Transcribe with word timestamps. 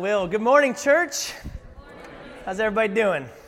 Will, 0.00 0.26
good 0.26 0.40
morning, 0.40 0.74
church. 0.74 1.34
How's 2.46 2.58
everybody 2.58 2.94
doing? 2.94 3.28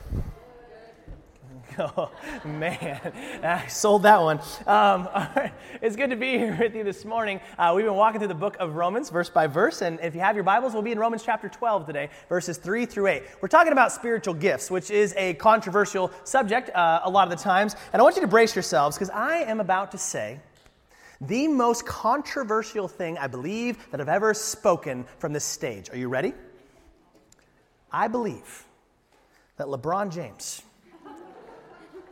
Oh, 1.78 2.10
man, 2.44 3.00
I 3.42 3.66
sold 3.68 4.02
that 4.02 4.20
one. 4.20 4.38
Um, 4.66 5.08
It's 5.80 5.96
good 5.96 6.10
to 6.10 6.16
be 6.16 6.36
here 6.36 6.54
with 6.60 6.74
you 6.74 6.84
this 6.84 7.06
morning. 7.06 7.40
Uh, 7.56 7.72
we've 7.74 7.86
been 7.86 7.94
walking 7.94 8.20
through 8.20 8.28
the 8.28 8.34
book 8.34 8.58
of 8.60 8.74
Romans, 8.74 9.08
verse 9.08 9.30
by 9.30 9.46
verse, 9.46 9.80
and 9.80 9.98
if 10.02 10.14
you 10.14 10.20
have 10.20 10.34
your 10.34 10.44
Bibles, 10.44 10.74
we'll 10.74 10.82
be 10.82 10.92
in 10.92 10.98
Romans 10.98 11.22
chapter 11.24 11.48
12 11.48 11.86
today, 11.86 12.10
verses 12.28 12.58
3 12.58 12.84
through 12.84 13.06
8. 13.06 13.22
We're 13.40 13.48
talking 13.48 13.72
about 13.72 13.90
spiritual 13.90 14.34
gifts, 14.34 14.70
which 14.70 14.90
is 14.90 15.14
a 15.16 15.32
controversial 15.34 16.10
subject 16.24 16.68
uh, 16.76 17.00
a 17.04 17.08
lot 17.08 17.32
of 17.32 17.38
the 17.38 17.42
times, 17.42 17.74
and 17.94 18.00
I 18.00 18.02
want 18.02 18.16
you 18.16 18.22
to 18.22 18.28
brace 18.28 18.54
yourselves 18.54 18.98
because 18.98 19.08
I 19.08 19.38
am 19.38 19.58
about 19.58 19.90
to 19.92 19.98
say 19.98 20.38
the 21.22 21.46
most 21.48 21.86
controversial 21.86 22.88
thing 22.88 23.16
I 23.16 23.26
believe 23.26 23.90
that 23.90 24.00
I've 24.00 24.08
ever 24.08 24.34
spoken 24.34 25.04
from 25.18 25.32
this 25.32 25.44
stage. 25.44 25.88
Are 25.90 25.96
you 25.96 26.08
ready? 26.08 26.34
I 27.90 28.08
believe 28.08 28.64
that 29.56 29.66
LeBron 29.66 30.12
James, 30.12 30.62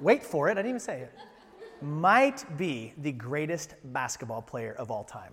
wait 0.01 0.23
for 0.23 0.49
it, 0.49 0.53
I 0.53 0.55
didn't 0.57 0.69
even 0.69 0.81
say 0.81 1.01
it, 1.01 1.13
might 1.83 2.45
be 2.59 2.93
the 2.99 3.13
greatest 3.13 3.75
basketball 3.85 4.43
player 4.43 4.75
of 4.79 4.91
all 4.91 5.05
time. 5.05 5.33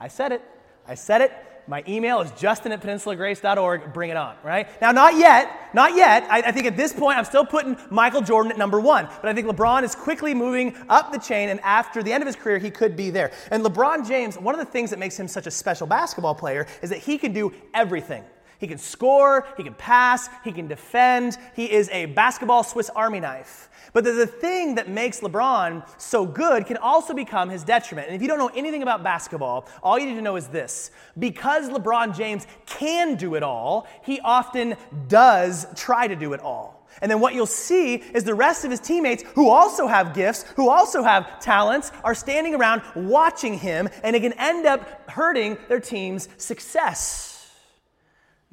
I 0.00 0.08
said 0.08 0.32
it. 0.32 0.42
I 0.88 0.94
said 0.94 1.20
it. 1.20 1.32
My 1.66 1.82
email 1.88 2.20
is 2.20 2.30
justin 2.32 2.72
at 2.72 2.82
peninsulagrace.org. 2.82 3.92
Bring 3.92 4.10
it 4.10 4.16
on, 4.16 4.36
right? 4.42 4.68
Now, 4.80 4.92
not 4.92 5.16
yet. 5.16 5.50
Not 5.72 5.96
yet. 5.96 6.26
I, 6.30 6.42
I, 6.42 6.52
think 6.52 6.66
at 6.66 6.76
this 6.76 6.92
point, 6.92 7.18
I'm 7.18 7.24
still 7.24 7.44
putting 7.44 7.76
Michael 7.90 8.20
Jordan 8.20 8.52
at 8.52 8.58
number 8.58 8.78
one. 8.78 9.08
But 9.22 9.30
I 9.30 9.34
think 9.34 9.46
LeBron 9.46 9.82
is 9.82 9.94
quickly 9.94 10.34
moving 10.34 10.76
up 10.88 11.12
the 11.12 11.18
chain, 11.18 11.48
and 11.48 11.60
after 11.60 12.02
the 12.02 12.12
end 12.12 12.22
of 12.22 12.26
his 12.26 12.36
career, 12.36 12.58
he 12.58 12.70
could 12.70 12.96
be 12.96 13.10
there. 13.10 13.32
And 13.50 13.64
LeBron 13.64 14.06
James, 14.06 14.38
one 14.38 14.54
of 14.54 14.58
the 14.58 14.70
things 14.70 14.90
that 14.90 14.98
makes 14.98 15.18
him 15.18 15.26
such 15.26 15.46
a 15.46 15.50
special 15.50 15.86
basketball 15.86 16.34
player 16.34 16.66
is 16.82 16.90
that 16.90 16.98
he 16.98 17.18
can 17.18 17.32
do 17.32 17.52
everything. 17.72 18.24
He 18.58 18.66
can 18.66 18.78
score, 18.78 19.46
he 19.56 19.62
can 19.62 19.74
pass, 19.74 20.28
he 20.44 20.52
can 20.52 20.68
defend. 20.68 21.36
He 21.54 21.70
is 21.70 21.88
a 21.90 22.06
basketball 22.06 22.62
Swiss 22.62 22.90
Army 22.90 23.20
knife. 23.20 23.68
But 23.92 24.02
the 24.04 24.26
thing 24.26 24.74
that 24.74 24.88
makes 24.88 25.20
LeBron 25.20 25.88
so 26.00 26.26
good 26.26 26.66
can 26.66 26.76
also 26.76 27.14
become 27.14 27.48
his 27.48 27.62
detriment. 27.62 28.08
And 28.08 28.16
if 28.16 28.22
you 28.22 28.28
don't 28.28 28.38
know 28.38 28.50
anything 28.54 28.82
about 28.82 29.04
basketball, 29.04 29.68
all 29.84 29.98
you 29.98 30.06
need 30.06 30.16
to 30.16 30.22
know 30.22 30.34
is 30.34 30.48
this. 30.48 30.90
Because 31.16 31.70
LeBron 31.70 32.16
James 32.16 32.46
can 32.66 33.14
do 33.14 33.36
it 33.36 33.44
all, 33.44 33.86
he 34.02 34.18
often 34.20 34.76
does 35.06 35.66
try 35.76 36.08
to 36.08 36.16
do 36.16 36.32
it 36.32 36.40
all. 36.40 36.84
And 37.02 37.10
then 37.10 37.20
what 37.20 37.34
you'll 37.34 37.46
see 37.46 37.94
is 37.94 38.24
the 38.24 38.34
rest 38.34 38.64
of 38.64 38.70
his 38.70 38.80
teammates, 38.80 39.22
who 39.34 39.48
also 39.48 39.86
have 39.86 40.14
gifts, 40.14 40.44
who 40.56 40.68
also 40.70 41.02
have 41.02 41.40
talents, 41.40 41.92
are 42.02 42.14
standing 42.14 42.54
around 42.54 42.82
watching 42.94 43.58
him, 43.58 43.88
and 44.02 44.16
it 44.16 44.20
can 44.20 44.32
end 44.34 44.66
up 44.66 45.08
hurting 45.10 45.56
their 45.68 45.80
team's 45.80 46.28
success. 46.36 47.33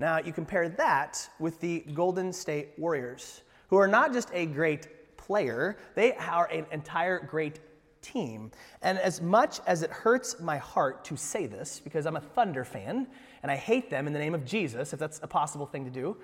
Now, 0.02 0.18
you 0.18 0.34
compare 0.34 0.68
that 0.68 1.30
with 1.38 1.60
the 1.60 1.82
Golden 1.94 2.34
State 2.34 2.70
Warriors, 2.76 3.44
who 3.68 3.78
are 3.78 3.88
not 3.88 4.14
just 4.14 4.32
a 4.34 4.48
great 4.48 5.16
player, 5.16 5.78
they 5.94 6.14
are 6.14 6.48
an 6.48 6.66
entire 6.72 7.20
great 7.20 7.60
team. 8.02 8.50
And 8.82 8.98
as 8.98 9.22
much 9.22 9.60
as 9.68 9.84
it 9.84 9.92
hurts 9.92 10.40
my 10.40 10.58
heart 10.58 11.06
to 11.06 11.18
say 11.18 11.46
this, 11.46 11.80
because 11.80 12.08
I'm 12.08 12.16
a 12.16 12.20
Thunder 12.20 12.66
fan 12.66 13.06
and 13.44 13.52
I 13.52 13.56
hate 13.56 13.92
them 13.92 14.08
in 14.08 14.14
the 14.14 14.18
name 14.18 14.34
of 14.34 14.44
Jesus, 14.44 14.92
if 14.92 14.98
that's 14.98 15.20
a 15.22 15.28
possible 15.28 15.68
thing 15.68 15.86
to 15.86 15.92
do, 15.92 16.18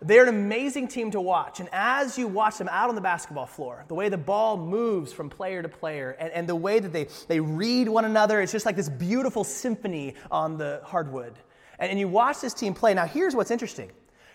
they're 0.00 0.22
an 0.22 0.30
amazing 0.30 0.88
team 0.88 1.10
to 1.10 1.20
watch. 1.20 1.60
And 1.60 1.68
as 1.70 2.16
you 2.16 2.28
watch 2.28 2.56
them 2.56 2.70
out 2.70 2.88
on 2.88 2.94
the 2.94 3.02
basketball 3.02 3.44
floor, 3.44 3.84
the 3.88 3.94
way 3.94 4.08
the 4.08 4.16
ball 4.16 4.56
moves 4.56 5.12
from 5.12 5.28
player 5.28 5.60
to 5.60 5.68
player, 5.68 6.16
and, 6.18 6.32
and 6.32 6.48
the 6.48 6.56
way 6.56 6.78
that 6.78 6.94
they, 6.94 7.08
they 7.26 7.40
read 7.40 7.90
one 7.90 8.06
another, 8.06 8.40
it's 8.40 8.52
just 8.52 8.64
like 8.64 8.76
this 8.76 8.88
beautiful 8.88 9.44
symphony 9.44 10.14
on 10.30 10.56
the 10.56 10.80
hardwood. 10.82 11.34
And, 11.78 11.90
and 11.90 11.98
you 11.98 12.08
watch 12.08 12.40
this 12.40 12.54
team 12.54 12.74
play. 12.74 12.94
Now, 12.94 13.06
here's 13.06 13.34
what's 13.34 13.50
interesting 13.50 13.90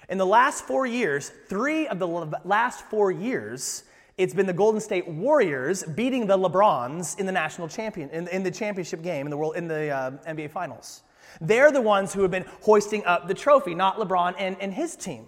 in 0.10 0.18
the 0.18 0.26
last 0.26 0.66
four 0.66 0.86
years, 0.86 1.32
three 1.48 1.88
of 1.88 2.00
the 2.00 2.08
last 2.44 2.86
four 2.90 3.12
years, 3.12 3.84
it's 4.18 4.34
been 4.34 4.46
the 4.46 4.54
Golden 4.54 4.82
State 4.82 5.08
Warriors 5.08 5.84
beating 5.84 6.28
the 6.28 6.38
LeBrons 6.38 7.20
in 7.20 7.26
the 7.26 7.32
national 7.32 7.68
champion 7.68 8.10
in, 8.10 8.28
in 8.28 8.44
the 8.44 8.52
championship 8.52 9.02
game 9.02 9.26
in 9.26 9.32
the 9.32 9.38
world 9.38 9.56
in 9.56 9.68
the 9.68 9.90
uh, 9.90 10.12
NBA 10.28 10.52
Finals. 10.52 11.04
They're 11.42 11.72
the 11.72 11.82
ones 11.82 12.14
who 12.14 12.22
have 12.22 12.32
been 12.32 12.46
hoisting 12.62 13.04
up 13.06 13.28
the 13.28 13.34
trophy, 13.34 13.74
not 13.74 13.98
LeBron 13.98 14.36
and, 14.38 14.56
and 14.60 14.74
his 14.74 14.96
team. 14.96 15.26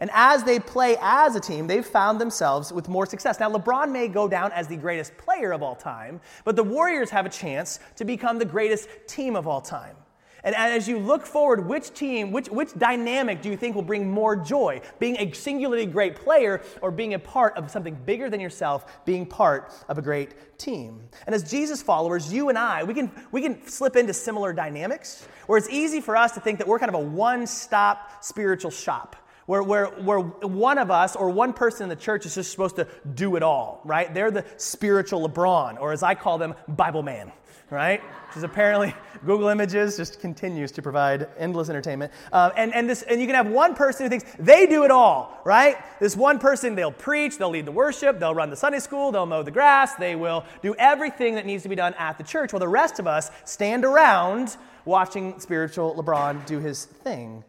And 0.00 0.10
as 0.12 0.42
they 0.42 0.58
play 0.58 0.96
as 1.00 1.36
a 1.36 1.40
team, 1.40 1.68
they've 1.68 1.86
found 1.86 2.20
themselves 2.20 2.72
with 2.72 2.88
more 2.88 3.06
success. 3.06 3.38
Now, 3.38 3.50
LeBron 3.50 3.92
may 3.92 4.08
go 4.08 4.26
down 4.26 4.50
as 4.52 4.66
the 4.66 4.76
greatest 4.76 5.16
player 5.16 5.52
of 5.52 5.62
all 5.62 5.76
time, 5.76 6.20
but 6.44 6.56
the 6.56 6.64
Warriors 6.64 7.10
have 7.10 7.26
a 7.26 7.28
chance 7.28 7.78
to 7.94 8.04
become 8.04 8.38
the 8.38 8.44
greatest 8.44 8.88
team 9.06 9.36
of 9.36 9.46
all 9.46 9.60
time. 9.60 9.94
And 10.44 10.54
as 10.54 10.86
you 10.86 10.98
look 10.98 11.24
forward, 11.24 11.66
which 11.66 11.94
team, 11.94 12.30
which, 12.30 12.48
which 12.48 12.74
dynamic 12.74 13.40
do 13.40 13.48
you 13.48 13.56
think 13.56 13.74
will 13.74 13.82
bring 13.82 14.10
more 14.10 14.36
joy? 14.36 14.82
Being 14.98 15.16
a 15.16 15.32
singularly 15.32 15.86
great 15.86 16.16
player 16.16 16.60
or 16.82 16.90
being 16.90 17.14
a 17.14 17.18
part 17.18 17.56
of 17.56 17.70
something 17.70 17.96
bigger 18.04 18.28
than 18.28 18.40
yourself, 18.40 19.04
being 19.06 19.24
part 19.24 19.72
of 19.88 19.96
a 19.96 20.02
great 20.02 20.58
team? 20.58 21.00
And 21.26 21.34
as 21.34 21.50
Jesus 21.50 21.82
followers, 21.82 22.30
you 22.30 22.50
and 22.50 22.58
I, 22.58 22.84
we 22.84 22.92
can, 22.92 23.10
we 23.32 23.40
can 23.40 23.66
slip 23.66 23.96
into 23.96 24.12
similar 24.12 24.52
dynamics 24.52 25.26
where 25.46 25.56
it's 25.56 25.70
easy 25.70 26.02
for 26.02 26.14
us 26.14 26.32
to 26.32 26.40
think 26.40 26.58
that 26.58 26.68
we're 26.68 26.78
kind 26.78 26.94
of 26.94 27.00
a 27.00 27.04
one 27.04 27.46
stop 27.46 28.22
spiritual 28.22 28.70
shop. 28.70 29.16
Where, 29.46 29.62
where, 29.62 29.86
where 29.86 30.20
one 30.20 30.78
of 30.78 30.90
us 30.90 31.16
or 31.16 31.28
one 31.28 31.52
person 31.52 31.82
in 31.82 31.90
the 31.90 31.96
church 31.96 32.24
is 32.24 32.34
just 32.34 32.50
supposed 32.50 32.76
to 32.76 32.88
do 33.14 33.36
it 33.36 33.42
all, 33.42 33.82
right? 33.84 34.12
They're 34.12 34.30
the 34.30 34.46
spiritual 34.56 35.28
LeBron, 35.28 35.78
or 35.78 35.92
as 35.92 36.02
I 36.02 36.14
call 36.14 36.38
them, 36.38 36.54
Bible 36.66 37.02
man 37.02 37.30
right? 37.70 38.00
Which 38.28 38.36
is 38.36 38.42
apparently 38.42 38.94
Google 39.26 39.48
Images 39.48 39.96
just 39.96 40.20
continues 40.20 40.70
to 40.72 40.82
provide 40.82 41.28
endless 41.38 41.68
entertainment. 41.68 42.12
Um, 42.32 42.52
and, 42.56 42.74
and, 42.74 42.88
this, 42.88 43.02
and 43.02 43.20
you 43.20 43.26
can 43.26 43.34
have 43.34 43.46
one 43.46 43.74
person 43.74 44.04
who 44.04 44.10
thinks 44.10 44.24
they 44.38 44.66
do 44.66 44.84
it 44.84 44.90
all, 44.90 45.40
right? 45.44 45.76
This 46.00 46.16
one 46.16 46.38
person, 46.38 46.74
they'll 46.74 46.92
preach, 46.92 47.38
they'll 47.38 47.50
lead 47.50 47.66
the 47.66 47.72
worship, 47.72 48.18
they'll 48.18 48.34
run 48.34 48.50
the 48.50 48.56
Sunday 48.56 48.80
school, 48.80 49.12
they'll 49.12 49.26
mow 49.26 49.42
the 49.42 49.50
grass, 49.50 49.94
they 49.94 50.14
will 50.14 50.44
do 50.62 50.74
everything 50.78 51.34
that 51.36 51.46
needs 51.46 51.62
to 51.62 51.68
be 51.68 51.76
done 51.76 51.94
at 51.94 52.18
the 52.18 52.24
church, 52.24 52.52
while 52.52 52.60
the 52.60 52.68
rest 52.68 52.98
of 52.98 53.06
us 53.06 53.30
stand 53.44 53.84
around 53.84 54.56
watching 54.84 55.38
spiritual 55.40 55.94
LeBron 55.94 56.44
do 56.46 56.60
his 56.60 56.84
thing. 56.84 57.42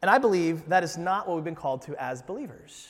And 0.00 0.10
I 0.10 0.18
believe 0.18 0.68
that 0.68 0.82
is 0.82 0.98
not 0.98 1.28
what 1.28 1.36
we've 1.36 1.44
been 1.44 1.54
called 1.54 1.82
to 1.82 1.94
as 2.02 2.22
believers 2.22 2.88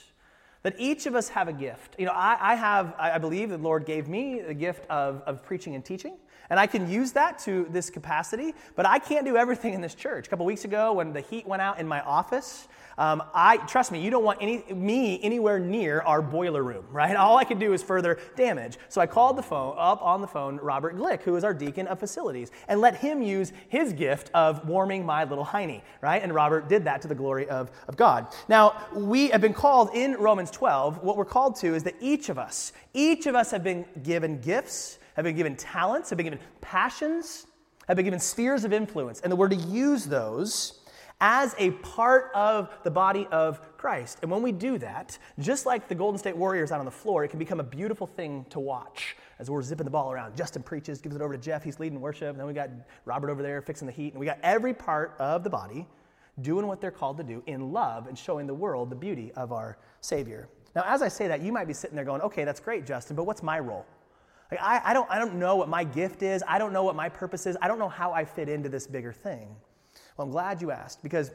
that 0.63 0.75
each 0.79 1.07
of 1.07 1.15
us 1.15 1.29
have 1.31 1.49
a 1.49 1.53
gift. 1.53 1.97
You 1.99 2.07
know, 2.07 2.13
I, 2.13 2.37
I 2.41 2.55
have, 2.55 2.95
I 2.99 3.19
believe 3.19 3.51
the 3.51 3.59
Lord 3.59 3.85
gave 3.85 4.09
me 4.09 4.41
the 4.41 4.55
gift 4.55 4.87
of, 4.89 5.23
of 5.27 5.43
preaching 5.43 5.75
and 5.75 5.85
teaching. 5.85 6.17
And 6.51 6.61
I 6.61 6.67
can 6.67 6.91
use 6.91 7.13
that 7.13 7.39
to 7.41 7.67
this 7.71 7.89
capacity, 7.89 8.55
but 8.77 8.85
I 8.85 8.99
can't 8.99 9.25
do 9.25 9.37
everything 9.37 9.75
in 9.75 9.81
this 9.81 9.95
church. 9.95 10.27
A 10.27 10.31
couple 10.31 10.45
weeks 10.45 10.65
ago, 10.65 10.93
when 10.93 11.13
the 11.13 11.23
heat 11.23 11.47
went 11.47 11.63
out 11.63 11.81
in 11.81 11.89
my 11.89 12.03
office, 12.03 12.69
um, 12.99 13.23
I 13.35 13.57
trust 13.57 13.91
me, 13.91 14.01
you 14.01 14.11
don't 14.11 14.25
want 14.25 14.39
any, 14.43 14.63
me 14.73 15.19
anywhere 15.23 15.59
near 15.59 16.03
our 16.03 16.21
boiler 16.21 16.63
room, 16.63 16.85
right? 16.91 17.17
All 17.17 17.39
I 17.39 17.45
could 17.45 17.59
do 17.59 17.73
is 17.73 17.83
further 17.83 18.19
damage. 18.37 18.79
So 18.91 19.01
I 19.01 19.07
called 19.07 19.37
the 19.37 19.43
phone 19.43 19.77
up 19.79 20.03
on 20.03 20.21
the 20.21 20.27
phone 20.27 20.59
Robert 20.59 20.97
Glick, 20.97 21.23
who 21.23 21.37
is 21.37 21.45
our 21.45 21.55
deacon 21.55 21.87
of 21.87 21.99
facilities, 21.99 22.51
and 22.69 22.81
let 22.81 22.97
him 22.97 23.23
use 23.23 23.53
his 23.69 23.93
gift 23.93 24.31
of 24.35 24.69
warming 24.69 25.07
my 25.07 25.25
little 25.25 25.47
hiney, 25.47 25.81
right? 26.03 26.23
And 26.23 26.35
Robert 26.35 26.69
did 26.69 26.85
that 26.85 27.01
to 27.03 27.09
the 27.09 27.15
glory 27.15 27.49
of, 27.49 27.71
of 27.89 27.97
God. 27.97 28.27
Now, 28.49 28.87
we 28.95 29.31
have 29.31 29.41
been 29.41 29.55
called 29.55 29.91
in 29.95 30.15
Romans 30.15 30.51
12, 30.53 31.03
what 31.03 31.17
we're 31.17 31.25
called 31.25 31.57
to 31.57 31.75
is 31.75 31.83
that 31.85 31.95
each 32.01 32.29
of 32.29 32.39
us, 32.39 32.73
each 32.95 33.27
of 33.27 33.35
us 33.35 33.51
have 33.51 33.65
been 33.65 33.85
given 34.03 34.41
gifts 34.41 34.99
have 35.15 35.25
been 35.25 35.37
given 35.37 35.57
talents, 35.57 36.11
have 36.11 36.17
been 36.17 36.25
given 36.25 36.41
passions, 36.61 37.47
have 37.89 37.97
been 37.97 38.05
given 38.05 38.21
spheres 38.21 38.65
of 38.65 38.73
influence. 38.73 39.21
And 39.21 39.37
we're 39.37 39.49
to 39.49 39.57
use 39.57 40.05
those 40.05 40.81
as 41.21 41.55
a 41.59 41.71
part 41.71 42.33
of 42.35 42.71
the 42.83 42.91
body 42.91 43.29
of 43.31 43.61
Christ. 43.77 44.19
And 44.23 44.31
when 44.31 44.43
we 44.43 44.53
do 44.53 44.79
that, 44.79 45.19
just 45.39 45.67
like 45.67 45.89
the 45.89 45.95
Golden 45.95 46.19
State 46.19 46.37
Warriors 46.37 46.73
out 46.73 46.81
on 46.81 46.85
the 46.85 46.91
floor, 46.91 47.25
it 47.25 47.29
can 47.29 47.39
become 47.39 47.61
a 47.61 47.65
beautiful 47.65 48.07
thing 48.07 48.45
to 48.51 48.59
watch 48.59 49.17
as 49.39 49.51
we're 49.51 49.63
zipping 49.63 49.85
the 49.85 49.91
ball 49.91 50.13
around. 50.13 50.37
Justin 50.37 50.63
preaches, 50.63 51.01
gives 51.01 51.15
it 51.15 51.23
over 51.23 51.37
to 51.37 51.41
Jeff, 51.41 51.63
he's 51.63 51.79
leading 51.79 52.01
worship. 52.01 52.31
And 52.31 52.39
then 52.39 52.47
we 52.47 52.53
got 52.53 52.71
Robert 53.05 53.31
over 53.31 53.43
there 53.43 53.61
fixing 53.61 53.87
the 53.87 53.93
heat. 53.93 54.13
And 54.13 54.21
we 54.21 54.27
got 54.27 54.39
every 54.43 54.75
part 54.75 55.15
of 55.19 55.45
the 55.45 55.51
body 55.51 55.87
doing 56.41 56.67
what 56.67 56.81
they're 56.81 56.91
called 56.91 57.19
to 57.19 57.23
do 57.23 57.43
in 57.47 57.73
love 57.73 58.07
and 58.07 58.19
showing 58.19 58.47
the 58.47 58.55
world 58.55 58.91
the 58.91 58.97
beauty 58.97 59.33
of 59.37 59.53
our 59.53 59.79
Savior. 60.01 60.49
Now, 60.75 60.85
as 60.87 61.03
I 61.03 61.09
say 61.09 61.29
that, 61.29 61.43
you 61.43 61.53
might 61.53 61.69
be 61.69 61.75
sitting 61.75 61.95
there 61.95 62.05
going, 62.05 62.23
okay, 62.23 62.45
that's 62.45 62.61
great, 62.61 62.87
Justin, 62.87 63.17
but 63.17 63.25
what's 63.25 63.43
my 63.43 63.59
role? 63.59 63.85
Like, 64.51 64.61
I, 64.61 64.81
I, 64.85 64.95
don't, 64.95 65.11
I 65.11 65.19
don't 65.19 65.35
know 65.35 65.57
what 65.57 65.69
my 65.69 65.85
gift 65.85 66.23
is. 66.23 66.43
I 66.49 66.59
don't 66.59 66.73
know 66.73 66.85
what 66.85 66.97
my 66.97 67.09
purpose 67.09 67.47
is. 67.47 67.57
I 67.61 67.69
don't 67.69 67.79
know 67.79 67.89
how 67.89 68.13
I 68.13 68.25
fit 68.25 68.49
into 68.49 68.69
this 68.69 68.87
bigger 68.87 69.13
thing. 69.13 69.49
Well, 70.17 70.27
I'm 70.27 70.31
glad 70.31 70.63
you 70.63 70.71
asked 70.71 71.03
because 71.03 71.31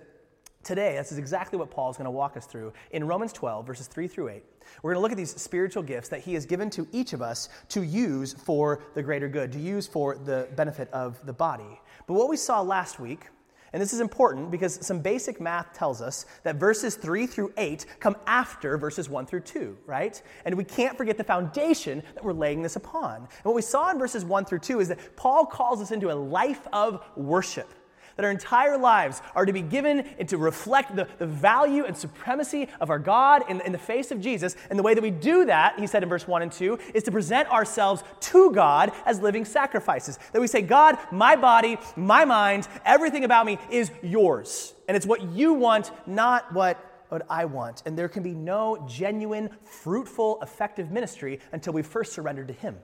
today, 0.63 0.95
this 0.97 1.11
is 1.11 1.17
exactly 1.17 1.57
what 1.57 1.71
Paul 1.71 1.89
is 1.89 1.97
going 1.97 2.05
to 2.05 2.11
walk 2.11 2.37
us 2.37 2.45
through 2.45 2.73
in 2.91 3.05
Romans 3.05 3.33
12, 3.33 3.65
verses 3.65 3.87
3 3.87 4.07
through 4.07 4.29
8. 4.29 4.43
We're 4.81 4.91
going 4.91 4.99
to 4.99 5.01
look 5.01 5.11
at 5.11 5.17
these 5.17 5.39
spiritual 5.39 5.81
gifts 5.83 6.09
that 6.09 6.21
he 6.21 6.33
has 6.33 6.45
given 6.45 6.69
to 6.71 6.87
each 6.91 7.13
of 7.13 7.21
us 7.21 7.49
to 7.69 7.83
use 7.83 8.33
for 8.33 8.83
the 8.93 9.01
greater 9.01 9.29
good, 9.29 9.51
to 9.53 9.59
use 9.59 9.87
for 9.87 10.17
the 10.17 10.47
benefit 10.55 10.89
of 10.91 11.23
the 11.25 11.33
body. 11.33 11.79
But 12.05 12.15
what 12.15 12.29
we 12.29 12.37
saw 12.37 12.61
last 12.61 12.99
week 12.99 13.27
and 13.73 13.81
this 13.81 13.93
is 13.93 13.99
important 13.99 14.49
because 14.51 14.85
some 14.85 14.99
basic 14.99 15.41
math 15.41 15.73
tells 15.73 16.01
us 16.01 16.25
that 16.43 16.55
verses 16.55 16.95
3 16.95 17.27
through 17.27 17.53
8 17.57 17.85
come 17.99 18.15
after 18.25 18.77
verses 18.77 19.09
1 19.09 19.25
through 19.25 19.41
2, 19.41 19.77
right? 19.85 20.21
And 20.45 20.55
we 20.55 20.63
can't 20.63 20.97
forget 20.97 21.17
the 21.17 21.23
foundation 21.23 22.01
that 22.15 22.23
we're 22.23 22.33
laying 22.33 22.61
this 22.61 22.75
upon. 22.75 23.15
And 23.15 23.43
what 23.43 23.55
we 23.55 23.61
saw 23.61 23.91
in 23.91 23.99
verses 23.99 24.23
1 24.23 24.45
through 24.45 24.59
2 24.59 24.79
is 24.79 24.87
that 24.87 25.15
Paul 25.15 25.45
calls 25.45 25.81
us 25.81 25.91
into 25.91 26.11
a 26.11 26.15
life 26.15 26.65
of 26.71 27.03
worship. 27.15 27.73
That 28.17 28.25
our 28.25 28.31
entire 28.31 28.77
lives 28.77 29.21
are 29.35 29.45
to 29.45 29.53
be 29.53 29.61
given 29.61 29.99
and 30.19 30.27
to 30.29 30.37
reflect 30.37 30.95
the, 30.95 31.07
the 31.19 31.25
value 31.25 31.85
and 31.85 31.95
supremacy 31.95 32.67
of 32.81 32.89
our 32.89 32.99
God 32.99 33.43
in, 33.49 33.61
in 33.61 33.71
the 33.71 33.77
face 33.77 34.11
of 34.11 34.19
Jesus. 34.19 34.55
And 34.69 34.77
the 34.77 34.83
way 34.83 34.93
that 34.93 35.01
we 35.01 35.11
do 35.11 35.45
that, 35.45 35.79
he 35.79 35.87
said 35.87 36.03
in 36.03 36.09
verse 36.09 36.27
1 36.27 36.41
and 36.41 36.51
2, 36.51 36.77
is 36.93 37.03
to 37.03 37.11
present 37.11 37.49
ourselves 37.49 38.03
to 38.19 38.51
God 38.51 38.91
as 39.05 39.21
living 39.21 39.45
sacrifices. 39.45 40.19
That 40.33 40.41
we 40.41 40.47
say, 40.47 40.61
God, 40.61 40.97
my 41.11 41.35
body, 41.35 41.77
my 41.95 42.25
mind, 42.25 42.67
everything 42.83 43.23
about 43.23 43.45
me 43.45 43.57
is 43.71 43.91
yours. 44.03 44.73
And 44.87 44.97
it's 44.97 45.05
what 45.05 45.21
you 45.23 45.53
want, 45.53 45.91
not 46.05 46.51
what 46.53 46.83
what 47.09 47.25
I 47.29 47.45
want. 47.45 47.83
And 47.85 47.97
there 47.97 48.09
can 48.09 48.23
be 48.23 48.33
no 48.33 48.85
genuine, 48.87 49.49
fruitful, 49.63 50.39
effective 50.41 50.91
ministry 50.91 51.39
until 51.53 51.73
we 51.73 51.81
first 51.81 52.13
surrender 52.13 52.43
to 52.43 52.53
Him. 52.53 52.77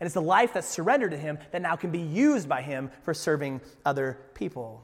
And 0.00 0.06
it's 0.06 0.14
the 0.14 0.22
life 0.22 0.52
that's 0.52 0.68
surrendered 0.68 1.12
to 1.12 1.18
Him 1.18 1.38
that 1.52 1.62
now 1.62 1.76
can 1.76 1.90
be 1.90 2.00
used 2.00 2.48
by 2.48 2.62
Him 2.62 2.90
for 3.02 3.14
serving 3.14 3.60
other 3.84 4.18
people. 4.34 4.82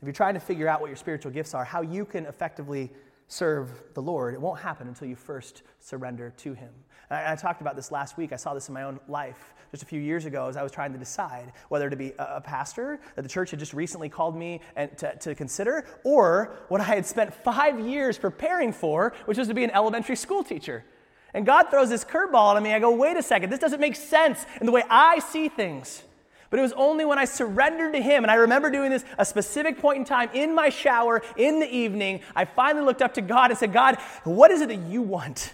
If 0.00 0.04
you're 0.04 0.12
trying 0.12 0.34
to 0.34 0.40
figure 0.40 0.68
out 0.68 0.80
what 0.80 0.88
your 0.88 0.96
spiritual 0.96 1.32
gifts 1.32 1.54
are, 1.54 1.64
how 1.64 1.82
you 1.82 2.04
can 2.04 2.26
effectively 2.26 2.92
serve 3.28 3.70
the 3.94 4.02
Lord, 4.02 4.34
it 4.34 4.40
won't 4.40 4.60
happen 4.60 4.86
until 4.88 5.08
you 5.08 5.16
first 5.16 5.62
surrender 5.80 6.32
to 6.38 6.54
Him. 6.54 6.70
And 7.10 7.18
I, 7.18 7.36
talked 7.36 7.60
about 7.60 7.76
this 7.76 7.92
last 7.92 8.16
week. 8.16 8.32
I 8.32 8.36
saw 8.36 8.54
this 8.54 8.68
in 8.68 8.74
my 8.74 8.82
own 8.82 8.98
life 9.08 9.54
just 9.70 9.82
a 9.82 9.86
few 9.86 10.00
years 10.00 10.26
ago 10.26 10.48
as 10.48 10.56
I 10.56 10.62
was 10.62 10.72
trying 10.72 10.92
to 10.92 10.98
decide 10.98 11.52
whether 11.68 11.88
to 11.88 11.96
be 11.96 12.12
a, 12.18 12.40
pastor 12.40 12.98
that 13.14 13.22
the 13.22 13.28
church 13.28 13.50
had 13.50 13.60
just 13.60 13.74
recently 13.74 14.08
called 14.08 14.36
me 14.36 14.60
and 14.74 14.96
to, 14.98 15.16
to 15.16 15.34
consider, 15.34 15.86
or 16.04 16.56
what 16.68 16.80
I 16.80 16.84
had 16.84 17.06
spent 17.06 17.32
five 17.32 17.78
years 17.80 18.18
preparing 18.18 18.72
for, 18.72 19.14
which 19.26 19.38
was 19.38 19.48
to 19.48 19.54
be 19.54 19.64
an 19.64 19.70
elementary 19.70 20.16
school 20.16 20.42
teacher. 20.42 20.84
And 21.34 21.44
God 21.44 21.70
throws 21.70 21.90
this 21.90 22.04
curveball 22.04 22.56
at 22.56 22.62
me. 22.62 22.72
I 22.72 22.78
go, 22.78 22.90
wait 22.90 23.16
a 23.16 23.22
second, 23.22 23.50
this 23.50 23.58
doesn't 23.58 23.80
make 23.80 23.96
sense 23.96 24.44
in 24.60 24.66
the 24.66 24.72
way 24.72 24.82
I 24.88 25.18
see 25.18 25.48
things. 25.48 26.02
But 26.50 26.60
it 26.60 26.62
was 26.62 26.72
only 26.72 27.04
when 27.04 27.18
I 27.18 27.24
surrendered 27.24 27.94
to 27.94 28.00
Him, 28.00 28.24
and 28.24 28.30
I 28.30 28.36
remember 28.36 28.70
doing 28.70 28.90
this 28.90 29.04
a 29.18 29.24
specific 29.24 29.78
point 29.78 29.98
in 29.98 30.04
time 30.04 30.30
in 30.32 30.54
my 30.54 30.68
shower 30.68 31.22
in 31.36 31.60
the 31.60 31.68
evening. 31.74 32.20
I 32.34 32.44
finally 32.44 32.84
looked 32.84 33.02
up 33.02 33.14
to 33.14 33.20
God 33.20 33.50
and 33.50 33.58
said, 33.58 33.72
God, 33.72 33.96
what 34.24 34.50
is 34.50 34.60
it 34.60 34.68
that 34.68 34.82
you 34.88 35.02
want? 35.02 35.52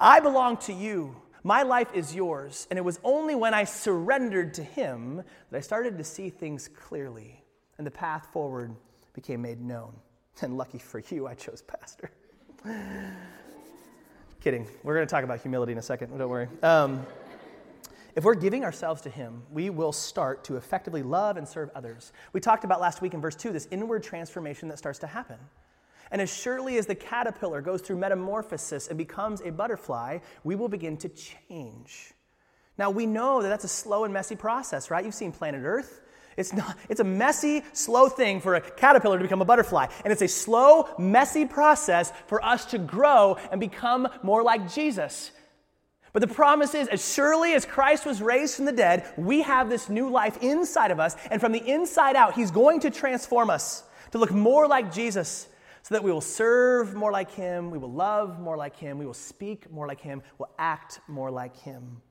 I 0.00 0.20
belong 0.20 0.56
to 0.58 0.72
you. 0.72 1.16
My 1.44 1.62
life 1.62 1.88
is 1.94 2.14
yours. 2.14 2.66
And 2.70 2.78
it 2.78 2.84
was 2.84 2.98
only 3.04 3.36
when 3.36 3.54
I 3.54 3.62
surrendered 3.64 4.54
to 4.54 4.64
Him 4.64 5.22
that 5.50 5.58
I 5.58 5.60
started 5.60 5.96
to 5.98 6.04
see 6.04 6.30
things 6.30 6.68
clearly, 6.68 7.44
and 7.78 7.86
the 7.86 7.92
path 7.92 8.26
forward 8.32 8.74
became 9.14 9.42
made 9.42 9.60
known. 9.60 9.94
And 10.42 10.58
lucky 10.58 10.76
for 10.78 10.98
you, 11.08 11.26
I 11.26 11.32
chose 11.32 11.62
pastor. 11.62 12.10
Kidding. 14.46 14.68
We're 14.84 14.94
going 14.94 15.04
to 15.04 15.10
talk 15.10 15.24
about 15.24 15.40
humility 15.40 15.72
in 15.72 15.78
a 15.78 15.82
second. 15.82 16.16
Don't 16.16 16.28
worry. 16.28 16.46
Um, 16.62 17.04
if 18.14 18.22
we're 18.22 18.36
giving 18.36 18.62
ourselves 18.62 19.02
to 19.02 19.10
Him, 19.10 19.42
we 19.50 19.70
will 19.70 19.90
start 19.90 20.44
to 20.44 20.56
effectively 20.56 21.02
love 21.02 21.36
and 21.36 21.48
serve 21.48 21.68
others. 21.74 22.12
We 22.32 22.38
talked 22.38 22.62
about 22.62 22.80
last 22.80 23.02
week 23.02 23.12
in 23.12 23.20
verse 23.20 23.34
2 23.34 23.50
this 23.50 23.66
inward 23.72 24.04
transformation 24.04 24.68
that 24.68 24.78
starts 24.78 25.00
to 25.00 25.08
happen. 25.08 25.38
And 26.12 26.22
as 26.22 26.32
surely 26.32 26.78
as 26.78 26.86
the 26.86 26.94
caterpillar 26.94 27.60
goes 27.60 27.82
through 27.82 27.96
metamorphosis 27.96 28.86
and 28.86 28.96
becomes 28.96 29.40
a 29.40 29.50
butterfly, 29.50 30.20
we 30.44 30.54
will 30.54 30.68
begin 30.68 30.96
to 30.98 31.08
change. 31.08 32.12
Now, 32.78 32.90
we 32.90 33.04
know 33.04 33.42
that 33.42 33.48
that's 33.48 33.64
a 33.64 33.68
slow 33.68 34.04
and 34.04 34.14
messy 34.14 34.36
process, 34.36 34.92
right? 34.92 35.04
You've 35.04 35.12
seen 35.12 35.32
planet 35.32 35.62
Earth. 35.64 36.02
It's, 36.36 36.52
not, 36.52 36.76
it's 36.88 37.00
a 37.00 37.04
messy, 37.04 37.62
slow 37.72 38.08
thing 38.08 38.40
for 38.40 38.56
a 38.56 38.60
caterpillar 38.60 39.18
to 39.18 39.24
become 39.24 39.40
a 39.40 39.46
butterfly. 39.46 39.86
And 40.04 40.12
it's 40.12 40.22
a 40.22 40.28
slow, 40.28 40.88
messy 40.98 41.46
process 41.46 42.12
for 42.26 42.44
us 42.44 42.66
to 42.66 42.78
grow 42.78 43.38
and 43.50 43.58
become 43.58 44.08
more 44.22 44.42
like 44.42 44.72
Jesus. 44.72 45.30
But 46.12 46.20
the 46.20 46.34
promise 46.34 46.74
is, 46.74 46.88
as 46.88 47.12
surely 47.12 47.52
as 47.52 47.66
Christ 47.66 48.06
was 48.06 48.22
raised 48.22 48.56
from 48.56 48.64
the 48.64 48.72
dead, 48.72 49.06
we 49.16 49.42
have 49.42 49.68
this 49.68 49.88
new 49.88 50.08
life 50.08 50.38
inside 50.42 50.90
of 50.90 50.98
us. 50.98 51.16
And 51.30 51.40
from 51.40 51.52
the 51.52 51.66
inside 51.66 52.16
out, 52.16 52.34
He's 52.34 52.50
going 52.50 52.80
to 52.80 52.90
transform 52.90 53.50
us 53.50 53.84
to 54.12 54.18
look 54.18 54.30
more 54.30 54.66
like 54.66 54.92
Jesus 54.92 55.48
so 55.82 55.94
that 55.94 56.02
we 56.02 56.10
will 56.10 56.20
serve 56.20 56.94
more 56.94 57.12
like 57.12 57.30
Him, 57.30 57.70
we 57.70 57.78
will 57.78 57.92
love 57.92 58.40
more 58.40 58.56
like 58.56 58.76
Him, 58.76 58.98
we 58.98 59.06
will 59.06 59.14
speak 59.14 59.70
more 59.70 59.86
like 59.86 60.00
Him, 60.00 60.22
we'll 60.38 60.50
act 60.58 61.00
more 61.06 61.30
like 61.30 61.56
Him. 61.56 62.02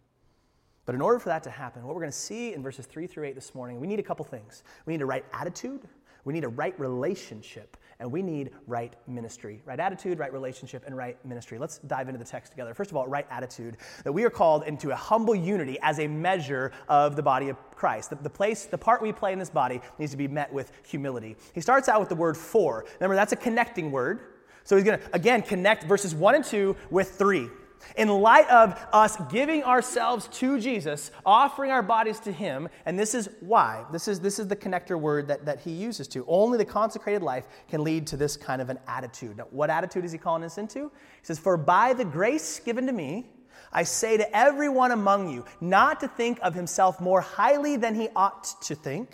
But 0.85 0.95
in 0.95 1.01
order 1.01 1.19
for 1.19 1.29
that 1.29 1.43
to 1.43 1.49
happen, 1.49 1.83
what 1.83 1.95
we're 1.95 2.01
going 2.01 2.11
to 2.11 2.17
see 2.17 2.53
in 2.53 2.61
verses 2.61 2.85
3 2.85 3.07
through 3.07 3.25
8 3.25 3.35
this 3.35 3.55
morning, 3.55 3.79
we 3.79 3.87
need 3.87 3.99
a 3.99 4.03
couple 4.03 4.23
things. 4.23 4.63
We 4.85 4.93
need 4.93 5.01
a 5.01 5.05
right 5.05 5.25
attitude, 5.33 5.81
we 6.25 6.33
need 6.33 6.43
a 6.43 6.49
right 6.49 6.79
relationship, 6.79 7.77
and 7.99 8.11
we 8.11 8.21
need 8.21 8.51
right 8.67 8.93
ministry. 9.07 9.61
Right 9.65 9.79
attitude, 9.79 10.19
right 10.19 10.33
relationship, 10.33 10.83
and 10.85 10.97
right 10.97 11.23
ministry. 11.25 11.57
Let's 11.57 11.77
dive 11.79 12.09
into 12.09 12.19
the 12.19 12.25
text 12.25 12.51
together. 12.51 12.73
First 12.73 12.91
of 12.91 12.97
all, 12.97 13.07
right 13.07 13.25
attitude. 13.29 13.77
That 14.03 14.11
we 14.11 14.23
are 14.25 14.29
called 14.29 14.63
into 14.63 14.91
a 14.91 14.95
humble 14.95 15.35
unity 15.35 15.77
as 15.81 15.99
a 15.99 16.07
measure 16.07 16.71
of 16.89 17.15
the 17.15 17.23
body 17.23 17.49
of 17.49 17.57
Christ. 17.71 18.09
The, 18.09 18.17
the 18.17 18.29
place, 18.29 18.65
the 18.65 18.77
part 18.77 19.01
we 19.01 19.13
play 19.13 19.33
in 19.33 19.39
this 19.39 19.49
body 19.49 19.81
needs 19.97 20.11
to 20.11 20.17
be 20.17 20.27
met 20.27 20.51
with 20.51 20.71
humility. 20.85 21.35
He 21.53 21.61
starts 21.61 21.88
out 21.88 21.99
with 21.99 22.09
the 22.09 22.15
word 22.15 22.35
for. 22.35 22.85
Remember, 22.99 23.15
that's 23.15 23.33
a 23.33 23.38
connecting 23.38 23.91
word. 23.91 24.19
So 24.63 24.75
he's 24.75 24.83
going 24.83 24.99
to, 24.99 25.05
again, 25.13 25.41
connect 25.43 25.83
verses 25.83 26.13
1 26.15 26.35
and 26.35 26.43
2 26.43 26.75
with 26.89 27.11
3. 27.11 27.49
In 27.98 28.10
light 28.10 28.50
of 28.50 28.77
us 28.92 29.18
giving 29.31 29.63
ourselves 29.63 30.27
to 30.39 30.60
Jesus, 30.60 31.12
offering 31.25 31.72
our 31.72 31.83
bodies 31.83 32.19
to 32.22 32.31
Him, 32.31 32.68
and 32.86 32.98
this 32.98 33.16
is 33.16 33.30
why. 33.39 33.86
This 33.92 34.07
is, 34.07 34.19
this 34.19 34.39
is 34.39 34.48
the 34.48 34.56
connector 34.56 35.00
word 35.00 35.27
that, 35.27 35.45
that 35.45 35.60
He 35.60 35.72
uses 35.72 36.07
to. 36.10 36.25
Only 36.27 36.57
the 36.57 36.66
consecrated 36.66 37.22
life 37.22 37.45
can 37.69 37.83
lead 37.83 38.07
to 38.07 38.18
this 38.18 38.38
kind 38.38 38.62
of 38.62 38.69
an 38.69 38.80
attitude. 38.88 39.38
Now, 39.38 39.48
what 39.51 39.69
attitude 39.69 40.04
is 40.04 40.12
He 40.12 40.18
calling 40.18 40.44
us 40.44 40.57
into? 40.57 40.92
He 41.19 41.25
says, 41.25 41.39
For 41.39 41.57
by 41.57 41.94
the 41.94 42.06
grace 42.06 42.60
given 42.60 42.86
to 42.88 42.94
me, 42.94 43.27
I 43.72 43.83
say 43.83 44.18
to 44.18 44.38
everyone 44.38 44.92
among 44.92 45.30
you, 45.30 45.45
not 45.60 46.00
to 46.00 46.07
think 46.07 46.39
of 46.42 46.54
himself 46.54 47.01
more 47.01 47.22
highly 47.22 47.75
than 47.75 47.95
he 47.95 48.07
ought 48.16 48.62
to 48.62 48.75
think, 48.75 49.10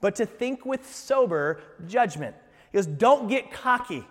but 0.00 0.16
to 0.16 0.26
think 0.26 0.66
with 0.66 0.92
sober 0.92 1.60
judgment. 1.86 2.34
He 2.72 2.78
goes, 2.78 2.86
Don't 2.86 3.28
get 3.28 3.52
cocky. 3.52 4.04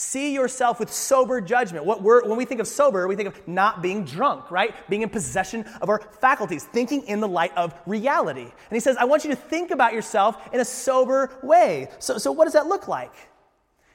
See 0.00 0.32
yourself 0.32 0.78
with 0.78 0.92
sober 0.92 1.40
judgment. 1.40 1.84
What 1.84 2.04
we're, 2.04 2.22
when 2.22 2.38
we 2.38 2.44
think 2.44 2.60
of 2.60 2.68
sober, 2.68 3.08
we 3.08 3.16
think 3.16 3.30
of 3.30 3.48
not 3.48 3.82
being 3.82 4.04
drunk, 4.04 4.48
right? 4.48 4.72
Being 4.88 5.02
in 5.02 5.08
possession 5.08 5.64
of 5.80 5.88
our 5.88 5.98
faculties, 6.20 6.62
thinking 6.62 7.02
in 7.08 7.18
the 7.18 7.26
light 7.26 7.50
of 7.56 7.74
reality. 7.84 8.42
And 8.42 8.52
he 8.70 8.78
says, 8.78 8.96
I 8.96 9.06
want 9.06 9.24
you 9.24 9.30
to 9.30 9.36
think 9.36 9.72
about 9.72 9.94
yourself 9.94 10.36
in 10.52 10.60
a 10.60 10.64
sober 10.64 11.36
way. 11.42 11.88
So, 11.98 12.16
so 12.16 12.30
what 12.30 12.44
does 12.44 12.52
that 12.52 12.68
look 12.68 12.86
like? 12.86 13.12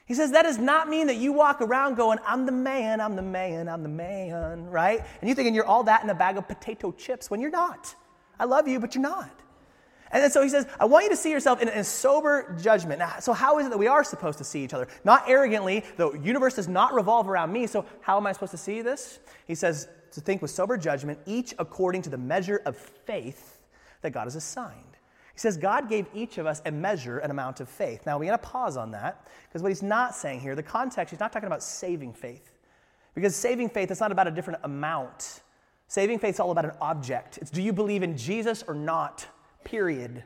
He 0.04 0.12
says, 0.12 0.30
that 0.32 0.42
does 0.42 0.58
not 0.58 0.90
mean 0.90 1.06
that 1.06 1.16
you 1.16 1.32
walk 1.32 1.62
around 1.62 1.94
going, 1.94 2.18
I'm 2.26 2.44
the 2.44 2.52
man, 2.52 3.00
I'm 3.00 3.16
the 3.16 3.22
man, 3.22 3.66
I'm 3.66 3.82
the 3.82 3.88
man, 3.88 4.66
right? 4.66 5.00
And 5.22 5.26
you're 5.26 5.34
thinking 5.34 5.54
you're 5.54 5.64
all 5.64 5.84
that 5.84 6.04
in 6.04 6.10
a 6.10 6.14
bag 6.14 6.36
of 6.36 6.46
potato 6.46 6.92
chips 6.92 7.30
when 7.30 7.40
you're 7.40 7.50
not. 7.50 7.94
I 8.38 8.44
love 8.44 8.68
you, 8.68 8.78
but 8.78 8.94
you're 8.94 9.00
not. 9.00 9.40
And 10.14 10.22
then 10.22 10.30
so 10.30 10.42
he 10.42 10.48
says, 10.48 10.64
I 10.78 10.84
want 10.84 11.02
you 11.02 11.10
to 11.10 11.16
see 11.16 11.32
yourself 11.32 11.60
in, 11.60 11.84
sober 11.84 12.56
judgment. 12.62 13.00
Now, 13.00 13.16
so, 13.18 13.32
how 13.32 13.58
is 13.58 13.66
it 13.66 13.70
that 13.70 13.78
we 13.78 13.88
are 13.88 14.04
supposed 14.04 14.38
to 14.38 14.44
see 14.44 14.62
each 14.62 14.72
other? 14.72 14.86
Not 15.02 15.28
arrogantly, 15.28 15.84
the 15.96 16.12
universe 16.12 16.54
does 16.54 16.68
not 16.68 16.94
revolve 16.94 17.28
around 17.28 17.52
me, 17.52 17.66
so 17.66 17.84
how 18.00 18.16
am 18.16 18.26
I 18.26 18.32
supposed 18.32 18.52
to 18.52 18.56
see 18.56 18.80
this? 18.80 19.18
He 19.46 19.56
says, 19.56 19.88
to 20.12 20.20
think 20.20 20.40
with 20.40 20.52
sober 20.52 20.76
judgment, 20.76 21.18
each 21.26 21.52
according 21.58 22.02
to 22.02 22.10
the 22.10 22.16
measure 22.16 22.62
of 22.64 22.76
faith 22.76 23.60
that 24.02 24.10
God 24.10 24.24
has 24.24 24.36
assigned. 24.36 24.78
He 25.32 25.40
says 25.40 25.56
God 25.56 25.88
gave 25.88 26.06
each 26.14 26.38
of 26.38 26.46
us 26.46 26.62
a 26.64 26.70
measure, 26.70 27.18
an 27.18 27.32
amount 27.32 27.58
of 27.58 27.68
faith. 27.68 28.06
Now, 28.06 28.16
we're 28.16 28.26
going 28.26 28.38
to 28.38 28.46
pause 28.46 28.76
on 28.76 28.92
that 28.92 29.26
because 29.48 29.62
what 29.62 29.70
he's 29.70 29.82
not 29.82 30.14
saying 30.14 30.38
here, 30.38 30.54
the 30.54 30.62
context, 30.62 31.10
he's 31.10 31.18
not 31.18 31.32
talking 31.32 31.48
about 31.48 31.64
saving 31.64 32.12
faith. 32.12 32.52
Because 33.16 33.34
saving 33.34 33.68
faith 33.70 33.90
is 33.90 33.98
not 33.98 34.12
about 34.12 34.28
a 34.28 34.30
different 34.30 34.60
amount. 34.62 35.42
Saving 35.88 36.20
faith 36.20 36.34
is 36.34 36.40
all 36.40 36.52
about 36.52 36.66
an 36.66 36.72
object. 36.80 37.38
It's 37.38 37.50
do 37.50 37.60
you 37.60 37.72
believe 37.72 38.04
in 38.04 38.16
Jesus 38.16 38.62
or 38.62 38.74
not? 38.74 39.26
Period. 39.64 40.22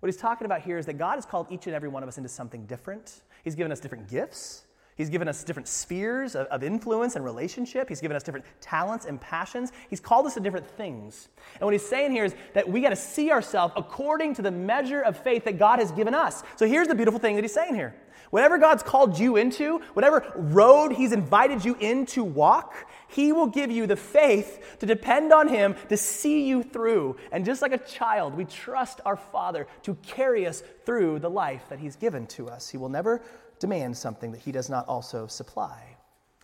What 0.00 0.06
he's 0.08 0.20
talking 0.20 0.44
about 0.44 0.62
here 0.62 0.78
is 0.78 0.86
that 0.86 0.98
God 0.98 1.14
has 1.14 1.26
called 1.26 1.46
each 1.50 1.66
and 1.66 1.76
every 1.76 1.88
one 1.88 2.02
of 2.02 2.08
us 2.08 2.16
into 2.16 2.28
something 2.28 2.66
different. 2.66 3.22
He's 3.44 3.54
given 3.54 3.70
us 3.70 3.80
different 3.80 4.08
gifts. 4.08 4.64
He's 4.96 5.08
given 5.08 5.26
us 5.26 5.42
different 5.42 5.68
spheres 5.68 6.36
of, 6.36 6.46
of, 6.48 6.62
influence 6.62 7.16
and 7.16 7.24
relationship. 7.24 7.88
He's 7.88 8.00
given 8.00 8.16
us 8.16 8.22
different 8.22 8.44
talents 8.60 9.06
and 9.06 9.20
passions. 9.20 9.72
He's 9.88 10.00
called 10.00 10.26
us 10.26 10.34
to 10.34 10.40
different 10.40 10.66
things. 10.66 11.28
And 11.54 11.62
what 11.62 11.72
he's 11.72 11.86
saying 11.86 12.12
here 12.12 12.24
is 12.24 12.34
that 12.52 12.68
we 12.68 12.82
got 12.82 12.90
to 12.90 12.96
see 12.96 13.30
ourselves 13.30 13.72
according 13.76 14.34
to 14.34 14.42
the 14.42 14.50
measure 14.50 15.00
of 15.00 15.16
faith 15.16 15.44
that 15.44 15.58
God 15.58 15.78
has 15.78 15.90
given 15.92 16.14
us. 16.14 16.42
So 16.56 16.66
here's 16.66 16.88
the 16.88 16.94
beautiful 16.94 17.18
thing 17.18 17.36
that 17.36 17.44
he's 17.44 17.54
saying 17.54 17.74
here. 17.74 17.94
Whatever 18.30 18.58
God's 18.58 18.82
called 18.82 19.18
you 19.18 19.36
into, 19.36 19.80
whatever 19.92 20.30
road 20.36 20.92
he's 20.92 21.12
invited 21.12 21.64
you 21.64 21.76
in 21.80 22.06
to 22.06 22.24
walk, 22.24 22.74
he 23.12 23.30
will 23.30 23.46
give 23.46 23.70
you 23.70 23.86
the 23.86 23.96
faith 23.96 24.76
to 24.80 24.86
depend 24.86 25.32
on 25.32 25.46
Him 25.46 25.76
to 25.90 25.96
see 25.98 26.48
you 26.48 26.62
through. 26.62 27.16
And 27.30 27.44
just 27.44 27.60
like 27.60 27.72
a 27.72 27.78
child, 27.78 28.34
we 28.34 28.46
trust 28.46 29.00
our 29.04 29.16
Father 29.16 29.66
to 29.82 29.94
carry 29.96 30.46
us 30.46 30.62
through 30.86 31.18
the 31.18 31.28
life 31.28 31.64
that 31.68 31.78
He's 31.78 31.94
given 31.94 32.26
to 32.28 32.48
us. 32.48 32.70
He 32.70 32.78
will 32.78 32.88
never 32.88 33.22
demand 33.58 33.96
something 33.96 34.32
that 34.32 34.40
He 34.40 34.50
does 34.50 34.70
not 34.70 34.88
also 34.88 35.26
supply. 35.26 35.96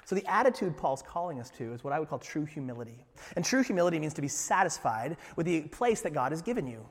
So, 0.04 0.14
the 0.14 0.26
attitude 0.30 0.76
Paul's 0.76 1.02
calling 1.02 1.40
us 1.40 1.50
to 1.50 1.72
is 1.72 1.84
what 1.84 1.92
I 1.92 1.98
would 1.98 2.08
call 2.08 2.18
true 2.18 2.44
humility. 2.44 3.06
And 3.36 3.44
true 3.44 3.62
humility 3.62 3.98
means 3.98 4.14
to 4.14 4.22
be 4.22 4.28
satisfied 4.28 5.16
with 5.36 5.46
the 5.46 5.62
place 5.62 6.02
that 6.02 6.12
God 6.12 6.32
has 6.32 6.42
given 6.42 6.66
you. 6.66 6.86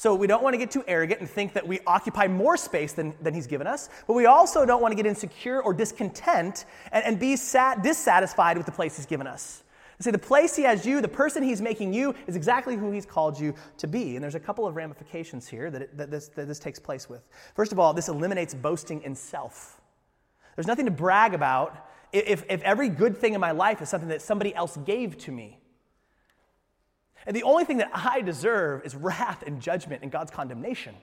So 0.00 0.14
we 0.14 0.26
don't 0.26 0.42
want 0.42 0.54
to 0.54 0.56
get 0.56 0.70
too 0.70 0.82
arrogant 0.88 1.20
and 1.20 1.28
think 1.28 1.52
that 1.52 1.68
we 1.68 1.80
occupy 1.86 2.26
more 2.26 2.56
space 2.56 2.94
than, 2.94 3.12
than 3.20 3.34
He's 3.34 3.46
given 3.46 3.66
us, 3.66 3.90
but 4.06 4.14
we 4.14 4.24
also 4.24 4.64
don't 4.64 4.80
want 4.80 4.92
to 4.92 4.96
get 4.96 5.04
insecure 5.04 5.60
or 5.60 5.74
discontent 5.74 6.64
and, 6.90 7.04
and 7.04 7.20
be 7.20 7.36
sat, 7.36 7.82
dissatisfied 7.82 8.56
with 8.56 8.64
the 8.64 8.72
place 8.72 8.96
He's 8.96 9.04
given 9.04 9.26
us. 9.26 9.62
See, 9.98 10.10
the 10.10 10.16
place 10.16 10.56
he 10.56 10.62
has 10.62 10.86
you, 10.86 11.02
the 11.02 11.08
person 11.08 11.42
he's 11.42 11.60
making 11.60 11.92
you, 11.92 12.14
is 12.26 12.34
exactly 12.34 12.76
who 12.76 12.90
he's 12.90 13.04
called 13.04 13.38
you 13.38 13.54
to 13.76 13.86
be. 13.86 14.16
And 14.16 14.24
there's 14.24 14.34
a 14.34 14.40
couple 14.40 14.66
of 14.66 14.74
ramifications 14.74 15.46
here 15.46 15.70
that, 15.70 15.82
it, 15.82 15.98
that, 15.98 16.10
this, 16.10 16.28
that 16.28 16.48
this 16.48 16.58
takes 16.58 16.78
place 16.78 17.06
with. 17.06 17.20
First 17.54 17.70
of 17.70 17.78
all, 17.78 17.92
this 17.92 18.08
eliminates 18.08 18.54
boasting 18.54 19.02
in 19.02 19.14
self. 19.14 19.82
There's 20.56 20.66
nothing 20.66 20.86
to 20.86 20.90
brag 20.90 21.34
about 21.34 21.86
if, 22.10 22.44
if 22.48 22.62
every 22.62 22.88
good 22.88 23.18
thing 23.18 23.34
in 23.34 23.40
my 23.42 23.50
life 23.50 23.82
is 23.82 23.90
something 23.90 24.08
that 24.08 24.22
somebody 24.22 24.54
else 24.54 24.78
gave 24.78 25.18
to 25.18 25.32
me. 25.32 25.59
And 27.26 27.36
the 27.36 27.42
only 27.42 27.64
thing 27.64 27.78
that 27.78 27.90
I 27.92 28.20
deserve 28.22 28.84
is 28.84 28.94
wrath 28.94 29.42
and 29.46 29.60
judgment 29.60 30.02
and 30.02 30.10
God's 30.10 30.30
condemnation. 30.30 30.94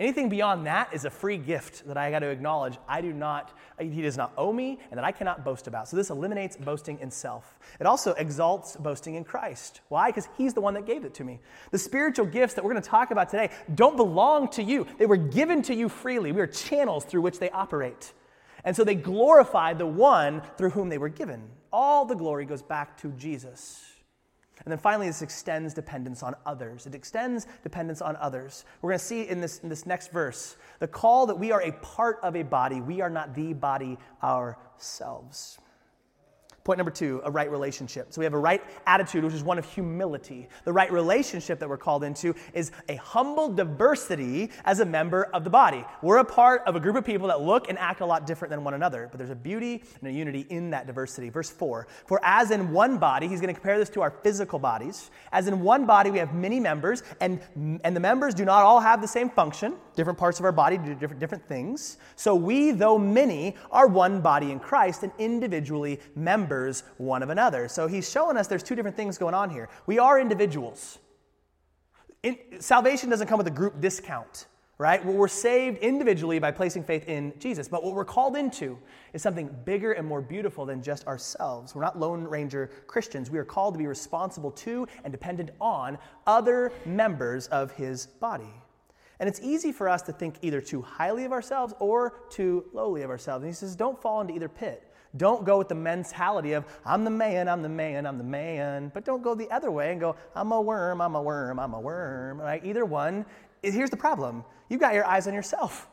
Anything 0.00 0.30
beyond 0.30 0.66
that 0.66 0.94
is 0.94 1.04
a 1.04 1.10
free 1.10 1.36
gift 1.36 1.86
that 1.86 1.98
I 1.98 2.10
got 2.10 2.20
to 2.20 2.28
acknowledge 2.28 2.78
I 2.88 3.02
do 3.02 3.12
not, 3.12 3.52
he 3.78 4.00
does 4.00 4.16
not 4.16 4.32
owe 4.38 4.50
me 4.50 4.78
and 4.90 4.96
that 4.96 5.04
I 5.04 5.12
cannot 5.12 5.44
boast 5.44 5.66
about. 5.66 5.88
So 5.88 5.96
this 5.98 6.08
eliminates 6.08 6.56
boasting 6.56 6.98
in 7.00 7.10
self. 7.10 7.58
It 7.78 7.86
also 7.86 8.12
exalts 8.14 8.76
boasting 8.76 9.16
in 9.16 9.24
Christ. 9.24 9.82
Why? 9.88 10.08
Because 10.08 10.26
he's 10.38 10.54
the 10.54 10.62
one 10.62 10.72
that 10.72 10.86
gave 10.86 11.04
it 11.04 11.12
to 11.14 11.24
me. 11.24 11.38
The 11.70 11.78
spiritual 11.78 12.24
gifts 12.24 12.54
that 12.54 12.64
we're 12.64 12.70
going 12.70 12.82
to 12.82 12.88
talk 12.88 13.10
about 13.10 13.28
today 13.28 13.50
don't 13.74 13.98
belong 13.98 14.48
to 14.52 14.62
you, 14.62 14.86
they 14.98 15.04
were 15.04 15.18
given 15.18 15.60
to 15.64 15.74
you 15.74 15.90
freely. 15.90 16.32
We 16.32 16.40
are 16.40 16.46
channels 16.46 17.04
through 17.04 17.20
which 17.20 17.38
they 17.38 17.50
operate. 17.50 18.14
And 18.64 18.74
so 18.74 18.84
they 18.84 18.94
glorify 18.94 19.74
the 19.74 19.86
one 19.86 20.40
through 20.56 20.70
whom 20.70 20.88
they 20.88 20.98
were 20.98 21.10
given. 21.10 21.42
All 21.70 22.06
the 22.06 22.16
glory 22.16 22.46
goes 22.46 22.62
back 22.62 22.96
to 23.02 23.08
Jesus. 23.12 23.89
And 24.64 24.72
then 24.72 24.78
finally, 24.78 25.06
this 25.06 25.22
extends 25.22 25.72
dependence 25.74 26.22
on 26.22 26.34
others. 26.44 26.86
It 26.86 26.94
extends 26.94 27.46
dependence 27.62 28.02
on 28.02 28.16
others. 28.16 28.64
We're 28.82 28.90
going 28.90 28.98
to 28.98 29.04
see 29.04 29.28
in 29.28 29.40
this, 29.40 29.60
in 29.60 29.68
this 29.68 29.86
next 29.86 30.12
verse 30.12 30.56
the 30.78 30.88
call 30.88 31.26
that 31.26 31.38
we 31.38 31.52
are 31.52 31.62
a 31.62 31.72
part 31.72 32.18
of 32.22 32.36
a 32.36 32.42
body, 32.42 32.80
we 32.80 33.00
are 33.00 33.10
not 33.10 33.34
the 33.34 33.52
body 33.52 33.98
ourselves. 34.22 35.58
Point 36.62 36.76
number 36.78 36.90
two, 36.90 37.22
a 37.24 37.30
right 37.30 37.50
relationship. 37.50 38.12
So 38.12 38.20
we 38.20 38.24
have 38.26 38.34
a 38.34 38.38
right 38.38 38.62
attitude, 38.86 39.24
which 39.24 39.32
is 39.32 39.42
one 39.42 39.58
of 39.58 39.64
humility. 39.64 40.48
The 40.64 40.72
right 40.72 40.92
relationship 40.92 41.58
that 41.58 41.68
we're 41.68 41.78
called 41.78 42.04
into 42.04 42.34
is 42.52 42.70
a 42.88 42.96
humble 42.96 43.48
diversity 43.48 44.50
as 44.66 44.80
a 44.80 44.84
member 44.84 45.24
of 45.32 45.42
the 45.44 45.50
body. 45.50 45.84
We're 46.02 46.18
a 46.18 46.24
part 46.24 46.62
of 46.66 46.76
a 46.76 46.80
group 46.80 46.96
of 46.96 47.04
people 47.04 47.28
that 47.28 47.40
look 47.40 47.70
and 47.70 47.78
act 47.78 48.02
a 48.02 48.06
lot 48.06 48.26
different 48.26 48.50
than 48.50 48.62
one 48.62 48.74
another, 48.74 49.08
but 49.10 49.16
there's 49.16 49.30
a 49.30 49.34
beauty 49.34 49.82
and 50.00 50.10
a 50.10 50.12
unity 50.12 50.46
in 50.50 50.70
that 50.70 50.86
diversity. 50.86 51.30
Verse 51.30 51.48
four, 51.48 51.86
for 52.06 52.20
as 52.22 52.50
in 52.50 52.72
one 52.72 52.98
body, 52.98 53.26
he's 53.26 53.40
going 53.40 53.54
to 53.54 53.58
compare 53.58 53.78
this 53.78 53.88
to 53.90 54.02
our 54.02 54.10
physical 54.10 54.58
bodies. 54.58 55.10
As 55.32 55.48
in 55.48 55.62
one 55.62 55.86
body, 55.86 56.10
we 56.10 56.18
have 56.18 56.34
many 56.34 56.60
members, 56.60 57.02
and, 57.20 57.40
and 57.84 57.96
the 57.96 58.00
members 58.00 58.34
do 58.34 58.44
not 58.44 58.64
all 58.64 58.80
have 58.80 59.00
the 59.00 59.08
same 59.08 59.30
function. 59.30 59.76
Different 60.00 60.18
parts 60.18 60.38
of 60.38 60.46
our 60.46 60.52
body 60.52 60.78
do 60.78 60.94
different, 60.94 61.20
different 61.20 61.46
things. 61.46 61.98
So 62.16 62.34
we, 62.34 62.70
though 62.70 62.96
many, 62.98 63.54
are 63.70 63.86
one 63.86 64.22
body 64.22 64.50
in 64.50 64.58
Christ 64.58 65.02
and 65.02 65.12
individually 65.18 66.00
members 66.16 66.84
one 66.96 67.22
of 67.22 67.28
another. 67.28 67.68
So 67.68 67.86
he's 67.86 68.10
showing 68.10 68.38
us 68.38 68.46
there's 68.46 68.62
two 68.62 68.74
different 68.74 68.96
things 68.96 69.18
going 69.18 69.34
on 69.34 69.50
here. 69.50 69.68
We 69.84 69.98
are 69.98 70.18
individuals. 70.18 71.00
In, 72.22 72.38
salvation 72.60 73.10
doesn't 73.10 73.26
come 73.26 73.36
with 73.36 73.46
a 73.48 73.50
group 73.50 73.78
discount, 73.82 74.46
right? 74.78 75.04
Well, 75.04 75.16
we're 75.16 75.28
saved 75.28 75.76
individually 75.82 76.38
by 76.38 76.50
placing 76.50 76.84
faith 76.84 77.06
in 77.06 77.34
Jesus. 77.38 77.68
But 77.68 77.84
what 77.84 77.94
we're 77.94 78.06
called 78.06 78.38
into 78.38 78.78
is 79.12 79.20
something 79.20 79.54
bigger 79.66 79.92
and 79.92 80.08
more 80.08 80.22
beautiful 80.22 80.64
than 80.64 80.82
just 80.82 81.06
ourselves. 81.06 81.74
We're 81.74 81.82
not 81.82 82.00
Lone 82.00 82.24
Ranger 82.24 82.70
Christians. 82.86 83.30
We 83.30 83.38
are 83.38 83.44
called 83.44 83.74
to 83.74 83.78
be 83.78 83.86
responsible 83.86 84.50
to 84.52 84.88
and 85.04 85.12
dependent 85.12 85.50
on 85.60 85.98
other 86.26 86.72
members 86.86 87.48
of 87.48 87.72
his 87.72 88.06
body. 88.06 88.50
And 89.20 89.28
it's 89.28 89.40
easy 89.40 89.70
for 89.70 89.88
us 89.88 90.00
to 90.02 90.12
think 90.12 90.36
either 90.40 90.62
too 90.62 90.80
highly 90.80 91.26
of 91.26 91.32
ourselves 91.32 91.74
or 91.78 92.14
too 92.30 92.64
lowly 92.72 93.02
of 93.02 93.10
ourselves. 93.10 93.44
And 93.44 93.50
he 93.50 93.54
says, 93.54 93.76
don't 93.76 94.00
fall 94.00 94.22
into 94.22 94.34
either 94.34 94.48
pit. 94.48 94.90
Don't 95.16 95.44
go 95.44 95.58
with 95.58 95.68
the 95.68 95.74
mentality 95.74 96.52
of, 96.52 96.64
I'm 96.86 97.04
the 97.04 97.10
man, 97.10 97.46
I'm 97.46 97.62
the 97.62 97.68
man, 97.68 98.06
I'm 98.06 98.16
the 98.16 98.24
man. 98.24 98.90
But 98.94 99.04
don't 99.04 99.22
go 99.22 99.34
the 99.34 99.50
other 99.50 99.70
way 99.70 99.92
and 99.92 100.00
go, 100.00 100.16
I'm 100.34 100.52
a 100.52 100.60
worm, 100.60 101.02
I'm 101.02 101.14
a 101.16 101.22
worm, 101.22 101.58
I'm 101.58 101.74
a 101.74 101.80
worm. 101.80 102.40
Right? 102.40 102.64
Either 102.64 102.86
one. 102.86 103.26
Here's 103.62 103.90
the 103.90 103.96
problem 103.96 104.42
you've 104.70 104.80
got 104.80 104.94
your 104.94 105.04
eyes 105.04 105.26
on 105.26 105.34
yourself. 105.34 105.86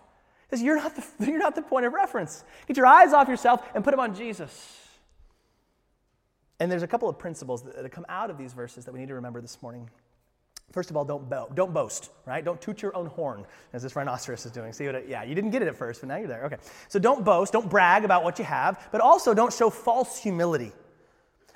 Because 0.48 0.64
you're 0.64 0.78
not, 0.78 0.96
the, 0.96 1.04
you're 1.26 1.40
not 1.40 1.56
the 1.56 1.62
point 1.62 1.86
of 1.86 1.92
reference. 1.92 2.46
Get 2.66 2.78
your 2.78 2.86
eyes 2.86 3.12
off 3.12 3.28
yourself 3.28 3.68
and 3.76 3.84
put 3.84 3.92
them 3.92 4.00
on 4.00 4.16
Jesus. 4.16 4.80
And 6.62 6.72
there's 6.72 6.84
a 6.84 6.88
couple 6.88 7.10
of 7.10 7.20
principles 7.20 7.64
that, 7.64 7.84
that 7.84 7.90
come 7.92 8.06
out 8.08 8.30
of 8.30 8.38
these 8.38 8.54
verses 8.54 8.86
that 8.86 8.94
we 8.94 9.00
need 9.00 9.10
to 9.10 9.16
remember 9.16 9.42
this 9.42 9.62
morning. 9.62 9.90
First 10.72 10.90
of 10.90 10.98
all, 10.98 11.06
don't, 11.06 11.30
bo- 11.30 11.50
don't 11.54 11.74
boast, 11.74 12.12
right? 12.26 12.44
Don't 12.44 12.60
toot 12.60 12.82
your 12.82 12.96
own 12.96 13.06
horn, 13.06 13.46
as 13.72 13.84
this 13.84 13.96
rhinoceros 13.96 14.46
is 14.46 14.52
doing. 14.52 14.74
See 14.74 14.86
what? 14.86 14.96
It, 14.96 15.06
yeah, 15.08 15.24
you 15.24 15.34
didn't 15.34 15.52
get 15.52 15.62
it 15.62 15.68
at 15.68 15.76
first, 15.76 16.02
but 16.02 16.08
now 16.08 16.18
you're 16.18 16.28
there. 16.28 16.44
Okay. 16.46 16.58
So 16.90 17.00
don't 17.00 17.24
boast, 17.24 17.54
don't 17.54 17.70
brag 17.70 18.04
about 18.04 18.24
what 18.24 18.38
you 18.38 18.46
have, 18.46 18.88
but 18.92 19.00
also 19.00 19.34
don't 19.34 19.54
show 19.54 19.70
false 19.70 20.18
humility. 20.20 20.74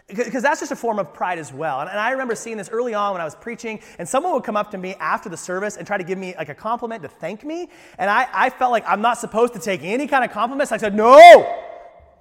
Because 0.07 0.43
that's 0.43 0.59
just 0.59 0.71
a 0.71 0.75
form 0.75 0.99
of 0.99 1.13
pride 1.13 1.39
as 1.39 1.53
well. 1.53 1.81
And, 1.81 1.89
and 1.89 1.99
I 1.99 2.11
remember 2.11 2.35
seeing 2.35 2.57
this 2.57 2.69
early 2.69 2.93
on 2.93 3.13
when 3.13 3.21
I 3.21 3.25
was 3.25 3.35
preaching, 3.35 3.79
and 3.99 4.07
someone 4.07 4.33
would 4.33 4.43
come 4.43 4.57
up 4.57 4.71
to 4.71 4.77
me 4.77 4.95
after 4.95 5.29
the 5.29 5.37
service 5.37 5.77
and 5.77 5.85
try 5.85 5.97
to 5.97 6.03
give 6.03 6.17
me 6.17 6.33
like 6.37 6.49
a 6.49 6.55
compliment 6.55 7.03
to 7.03 7.09
thank 7.09 7.43
me. 7.43 7.69
And 7.97 8.09
I, 8.09 8.27
I 8.33 8.49
felt 8.49 8.71
like 8.71 8.83
I'm 8.87 9.01
not 9.01 9.17
supposed 9.17 9.53
to 9.53 9.59
take 9.59 9.83
any 9.83 10.07
kind 10.07 10.23
of 10.23 10.31
compliments. 10.31 10.71
I 10.71 10.77
said, 10.77 10.95
No, 10.95 11.63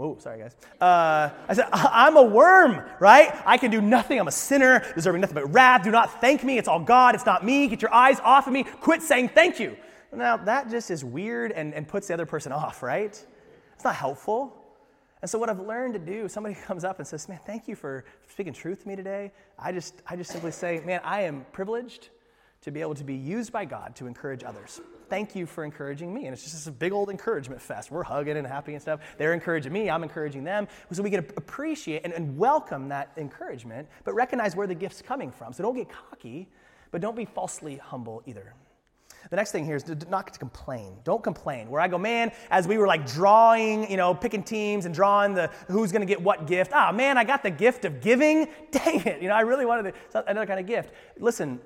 Whoa, 0.01 0.17
sorry, 0.19 0.39
guys. 0.39 0.57
Uh, 0.81 1.29
I 1.47 1.53
said, 1.53 1.69
I'm 1.75 2.17
a 2.17 2.23
worm, 2.23 2.83
right? 3.01 3.39
I 3.45 3.59
can 3.59 3.71
do 3.71 3.83
nothing. 3.83 4.19
I'm 4.19 4.29
a 4.29 4.33
sinner, 4.33 4.83
deserving 4.95 5.21
nothing 5.21 5.35
but 5.35 5.53
wrath. 5.53 5.85
Do 5.85 5.91
not 5.91 6.23
thank 6.23 6.43
me. 6.43 6.57
It's 6.57 6.69
all 6.69 6.81
God. 6.81 7.15
It's 7.15 7.27
not 7.27 7.45
me. 7.45 7.69
Get 7.69 7.83
your 7.83 7.93
eyes 7.93 8.19
off 8.21 8.47
of 8.47 8.55
me. 8.55 8.65
Quit 8.65 9.03
saying 9.03 9.29
thank 9.35 9.61
you. 9.61 9.77
Now, 10.11 10.39
that 10.39 10.71
just 10.71 10.91
is 10.91 11.05
weird 11.05 11.53
and, 11.53 11.75
and 11.75 11.87
puts 11.87 12.09
the 12.09 12.15
other 12.15 12.25
person 12.25 12.51
off, 12.51 12.83
right? 12.83 13.11
It's 13.75 13.85
not 13.85 13.95
helpful. 13.95 14.57
And 15.21 15.31
so, 15.31 15.39
what 15.39 15.51
I've 15.51 15.61
learned 15.61 15.93
to 15.93 16.01
do, 16.01 16.31
somebody 16.31 16.55
comes 16.67 16.83
up 16.83 16.99
and 16.99 17.07
says, 17.07 17.29
Man, 17.29 17.39
thank 17.45 17.69
you 17.69 17.77
for 17.77 18.07
speaking 18.27 18.55
truth 18.55 18.85
to 18.85 18.89
me 18.89 18.97
today. 18.97 19.33
I 19.59 19.71
just, 19.71 20.01
I 20.07 20.17
just 20.17 20.31
simply 20.31 20.53
say, 20.53 20.81
Man, 20.83 21.03
I 21.05 21.25
am 21.25 21.45
privileged 21.53 22.09
to 22.63 22.71
be 22.71 22.81
able 22.81 22.95
to 22.95 23.05
be 23.05 23.17
used 23.17 23.53
by 23.53 23.67
God 23.67 23.95
to 23.97 24.07
encourage 24.07 24.45
others. 24.45 24.81
Thank 25.11 25.35
you 25.35 25.45
for 25.45 25.65
encouraging 25.65 26.15
me. 26.15 26.27
And 26.27 26.33
it's 26.33 26.45
just 26.45 26.69
a 26.69 26.71
big 26.71 26.93
old 26.93 27.11
encouragement 27.11 27.61
fest. 27.61 27.91
We're 27.91 28.05
hugging 28.05 28.37
and 28.37 28.47
happy 28.47 28.75
and 28.75 28.81
stuff. 28.81 29.01
They're 29.19 29.35
encouraging 29.35 29.73
me, 29.73 29.91
I'm 29.91 30.05
encouraging 30.05 30.45
them. 30.45 30.69
So 30.93 31.03
we 31.03 31.11
can 31.11 31.19
appreciate 31.37 32.03
and, 32.05 32.13
and 32.13 32.39
welcome 32.39 32.89
that 32.91 33.11
encouragement, 33.17 33.89
but 34.05 34.15
recognize 34.15 34.55
where 34.55 34.69
the 34.69 34.75
gift's 34.75 35.03
coming 35.03 35.33
from. 35.33 35.53
So 35.53 35.65
don't 35.65 35.75
get 35.75 35.89
cocky, 35.91 36.49
but 36.93 37.01
don't 37.01 37.17
be 37.17 37.25
falsely 37.25 37.77
humble 37.77 38.23
either. 38.25 38.55
The 39.29 39.37
next 39.37 39.53
thing 39.53 39.65
here 39.65 39.77
is 39.77 39.83
to 39.85 39.97
not 40.09 40.33
to 40.33 40.39
complain. 40.39 40.97
Don't 41.05 41.23
complain. 41.23 41.69
Where 41.69 41.81
I 41.81 41.89
go, 41.89 41.99
man, 41.99 42.33
as 42.51 42.67
we 42.67 42.79
were 42.79 42.87
like 42.87 43.07
drawing, 43.07 43.91
you 43.91 43.97
know, 43.97 44.15
picking 44.15 44.43
teams 44.43 44.87
and 44.87 44.95
drawing 44.95 45.35
the 45.35 45.51
who's 45.69 45.93
going 45.93 46.01
to 46.01 46.07
get 46.07 46.23
what 46.23 46.47
gift. 46.47 46.71
Ah, 46.73 46.91
man, 46.93 47.19
I 47.19 47.25
got 47.25 47.43
the 47.43 47.51
gift 47.51 47.85
of 47.85 48.01
giving. 48.01 48.49
Dang 48.71 49.01
it. 49.07 49.21
You 49.21 49.29
know, 49.29 49.35
I 49.35 49.41
really 49.41 49.67
wanted 49.67 49.93
the, 50.13 50.31
another 50.31 50.47
kind 50.47 50.61
of 50.61 50.67
gift. 50.67 50.95
Listen, 51.19 51.61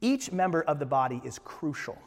each 0.00 0.32
member 0.32 0.62
of 0.62 0.78
the 0.78 0.86
body 0.86 1.20
is 1.24 1.38
crucial. 1.38 1.98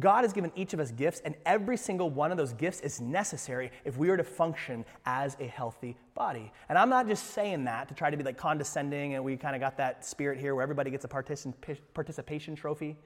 God 0.00 0.24
has 0.24 0.32
given 0.32 0.50
each 0.56 0.74
of 0.74 0.80
us 0.80 0.90
gifts, 0.90 1.20
and 1.24 1.36
every 1.46 1.76
single 1.76 2.10
one 2.10 2.32
of 2.32 2.36
those 2.36 2.52
gifts 2.52 2.80
is 2.80 3.00
necessary 3.00 3.70
if 3.84 3.96
we 3.96 4.10
are 4.10 4.16
to 4.16 4.24
function 4.24 4.84
as 5.06 5.36
a 5.38 5.46
healthy 5.46 5.96
body. 6.14 6.52
And 6.68 6.76
I'm 6.76 6.88
not 6.88 7.06
just 7.06 7.30
saying 7.30 7.64
that 7.64 7.86
to 7.88 7.94
try 7.94 8.10
to 8.10 8.16
be 8.16 8.24
like 8.24 8.36
condescending, 8.36 9.14
and 9.14 9.24
we 9.24 9.36
kind 9.36 9.54
of 9.54 9.60
got 9.60 9.76
that 9.76 10.04
spirit 10.04 10.40
here 10.40 10.54
where 10.56 10.62
everybody 10.64 10.90
gets 10.90 11.04
a 11.04 11.08
participation 11.08 12.56
trophy, 12.56 12.96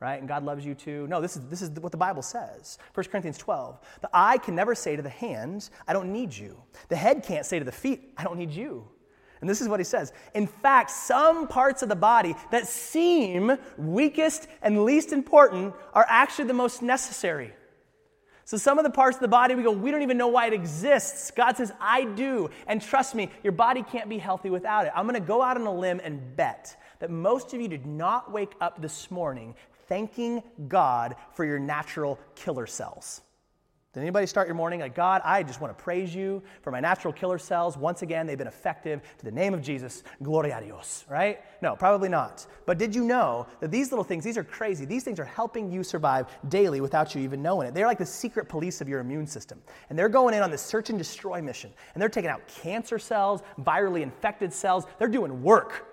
right? 0.00 0.18
And 0.18 0.26
God 0.26 0.44
loves 0.44 0.66
you 0.66 0.74
too. 0.74 1.06
No, 1.06 1.20
this 1.20 1.36
is, 1.36 1.46
this 1.46 1.62
is 1.62 1.70
what 1.70 1.92
the 1.92 1.98
Bible 1.98 2.22
says. 2.22 2.78
1 2.94 3.06
Corinthians 3.06 3.38
12. 3.38 3.78
The 4.00 4.10
eye 4.12 4.38
can 4.38 4.56
never 4.56 4.74
say 4.74 4.96
to 4.96 5.02
the 5.02 5.08
hands, 5.08 5.70
I 5.86 5.92
don't 5.92 6.12
need 6.12 6.36
you. 6.36 6.60
The 6.88 6.96
head 6.96 7.22
can't 7.22 7.46
say 7.46 7.60
to 7.60 7.64
the 7.64 7.72
feet, 7.72 8.12
I 8.16 8.24
don't 8.24 8.38
need 8.38 8.50
you. 8.50 8.88
And 9.40 9.50
this 9.50 9.60
is 9.60 9.68
what 9.68 9.80
he 9.80 9.84
says. 9.84 10.12
In 10.34 10.46
fact, 10.46 10.90
some 10.90 11.48
parts 11.48 11.82
of 11.82 11.88
the 11.88 11.96
body 11.96 12.34
that 12.50 12.66
seem 12.66 13.56
weakest 13.76 14.46
and 14.62 14.84
least 14.84 15.12
important 15.12 15.74
are 15.92 16.06
actually 16.08 16.46
the 16.46 16.54
most 16.54 16.82
necessary. 16.82 17.52
So, 18.46 18.58
some 18.58 18.78
of 18.78 18.84
the 18.84 18.90
parts 18.90 19.16
of 19.16 19.22
the 19.22 19.28
body 19.28 19.54
we 19.54 19.62
go, 19.62 19.70
we 19.70 19.90
don't 19.90 20.02
even 20.02 20.18
know 20.18 20.28
why 20.28 20.46
it 20.46 20.52
exists. 20.52 21.30
God 21.30 21.56
says, 21.56 21.72
I 21.80 22.04
do. 22.04 22.50
And 22.66 22.80
trust 22.80 23.14
me, 23.14 23.30
your 23.42 23.52
body 23.52 23.82
can't 23.82 24.08
be 24.08 24.18
healthy 24.18 24.50
without 24.50 24.84
it. 24.86 24.92
I'm 24.94 25.06
going 25.06 25.20
to 25.20 25.26
go 25.26 25.40
out 25.40 25.56
on 25.56 25.66
a 25.66 25.74
limb 25.74 26.00
and 26.04 26.36
bet 26.36 26.76
that 26.98 27.10
most 27.10 27.54
of 27.54 27.60
you 27.60 27.68
did 27.68 27.86
not 27.86 28.30
wake 28.30 28.52
up 28.60 28.82
this 28.82 29.10
morning 29.10 29.54
thanking 29.88 30.42
God 30.68 31.16
for 31.32 31.44
your 31.44 31.58
natural 31.58 32.18
killer 32.34 32.66
cells. 32.66 33.22
Did 33.94 34.00
anybody 34.00 34.26
start 34.26 34.48
your 34.48 34.56
morning 34.56 34.80
like, 34.80 34.96
God, 34.96 35.22
I 35.24 35.44
just 35.44 35.60
want 35.60 35.76
to 35.76 35.80
praise 35.80 36.12
you 36.12 36.42
for 36.62 36.72
my 36.72 36.80
natural 36.80 37.12
killer 37.12 37.38
cells. 37.38 37.76
Once 37.78 38.02
again, 38.02 38.26
they've 38.26 38.36
been 38.36 38.48
effective 38.48 39.00
to 39.18 39.24
the 39.24 39.30
name 39.30 39.54
of 39.54 39.62
Jesus. 39.62 40.02
Gloria 40.20 40.58
a 40.58 40.64
Dios, 40.64 41.04
right? 41.08 41.40
No, 41.62 41.76
probably 41.76 42.08
not. 42.08 42.44
But 42.66 42.76
did 42.76 42.92
you 42.92 43.04
know 43.04 43.46
that 43.60 43.70
these 43.70 43.92
little 43.92 44.02
things, 44.02 44.24
these 44.24 44.36
are 44.36 44.42
crazy. 44.42 44.84
These 44.84 45.04
things 45.04 45.20
are 45.20 45.24
helping 45.24 45.70
you 45.70 45.84
survive 45.84 46.26
daily 46.48 46.80
without 46.80 47.14
you 47.14 47.22
even 47.22 47.40
knowing 47.40 47.68
it. 47.68 47.74
They're 47.74 47.86
like 47.86 47.98
the 47.98 48.04
secret 48.04 48.48
police 48.48 48.80
of 48.80 48.88
your 48.88 48.98
immune 48.98 49.28
system. 49.28 49.62
And 49.90 49.96
they're 49.96 50.08
going 50.08 50.34
in 50.34 50.42
on 50.42 50.50
this 50.50 50.62
search 50.62 50.90
and 50.90 50.98
destroy 50.98 51.40
mission. 51.40 51.70
And 51.94 52.02
they're 52.02 52.08
taking 52.08 52.30
out 52.30 52.42
cancer 52.48 52.98
cells, 52.98 53.42
virally 53.60 54.02
infected 54.02 54.52
cells. 54.52 54.86
They're 54.98 55.06
doing 55.06 55.40
work. 55.40 55.86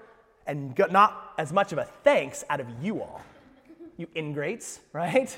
And 0.48 0.76
not 0.90 1.34
as 1.38 1.54
much 1.54 1.72
of 1.72 1.78
a 1.78 1.86
thanks 2.04 2.44
out 2.50 2.60
of 2.60 2.68
you 2.82 3.00
all, 3.00 3.22
you 3.98 4.08
ingrates, 4.16 4.80
right? 4.92 5.38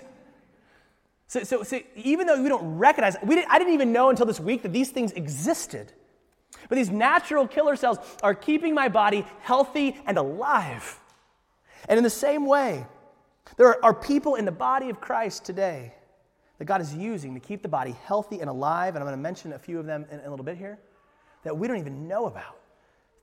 So, 1.34 1.44
so, 1.44 1.64
so 1.64 1.82
even 1.96 2.28
though 2.28 2.40
we 2.40 2.48
don't 2.48 2.78
recognize, 2.78 3.18
we 3.24 3.34
didn't, 3.34 3.50
I 3.50 3.58
didn't 3.58 3.74
even 3.74 3.92
know 3.92 4.12
until 4.12 4.28
this 4.28 4.40
week 4.40 4.62
that 4.62 4.72
these 4.72 4.92
things 4.92 5.14
existed. 5.14 5.92
But 6.70 6.76
these 6.76 6.92
natural 6.92 7.48
killer 7.48 7.76
cells 7.76 7.98
are 8.22 8.36
keeping 8.36 8.76
my 8.76 8.88
body 8.88 9.26
healthy 9.40 10.00
and 10.06 10.20
alive. 10.20 11.00
And 11.90 11.98
in 11.98 12.04
the 12.04 12.10
same 12.12 12.46
way, 12.46 12.86
there 13.58 13.84
are 13.84 13.96
people 13.96 14.36
in 14.36 14.46
the 14.46 14.52
body 14.52 14.92
of 14.92 15.02
Christ 15.02 15.44
today 15.44 15.96
that 16.60 16.66
God 16.66 16.82
is 16.82 16.94
using 16.94 17.34
to 17.34 17.40
keep 17.40 17.64
the 17.64 17.68
body 17.68 17.96
healthy 18.06 18.40
and 18.40 18.48
alive. 18.48 18.94
And 18.94 19.00
I'm 19.00 19.08
going 19.08 19.18
to 19.18 19.24
mention 19.24 19.54
a 19.54 19.60
few 19.60 19.80
of 19.80 19.88
them 19.88 20.06
in 20.12 20.20
a 20.20 20.30
little 20.30 20.46
bit 20.46 20.56
here 20.56 20.78
that 21.42 21.58
we 21.58 21.68
don't 21.68 21.80
even 21.80 22.08
know 22.08 22.28
about. 22.28 22.60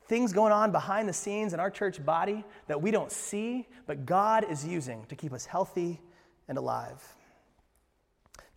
Things 0.07 0.33
going 0.33 0.52
on 0.52 0.73
behind 0.73 1.09
the 1.09 1.12
scenes 1.12 1.55
in 1.55 1.61
our 1.61 1.71
church 1.71 2.05
body 2.05 2.45
that 2.67 2.83
we 2.83 2.90
don't 2.90 3.12
see, 3.12 3.69
but 3.87 4.05
God 4.05 4.50
is 4.50 4.67
using 4.67 5.07
to 5.07 5.14
keep 5.14 5.33
us 5.33 5.47
healthy 5.47 6.00
and 6.49 6.59
alive. 6.59 7.00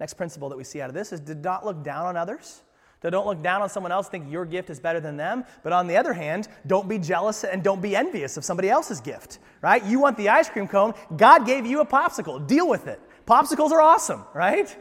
Next 0.03 0.15
principle 0.15 0.49
that 0.49 0.57
we 0.57 0.65
see 0.65 0.81
out 0.81 0.89
of 0.89 0.93
this 0.93 1.13
is 1.13 1.21
to 1.21 1.33
not 1.33 1.65
look 1.65 1.81
down 1.81 2.07
on 2.07 2.17
others. 2.17 2.61
Don't 3.01 3.25
look 3.25 3.41
down 3.41 3.61
on 3.61 3.69
someone 3.69 3.93
else, 3.93 4.09
think 4.09 4.29
your 4.29 4.43
gift 4.43 4.69
is 4.69 4.77
better 4.77 4.99
than 4.99 5.15
them. 5.15 5.45
But 5.63 5.71
on 5.71 5.87
the 5.87 5.95
other 5.95 6.11
hand, 6.11 6.49
don't 6.67 6.89
be 6.89 6.99
jealous 6.99 7.45
and 7.45 7.63
don't 7.63 7.81
be 7.81 7.95
envious 7.95 8.35
of 8.35 8.43
somebody 8.43 8.69
else's 8.69 8.99
gift, 8.99 9.39
right? 9.61 9.81
You 9.85 10.01
want 10.01 10.17
the 10.17 10.27
ice 10.27 10.49
cream 10.49 10.67
cone, 10.67 10.93
God 11.15 11.45
gave 11.45 11.65
you 11.65 11.79
a 11.79 11.85
popsicle. 11.85 12.45
Deal 12.45 12.67
with 12.67 12.87
it. 12.87 12.99
Popsicles 13.25 13.71
are 13.71 13.79
awesome, 13.79 14.25
right? 14.33 14.75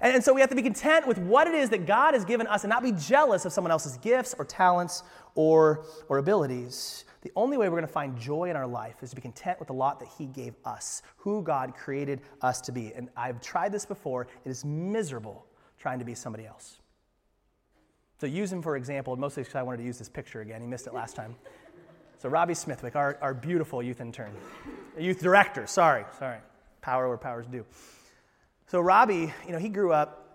And, 0.00 0.14
and 0.14 0.24
so 0.24 0.32
we 0.32 0.40
have 0.40 0.48
to 0.48 0.56
be 0.56 0.62
content 0.62 1.06
with 1.06 1.18
what 1.18 1.46
it 1.46 1.54
is 1.54 1.68
that 1.68 1.84
God 1.84 2.14
has 2.14 2.24
given 2.24 2.46
us 2.46 2.64
and 2.64 2.70
not 2.70 2.82
be 2.82 2.92
jealous 2.92 3.44
of 3.44 3.52
someone 3.52 3.70
else's 3.70 3.98
gifts 3.98 4.34
or 4.38 4.46
talents 4.46 5.02
or, 5.34 5.84
or 6.08 6.18
abilities. 6.18 7.04
The 7.22 7.32
only 7.36 7.56
way 7.56 7.68
we're 7.68 7.76
going 7.76 7.86
to 7.86 7.92
find 7.92 8.18
joy 8.18 8.50
in 8.50 8.56
our 8.56 8.66
life 8.66 9.02
is 9.02 9.10
to 9.10 9.16
be 9.16 9.22
content 9.22 9.58
with 9.58 9.68
the 9.68 9.74
lot 9.74 10.00
that 10.00 10.08
He 10.16 10.26
gave 10.26 10.54
us, 10.64 11.02
who 11.16 11.42
God 11.42 11.74
created 11.74 12.20
us 12.42 12.60
to 12.62 12.72
be. 12.72 12.92
And 12.94 13.08
I've 13.16 13.40
tried 13.40 13.72
this 13.72 13.86
before, 13.86 14.28
it 14.44 14.50
is 14.50 14.64
miserable 14.64 15.46
trying 15.78 15.98
to 15.98 16.04
be 16.04 16.14
somebody 16.14 16.46
else. 16.46 16.78
So 18.20 18.26
use 18.26 18.52
him 18.52 18.62
for 18.62 18.76
example, 18.76 19.16
mostly 19.16 19.42
because 19.42 19.54
I 19.54 19.62
wanted 19.62 19.78
to 19.78 19.84
use 19.84 19.98
this 19.98 20.08
picture 20.08 20.40
again. 20.40 20.60
He 20.60 20.66
missed 20.66 20.86
it 20.86 20.94
last 20.94 21.14
time. 21.14 21.36
So 22.18 22.28
Robbie 22.28 22.54
Smithwick, 22.54 22.96
our, 22.96 23.16
our 23.20 23.32
beautiful 23.32 23.80
youth 23.80 24.00
intern, 24.00 24.32
youth 24.98 25.20
director, 25.20 25.68
sorry, 25.68 26.04
sorry. 26.18 26.38
Power 26.80 27.08
where 27.08 27.16
power's 27.16 27.46
due. 27.46 27.64
So 28.66 28.80
Robbie, 28.80 29.32
you 29.46 29.52
know, 29.52 29.58
he 29.58 29.68
grew 29.68 29.92
up 29.92 30.27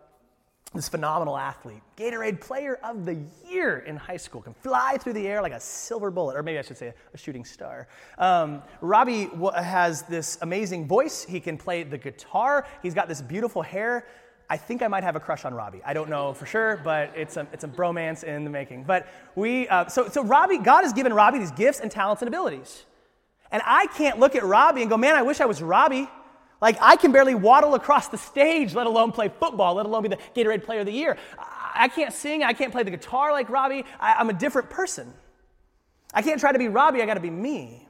this 0.74 0.90
phenomenal 0.90 1.38
athlete, 1.38 1.82
Gatorade 1.98 2.42
Player 2.42 2.80
of 2.84 3.06
the 3.06 3.18
Year 3.48 3.80
in 3.80 3.96
high 3.96 4.18
school, 4.18 4.42
can 4.42 4.54
fly 4.56 4.98
through 5.00 5.14
the 5.14 5.28
air 5.28 5.42
like 5.42 5.52
a 5.52 5.60
silver 5.60 6.10
bullet, 6.10 6.36
or 6.36 6.44
maybe 6.44 6.58
I 6.58 6.64
should 6.64 6.78
say 6.78 6.94
a 7.14 7.18
shooting 7.18 7.46
star. 7.46 7.88
Um, 8.18 8.64
Robbie 8.82 9.30
has 9.56 10.02
this 10.04 10.38
amazing 10.42 10.88
voice. 10.88 11.24
He 11.24 11.40
can 11.40 11.58
play 11.58 11.84
the 11.84 11.98
guitar. 11.98 12.66
He's 12.82 12.94
got 12.94 13.08
this 13.08 13.22
beautiful 13.22 13.62
hair. 13.62 14.08
I 14.50 14.58
think 14.58 14.82
I 14.82 14.88
might 14.88 15.04
have 15.04 15.16
a 15.16 15.20
crush 15.20 15.46
on 15.46 15.54
Robbie. 15.54 15.82
I 15.86 15.94
don't 15.94 16.10
know 16.10 16.34
for 16.34 16.46
sure, 16.46 16.82
but 16.84 17.12
it's 17.16 17.38
a, 17.38 17.48
it's 17.54 17.64
a 17.64 17.68
bromance 17.68 18.24
in 18.24 18.44
the 18.44 18.50
making. 18.50 18.84
But 18.84 19.08
we, 19.36 19.68
uh, 19.68 19.88
so, 19.88 20.10
so 20.10 20.24
Robbie, 20.24 20.58
God 20.58 20.84
has 20.84 20.94
given 20.94 21.14
Robbie 21.14 21.40
these 21.40 21.52
gifts 21.52 21.80
and 21.80 21.90
talents 21.90 22.22
and 22.22 22.28
abilities. 22.28 22.86
And 23.52 23.62
I 23.66 23.88
can't 23.88 24.20
look 24.20 24.36
at 24.36 24.44
Robbie 24.44 24.82
and 24.82 24.90
go, 24.90 24.98
man, 24.98 25.16
I 25.16 25.22
wish 25.22 25.40
I 25.40 25.46
was 25.46 25.62
Robbie. 25.62 26.10
Like, 26.64 26.78
I 26.80 26.96
can 26.96 27.12
barely 27.12 27.36
waddle 27.36 27.76
across 27.76 28.08
the 28.08 28.18
stage, 28.18 28.74
let 28.74 28.88
alone 28.88 29.12
play 29.12 29.28
football, 29.28 29.74
let 29.74 29.86
alone 29.86 30.04
be 30.04 30.08
the 30.08 30.18
Gatorade 30.34 30.64
Player 30.64 30.80
of 30.80 30.86
the 30.86 30.94
Year. 30.94 31.18
I 31.38 31.90
can't 31.90 32.14
sing, 32.14 32.42
I 32.42 32.54
can't 32.54 32.72
play 32.72 32.84
the 32.84 32.90
guitar 32.90 33.34
like 33.34 33.50
Robbie. 33.50 33.84
I, 34.00 34.14
I'm 34.14 34.30
a 34.30 34.34
different 34.34 34.70
person. 34.70 35.14
I 36.14 36.22
can't 36.22 36.40
try 36.40 36.54
to 36.54 36.58
be 36.58 36.70
Robbie, 36.70 37.02
I 37.02 37.06
gotta 37.06 37.20
be 37.20 37.30
me. 37.30 37.86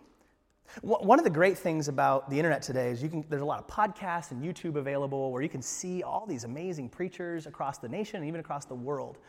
One 0.82 1.20
of 1.20 1.24
the 1.24 1.30
great 1.30 1.56
things 1.56 1.88
about 1.88 2.32
the 2.32 2.36
internet 2.39 2.63
today 2.63 2.89
is 2.89 3.03
you 3.03 3.10
can, 3.10 3.24
there's 3.30 3.44
a 3.44 3.46
lot 3.46 3.60
of 3.60 3.68
podcasts 3.68 4.32
and 4.32 4.44
YouTube 4.44 4.75
available 4.75 5.32
where 5.32 5.44
you 5.44 5.50
can 5.50 5.62
see 5.62 6.01
all 6.01 6.25
these 6.25 6.44
amazing 6.44 6.89
preachers 6.89 7.46
across 7.46 7.77
the 7.77 7.88
nation 7.88 8.22
and 8.22 8.27
even 8.27 8.39
across 8.39 8.65
the 8.65 8.74
world. 8.74 9.20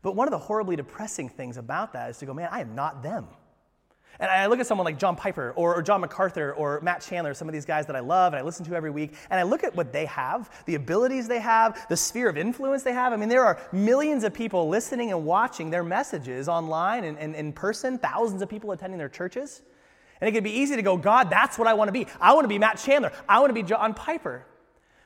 But 0.00 0.16
one 0.16 0.26
of 0.26 0.32
the 0.32 0.38
horribly 0.38 0.74
depressing 0.74 1.28
things 1.28 1.58
about 1.58 1.92
that 1.92 2.08
is 2.08 2.16
to 2.20 2.24
go, 2.24 2.32
man, 2.32 2.48
I 2.50 2.62
am 2.62 2.74
not 2.74 3.02
them. 3.02 3.26
And 4.18 4.30
I 4.30 4.46
look 4.46 4.60
at 4.60 4.66
someone 4.66 4.84
like 4.84 4.98
John 4.98 5.16
Piper 5.16 5.52
or, 5.56 5.76
or, 5.76 5.82
John 5.82 6.00
MacArthur 6.00 6.54
or 6.54 6.80
Matt 6.80 7.02
Chandler, 7.02 7.34
some 7.34 7.48
of 7.48 7.52
these 7.52 7.64
guys 7.64 7.86
that 7.86 7.96
I 7.96 8.00
love 8.00 8.32
and 8.32 8.40
I 8.40 8.44
listen 8.44 8.64
to 8.66 8.74
every 8.74 8.90
week, 8.90 9.14
and 9.30 9.38
I 9.38 9.42
look 9.42 9.62
at 9.62 9.74
what 9.74 9.92
they 9.92 10.06
have, 10.06 10.50
the 10.66 10.74
abilities 10.74 11.28
they 11.28 11.40
have, 11.40 11.86
the 11.88 11.96
sphere 11.96 12.28
of 12.28 12.36
influence 12.36 12.82
they 12.82 12.92
have. 12.92 13.12
I 13.12 13.16
mean, 13.16 13.28
there 13.28 13.44
are 13.44 13.58
millions 13.72 14.24
of 14.24 14.32
people 14.32 14.68
listening 14.68 15.10
and 15.10 15.24
watching 15.24 15.70
their 15.70 15.84
messages 15.84 16.48
online 16.48 17.04
and, 17.04 17.18
and 17.18 17.34
in 17.34 17.52
person, 17.52 17.98
thousands 17.98 18.42
of 18.42 18.48
people 18.48 18.72
attending 18.72 18.98
their 18.98 19.08
churches. 19.08 19.62
And 20.20 20.28
it 20.28 20.32
could 20.32 20.44
be 20.44 20.58
easy 20.58 20.76
to 20.76 20.82
go, 20.82 20.96
God, 20.96 21.28
that's 21.28 21.58
what 21.58 21.68
I 21.68 21.74
want 21.74 21.88
to 21.88 21.92
be. 21.92 22.06
I 22.20 22.32
want 22.32 22.44
to 22.44 22.48
be 22.48 22.58
Matt 22.58 22.78
Chandler. 22.78 23.12
I 23.28 23.40
want 23.40 23.50
to 23.50 23.54
be 23.54 23.62
John 23.62 23.92
Piper. 23.92 24.46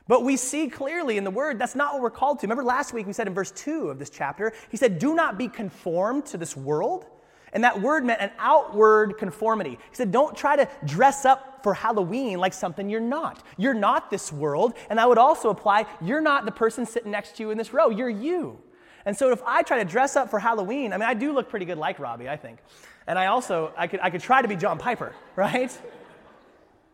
But 0.07 0.23
we 0.23 0.37
see 0.37 0.69
clearly 0.69 1.17
in 1.17 1.23
the 1.23 1.31
word 1.31 1.59
that's 1.59 1.75
not 1.75 1.93
what 1.93 2.01
we're 2.01 2.09
called 2.09 2.39
to. 2.39 2.45
Remember 2.45 2.63
last 2.63 2.93
week 2.93 3.07
we 3.07 3.13
said 3.13 3.27
in 3.27 3.33
verse 3.33 3.51
2 3.51 3.89
of 3.89 3.99
this 3.99 4.09
chapter, 4.09 4.53
he 4.69 4.77
said, 4.77 4.99
Do 4.99 5.15
not 5.15 5.37
be 5.37 5.47
conformed 5.47 6.25
to 6.27 6.37
this 6.37 6.55
world. 6.55 7.05
And 7.53 7.63
that 7.63 7.81
word 7.81 8.05
meant 8.05 8.21
an 8.21 8.31
outward 8.39 9.17
conformity. 9.17 9.71
He 9.71 9.95
said, 9.95 10.11
Don't 10.11 10.35
try 10.35 10.55
to 10.55 10.69
dress 10.85 11.25
up 11.25 11.63
for 11.63 11.73
Halloween 11.73 12.39
like 12.39 12.53
something 12.53 12.89
you're 12.89 12.99
not. 12.99 13.43
You're 13.57 13.73
not 13.73 14.09
this 14.09 14.31
world. 14.31 14.73
And 14.89 14.97
that 14.99 15.07
would 15.07 15.17
also 15.17 15.49
apply, 15.49 15.85
you're 16.01 16.21
not 16.21 16.45
the 16.45 16.51
person 16.51 16.85
sitting 16.85 17.11
next 17.11 17.35
to 17.37 17.43
you 17.43 17.51
in 17.51 17.57
this 17.57 17.73
row. 17.73 17.89
You're 17.89 18.09
you. 18.09 18.59
And 19.05 19.17
so 19.17 19.31
if 19.31 19.41
I 19.45 19.63
try 19.63 19.83
to 19.83 19.89
dress 19.89 20.15
up 20.15 20.29
for 20.29 20.39
Halloween, 20.39 20.93
I 20.93 20.97
mean, 20.97 21.09
I 21.09 21.13
do 21.13 21.33
look 21.33 21.49
pretty 21.49 21.65
good 21.65 21.77
like 21.77 21.99
Robbie, 21.99 22.29
I 22.29 22.37
think. 22.37 22.59
And 23.07 23.17
I 23.17 23.27
also, 23.27 23.73
I 23.75 23.87
could, 23.87 23.99
I 23.99 24.09
could 24.09 24.21
try 24.21 24.41
to 24.41 24.47
be 24.47 24.55
John 24.55 24.77
Piper, 24.77 25.13
right? 25.35 25.75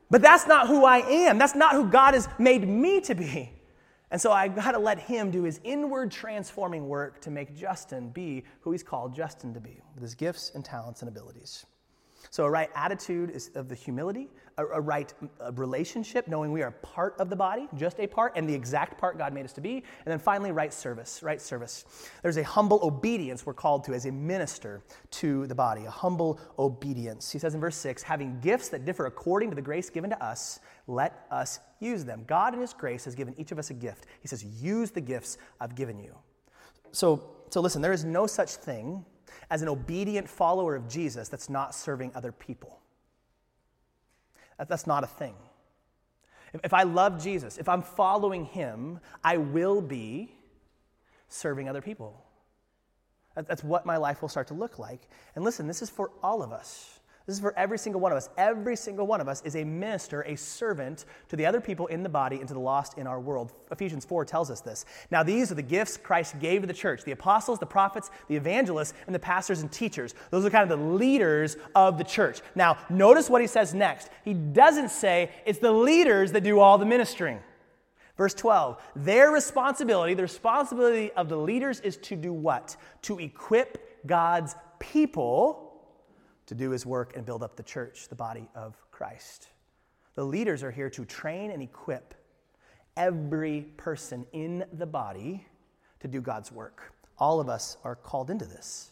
But 0.10 0.22
that's 0.22 0.48
not 0.48 0.68
who 0.68 0.86
I 0.86 1.00
am. 1.00 1.38
That's 1.38 1.56
not 1.56 1.74
who 1.74 1.88
God 1.88 2.14
has 2.14 2.30
made 2.40 2.68
me 2.68 3.02
to 3.02 3.16
be. 3.16 3.52
And 4.12 4.22
so 4.22 4.32
I've 4.32 4.56
got 4.56 4.72
to 4.72 4.80
let 4.80 5.00
him 5.00 5.32
do 5.32 5.44
his 5.44 5.60
inward 5.64 6.12
transforming 6.12 6.88
work 6.88 7.20
to 7.22 7.32
make 7.32 7.56
Justin 7.56 8.10
be 8.10 8.44
who 8.62 8.72
he's 8.72 8.84
called 8.84 9.14
Justin 9.14 9.54
to 9.54 9.60
be, 9.60 9.82
with 9.94 10.04
his 10.04 10.16
gifts 10.16 10.52
and 10.56 10.64
talents 10.64 11.02
and 11.02 11.10
abilities. 11.10 11.66
So, 12.30 12.44
a 12.46 12.50
right 12.50 12.70
attitude 12.76 13.30
is 13.30 13.52
of 13.56 13.70
the 13.70 13.76
humility, 13.76 14.28
a, 14.58 14.66
a 14.66 14.82
right 14.82 15.14
a 15.40 15.52
relationship, 15.54 16.28
knowing 16.28 16.52
we 16.52 16.62
are 16.62 16.72
part 16.72 17.16
of 17.20 17.30
the 17.30 17.36
body, 17.36 17.68
just 17.76 18.00
a 18.00 18.08
part, 18.08 18.34
and 18.36 18.50
the 18.50 18.54
exact 18.54 18.98
part 18.98 19.18
God 19.18 19.34
made 19.34 19.46
us 19.46 19.54
to 19.54 19.62
be. 19.62 19.76
And 19.76 20.08
then 20.08 20.20
finally, 20.20 20.52
right 20.52 20.74
service, 20.74 21.24
right 21.24 21.42
service. 21.42 21.86
There's 22.24 22.38
a 22.38 22.44
humble 22.44 22.80
obedience 22.84 23.46
we're 23.46 23.54
called 23.54 23.84
to 23.86 23.94
as 23.94 24.06
a 24.06 24.12
minister 24.12 24.82
to 25.12 25.48
the 25.48 25.56
body, 25.56 25.86
a 25.86 25.92
humble 25.92 26.40
obedience. 26.60 27.32
He 27.32 27.40
says 27.40 27.54
in 27.54 27.62
verse 27.62 27.78
6 27.78 28.04
having 28.04 28.40
gifts 28.40 28.70
that 28.70 28.84
differ 28.84 29.06
according 29.06 29.50
to 29.52 29.56
the 29.56 29.62
grace 29.62 29.90
given 29.90 30.10
to 30.10 30.24
us, 30.24 30.60
let 30.88 31.26
us 31.32 31.60
use 31.80 32.06
them. 32.06 32.24
God, 32.28 32.54
in 32.54 32.62
His 32.62 32.74
grace, 32.74 33.06
has 33.06 33.16
given 33.16 33.34
each 33.38 33.52
of 33.52 33.60
us 33.60 33.70
a 33.70 33.74
gift. 33.74 34.06
He 34.22 34.28
says, 34.28 34.44
use 34.44 34.92
the 34.92 35.02
gifts 35.02 35.38
I've 35.60 35.76
given 35.76 36.00
you. 36.00 36.16
So, 36.92 37.30
so 37.50 37.62
listen, 37.62 37.82
there 37.82 37.94
is 37.94 38.04
no 38.04 38.28
such 38.28 38.56
thing 38.56 39.06
as 39.50 39.62
an 39.62 39.70
obedient 39.70 40.28
follower 40.28 40.76
of 40.76 40.88
Jesus 40.88 41.30
that's 41.30 41.50
not 41.50 41.76
serving 41.76 42.12
other 42.16 42.32
people. 42.32 42.80
That's 44.58 44.88
not 44.88 45.04
a 45.04 45.08
thing. 45.08 45.36
If 46.64 46.74
I 46.74 46.84
love 46.84 47.22
Jesus, 47.22 47.58
if 47.58 47.70
I'm 47.70 47.82
following 47.82 48.46
him, 48.46 49.00
I 49.24 49.38
will 49.38 49.82
be 49.82 50.32
serving 51.28 51.70
other 51.70 51.82
people. 51.82 52.24
That's 53.36 53.64
what 53.64 53.86
my 53.86 53.98
life 53.98 54.22
will 54.22 54.30
start 54.30 54.48
to 54.48 54.56
look 54.56 54.80
like. 54.80 55.02
And 55.36 55.44
listen, 55.44 55.68
this 55.68 55.82
is 55.82 55.90
for 55.90 56.12
all 56.24 56.42
of 56.42 56.52
us. 56.52 56.97
This 57.28 57.36
is 57.36 57.42
for 57.42 57.54
every 57.58 57.78
single 57.78 58.00
one 58.00 58.14
of 58.14 58.18
us. 58.18 58.30
Every 58.38 58.78
single 58.78 59.06
one 59.06 59.20
of 59.20 59.28
us 59.28 59.42
is 59.44 59.58
a 59.58 59.66
minister, 59.66 60.22
a 60.22 60.38
servant 60.38 61.04
to 61.28 61.36
the 61.36 61.46
other 61.46 61.60
people 61.60 61.88
in 61.88 62.02
the 62.02 62.08
body 62.08 62.38
and 62.38 62.48
to 62.48 62.54
the 62.54 62.60
lost 62.62 62.98
in 62.98 63.06
our 63.06 63.20
world. 63.20 63.52
Ephesians 63.70 64.06
4 64.06 64.24
tells 64.24 64.50
us 64.50 64.62
this. 64.62 64.86
Now, 65.12 65.24
these 65.24 65.52
are 65.52 65.56
the 65.56 65.62
gifts 65.62 65.98
Christ 65.98 66.40
gave 66.40 66.62
to 66.62 66.68
the 66.68 66.74
church 66.74 67.04
the 67.04 67.12
apostles, 67.12 67.60
the 67.60 67.66
prophets, 67.66 68.12
the 68.30 68.38
evangelists, 68.38 68.94
and 69.08 69.14
the 69.14 69.20
pastors 69.20 69.60
and 69.60 69.70
teachers. 69.70 70.16
Those 70.32 70.46
are 70.46 70.50
kind 70.50 70.72
of 70.72 70.80
the 70.80 70.86
leaders 70.86 71.58
of 71.76 71.98
the 71.98 72.06
church. 72.06 72.40
Now, 72.56 72.78
notice 72.90 73.30
what 73.30 73.42
he 73.42 73.48
says 73.48 73.74
next. 73.74 74.10
He 74.24 74.34
doesn't 74.34 74.90
say 74.90 75.30
it's 75.46 75.60
the 75.60 75.74
leaders 75.74 76.32
that 76.32 76.46
do 76.46 76.62
all 76.62 76.78
the 76.78 76.86
ministering. 76.86 77.40
Verse 78.16 78.34
12, 78.36 78.82
their 78.96 79.32
responsibility, 79.32 80.14
the 80.14 80.24
responsibility 80.24 81.12
of 81.12 81.28
the 81.28 81.38
leaders 81.38 81.82
is 81.82 81.98
to 81.98 82.16
do 82.16 82.32
what? 82.32 82.78
To 83.02 83.20
equip 83.20 84.08
God's 84.08 84.56
people 84.80 85.67
to 86.48 86.56
do 86.56 86.72
his 86.72 86.86
work 86.86 87.16
and 87.16 87.26
build 87.26 87.44
up 87.44 87.56
the 87.56 87.64
church, 87.64 88.08
the 88.10 88.16
body 88.16 88.50
of 88.56 88.76
Christ. 88.92 89.50
The 90.16 90.24
leaders 90.24 90.64
are 90.64 90.72
here 90.72 90.90
to 90.90 91.06
train 91.06 91.52
and 91.52 91.62
equip 91.62 92.16
every 92.96 93.62
person 93.78 94.26
in 94.34 94.66
the 94.74 94.86
body 94.86 95.46
to 96.00 96.08
do 96.08 96.22
God's 96.22 96.52
work. 96.52 96.94
All 97.20 97.40
of 97.40 97.50
us 97.50 97.78
are 97.84 97.96
called 97.96 98.30
into 98.30 98.46
this. 98.46 98.92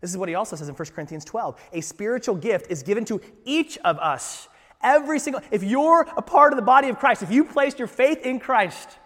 This 0.00 0.10
is 0.10 0.16
what 0.16 0.28
he 0.28 0.34
also 0.34 0.56
says 0.56 0.68
in 0.68 0.74
1 0.74 0.88
Corinthians 0.94 1.24
12. 1.24 1.60
A 1.72 1.80
spiritual 1.80 2.34
gift 2.34 2.70
is 2.70 2.82
given 2.82 3.04
to 3.06 3.20
each 3.44 3.78
of 3.78 3.98
us. 3.98 4.48
Every 4.82 5.18
single, 5.18 5.42
if 5.50 5.62
you're 5.62 6.06
a 6.16 6.22
part 6.22 6.52
of 6.52 6.56
the 6.56 6.64
body 6.64 6.88
of 6.88 6.98
Christ, 6.98 7.22
if 7.22 7.30
you 7.30 7.44
placed 7.44 7.78
your 7.78 7.88
faith 7.88 8.26
in 8.26 8.40
Christ, 8.40 8.98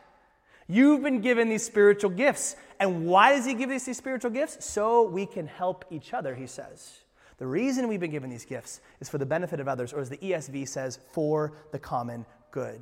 you've 0.69 1.03
been 1.03 1.21
given 1.21 1.51
these 1.51 1.65
spiritual 1.65 2.11
gifts. 2.11 2.57
And 2.81 3.07
why 3.07 3.33
does 3.33 3.45
he 3.45 3.55
give 3.55 3.71
us 3.71 3.85
these 3.85 3.99
spiritual 3.99 4.31
gifts? 4.31 4.65
So 4.65 5.03
we 5.03 5.27
can 5.27 5.47
help 5.47 5.85
each 5.91 6.15
other, 6.15 6.35
he 6.35 6.47
says. 6.47 7.01
The 7.39 7.47
reason 7.47 7.89
we've 7.89 8.01
been 8.01 8.11
given 8.11 8.31
these 8.31 8.47
gifts 8.47 8.81
is 9.01 9.09
for 9.09 9.19
the 9.19 9.27
benefit 9.27 9.61
of 9.61 9.69
others, 9.69 9.93
or 9.93 10.01
as 10.01 10.09
the 10.09 10.17
ESV 10.17 10.67
says, 10.69 10.99
for 11.13 11.53
the 11.71 11.79
common 11.79 12.25
good. 12.51 12.81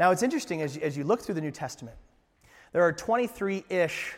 Now, 0.00 0.10
it's 0.10 0.22
interesting 0.22 0.62
as 0.62 0.76
you, 0.76 0.82
as 0.82 0.96
you 0.96 1.04
look 1.04 1.20
through 1.20 1.36
the 1.36 1.40
New 1.40 1.50
Testament, 1.50 1.96
there 2.72 2.82
are 2.82 2.92
23 2.92 3.64
ish 3.68 4.14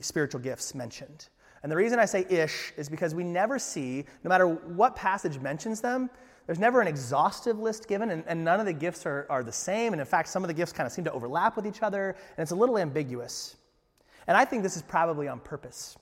spiritual 0.00 0.40
gifts 0.40 0.74
mentioned. 0.74 1.28
And 1.62 1.72
the 1.72 1.76
reason 1.76 1.98
I 1.98 2.04
say 2.04 2.26
ish 2.28 2.72
is 2.76 2.88
because 2.88 3.14
we 3.14 3.24
never 3.24 3.58
see, 3.58 4.04
no 4.22 4.28
matter 4.28 4.46
what 4.46 4.94
passage 4.94 5.40
mentions 5.40 5.80
them, 5.80 6.10
there's 6.46 6.58
never 6.58 6.82
an 6.82 6.86
exhaustive 6.86 7.58
list 7.58 7.88
given, 7.88 8.10
and, 8.10 8.22
and 8.26 8.44
none 8.44 8.60
of 8.60 8.66
the 8.66 8.72
gifts 8.72 9.06
are, 9.06 9.26
are 9.30 9.42
the 9.42 9.52
same. 9.52 9.94
And 9.94 10.00
in 10.00 10.06
fact, 10.06 10.28
some 10.28 10.44
of 10.44 10.48
the 10.48 10.54
gifts 10.54 10.72
kind 10.72 10.86
of 10.86 10.92
seem 10.92 11.04
to 11.06 11.12
overlap 11.12 11.56
with 11.56 11.66
each 11.66 11.82
other, 11.82 12.10
and 12.36 12.42
it's 12.42 12.50
a 12.50 12.56
little 12.56 12.78
ambiguous. 12.78 13.56
And 14.26 14.36
I 14.36 14.44
think 14.44 14.62
this 14.62 14.76
is 14.76 14.82
probably 14.82 15.26
on 15.26 15.40
purpose. 15.40 15.96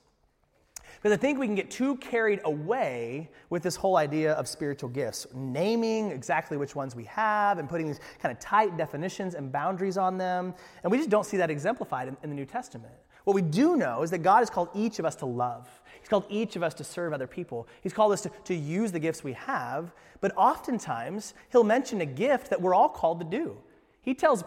Because 1.03 1.17
I 1.17 1.19
think 1.19 1.37
we 1.37 1.47
can 1.47 1.55
get 1.55 1.69
too 1.69 1.97
carried 1.97 2.39
away 2.45 3.29
with 3.49 3.61
this 3.61 3.75
whole 3.75 3.97
idea 3.97 4.31
of 4.35 4.47
spiritual 4.47 4.87
gifts, 4.87 5.27
naming 5.33 6.11
exactly 6.11 6.55
which 6.55 6.77
ones 6.77 6.95
we 6.95 7.03
have 7.03 7.57
and 7.57 7.67
putting 7.67 7.87
these 7.87 7.99
kind 8.21 8.31
of 8.31 8.39
tight 8.39 8.77
definitions 8.77 9.35
and 9.35 9.51
boundaries 9.51 9.97
on 9.97 10.17
them. 10.17 10.53
And 10.81 10.89
we 10.89 10.97
just 10.97 11.09
don't 11.09 11.25
see 11.25 11.35
that 11.35 11.51
exemplified 11.51 12.07
in, 12.07 12.15
in 12.23 12.29
the 12.29 12.35
New 12.37 12.45
Testament. 12.45 12.93
What 13.25 13.33
we 13.33 13.41
do 13.41 13.75
know 13.75 14.01
is 14.03 14.11
that 14.11 14.19
God 14.19 14.39
has 14.39 14.49
called 14.49 14.69
each 14.73 14.97
of 14.97 15.03
us 15.03 15.15
to 15.15 15.25
love. 15.25 15.67
He's 15.99 16.07
called 16.07 16.23
each 16.29 16.55
of 16.55 16.63
us 16.63 16.73
to 16.75 16.85
serve 16.85 17.11
other 17.11 17.27
people. 17.27 17.67
He's 17.81 17.91
called 17.91 18.13
us 18.13 18.21
to, 18.21 18.31
to 18.45 18.55
use 18.55 18.93
the 18.93 18.99
gifts 18.99 19.25
we 19.25 19.33
have, 19.33 19.91
but 20.21 20.31
oftentimes 20.37 21.33
he'll 21.51 21.65
mention 21.65 21.99
a 21.99 22.05
gift 22.05 22.49
that 22.49 22.61
we're 22.61 22.73
all 22.73 22.87
called 22.87 23.19
to 23.19 23.25
do. 23.25 23.57
He 24.03 24.13
tells 24.13 24.45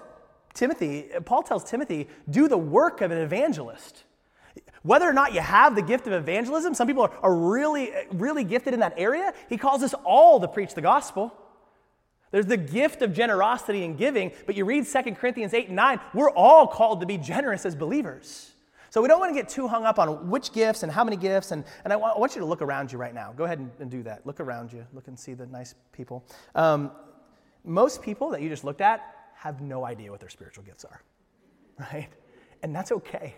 Timothy, 0.54 1.10
Paul 1.26 1.42
tells 1.42 1.64
Timothy, 1.64 2.08
do 2.30 2.48
the 2.48 2.56
work 2.56 3.02
of 3.02 3.10
an 3.10 3.18
evangelist. 3.18 4.04
Whether 4.86 5.08
or 5.08 5.12
not 5.12 5.34
you 5.34 5.40
have 5.40 5.74
the 5.74 5.82
gift 5.82 6.06
of 6.06 6.12
evangelism, 6.12 6.72
some 6.72 6.86
people 6.86 7.02
are, 7.02 7.12
are 7.20 7.34
really, 7.34 7.92
really 8.12 8.44
gifted 8.44 8.72
in 8.72 8.80
that 8.80 8.94
area. 8.96 9.34
He 9.48 9.56
calls 9.56 9.82
us 9.82 9.94
all 10.04 10.38
to 10.40 10.46
preach 10.46 10.74
the 10.74 10.80
gospel. 10.80 11.34
There's 12.30 12.46
the 12.46 12.56
gift 12.56 13.02
of 13.02 13.12
generosity 13.12 13.84
and 13.84 13.98
giving, 13.98 14.30
but 14.46 14.54
you 14.54 14.64
read 14.64 14.86
2 14.86 15.02
Corinthians 15.14 15.54
8 15.54 15.66
and 15.66 15.76
9, 15.76 16.00
we're 16.14 16.30
all 16.30 16.68
called 16.68 17.00
to 17.00 17.06
be 17.06 17.18
generous 17.18 17.66
as 17.66 17.74
believers. 17.74 18.52
So 18.90 19.02
we 19.02 19.08
don't 19.08 19.18
want 19.18 19.34
to 19.34 19.40
get 19.40 19.48
too 19.48 19.66
hung 19.66 19.84
up 19.84 19.98
on 19.98 20.30
which 20.30 20.52
gifts 20.52 20.84
and 20.84 20.92
how 20.92 21.02
many 21.02 21.16
gifts. 21.16 21.50
And, 21.50 21.64
and 21.82 21.92
I, 21.92 21.96
want, 21.96 22.16
I 22.16 22.20
want 22.20 22.36
you 22.36 22.40
to 22.40 22.46
look 22.46 22.62
around 22.62 22.92
you 22.92 22.98
right 22.98 23.12
now. 23.12 23.32
Go 23.36 23.44
ahead 23.44 23.58
and, 23.58 23.70
and, 23.80 23.90
do 23.90 24.04
that. 24.04 24.24
Look 24.24 24.38
around 24.38 24.72
you. 24.72 24.86
Look 24.92 25.08
and 25.08 25.18
see 25.18 25.34
the 25.34 25.46
nice 25.46 25.74
people. 25.92 26.24
Um, 26.54 26.92
most 27.64 28.02
people 28.02 28.30
that 28.30 28.40
you 28.40 28.48
just 28.48 28.64
looked 28.64 28.80
at 28.80 29.02
have 29.34 29.60
no 29.60 29.84
idea 29.84 30.10
what 30.10 30.20
their 30.20 30.28
spiritual 30.28 30.62
gifts 30.62 30.84
are, 30.84 31.02
right? 31.92 32.08
And 32.62 32.74
that's 32.74 32.92
okay. 32.92 33.34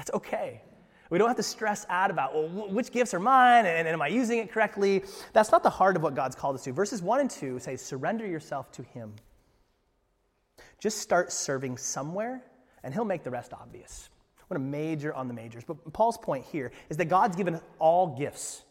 That's 0.00 0.12
okay. 0.12 0.62
We 1.10 1.18
don't 1.18 1.28
have 1.28 1.36
to 1.36 1.42
stress 1.42 1.84
out 1.90 2.10
about, 2.10 2.34
well, 2.34 2.70
which 2.70 2.90
gifts 2.90 3.12
are 3.12 3.20
mine 3.20 3.66
and, 3.66 3.86
and 3.86 3.88
am 3.88 4.00
I 4.00 4.06
using 4.06 4.38
it 4.38 4.50
correctly? 4.50 5.04
That's 5.34 5.52
not 5.52 5.62
the 5.62 5.68
heart 5.68 5.94
of 5.94 6.02
what 6.02 6.14
God's 6.14 6.34
called 6.34 6.54
us 6.54 6.64
to. 6.64 6.72
Verses 6.72 7.02
1 7.02 7.20
and 7.20 7.30
2 7.30 7.58
say, 7.58 7.76
surrender 7.76 8.26
yourself 8.26 8.72
to 8.72 8.82
Him. 8.82 9.12
Just 10.78 11.00
start 11.00 11.30
serving 11.30 11.76
somewhere, 11.76 12.42
and 12.82 12.94
He'll 12.94 13.04
make 13.04 13.24
the 13.24 13.30
rest 13.30 13.52
obvious. 13.52 14.08
Going 14.48 14.62
to 14.62 14.66
major 14.66 15.12
on 15.12 15.28
the 15.28 15.34
majors. 15.34 15.64
But 15.64 15.92
Paul's 15.92 16.16
point 16.16 16.46
here 16.46 16.72
is 16.88 16.96
that 16.96 17.10
God's 17.10 17.36
given 17.36 17.60
all 17.78 18.16
gifts. 18.16 18.62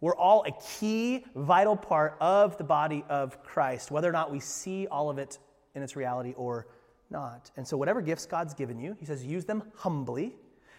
We're 0.00 0.16
all 0.16 0.44
a 0.48 0.78
key, 0.80 1.26
vital 1.36 1.76
part 1.76 2.16
of 2.20 2.58
the 2.58 2.64
body 2.64 3.04
of 3.08 3.40
Christ, 3.44 3.92
whether 3.92 4.08
or 4.08 4.12
not 4.12 4.32
we 4.32 4.40
see 4.40 4.88
all 4.88 5.10
of 5.10 5.18
it 5.18 5.38
in 5.76 5.82
its 5.84 5.94
reality 5.94 6.34
or 6.36 6.66
not. 7.10 7.50
And 7.56 7.66
so, 7.66 7.76
whatever 7.76 8.00
gifts 8.00 8.26
God's 8.26 8.54
given 8.54 8.78
you, 8.78 8.96
he 8.98 9.06
says, 9.06 9.24
use 9.24 9.44
them 9.44 9.62
humbly 9.76 10.34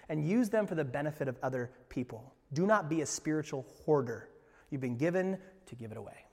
and 0.09 0.27
use 0.27 0.49
them 0.49 0.67
for 0.67 0.75
the 0.75 0.83
benefit 0.83 1.27
of 1.27 1.37
other 1.41 1.71
people. 1.89 2.33
Do 2.53 2.65
not 2.65 2.89
be 2.89 3.01
a 3.01 3.05
spiritual 3.05 3.65
hoarder. 3.85 4.29
You've 4.69 4.81
been 4.81 4.97
given 4.97 5.37
to 5.67 5.75
give 5.75 5.91
it 5.91 5.97
away. 5.97 6.25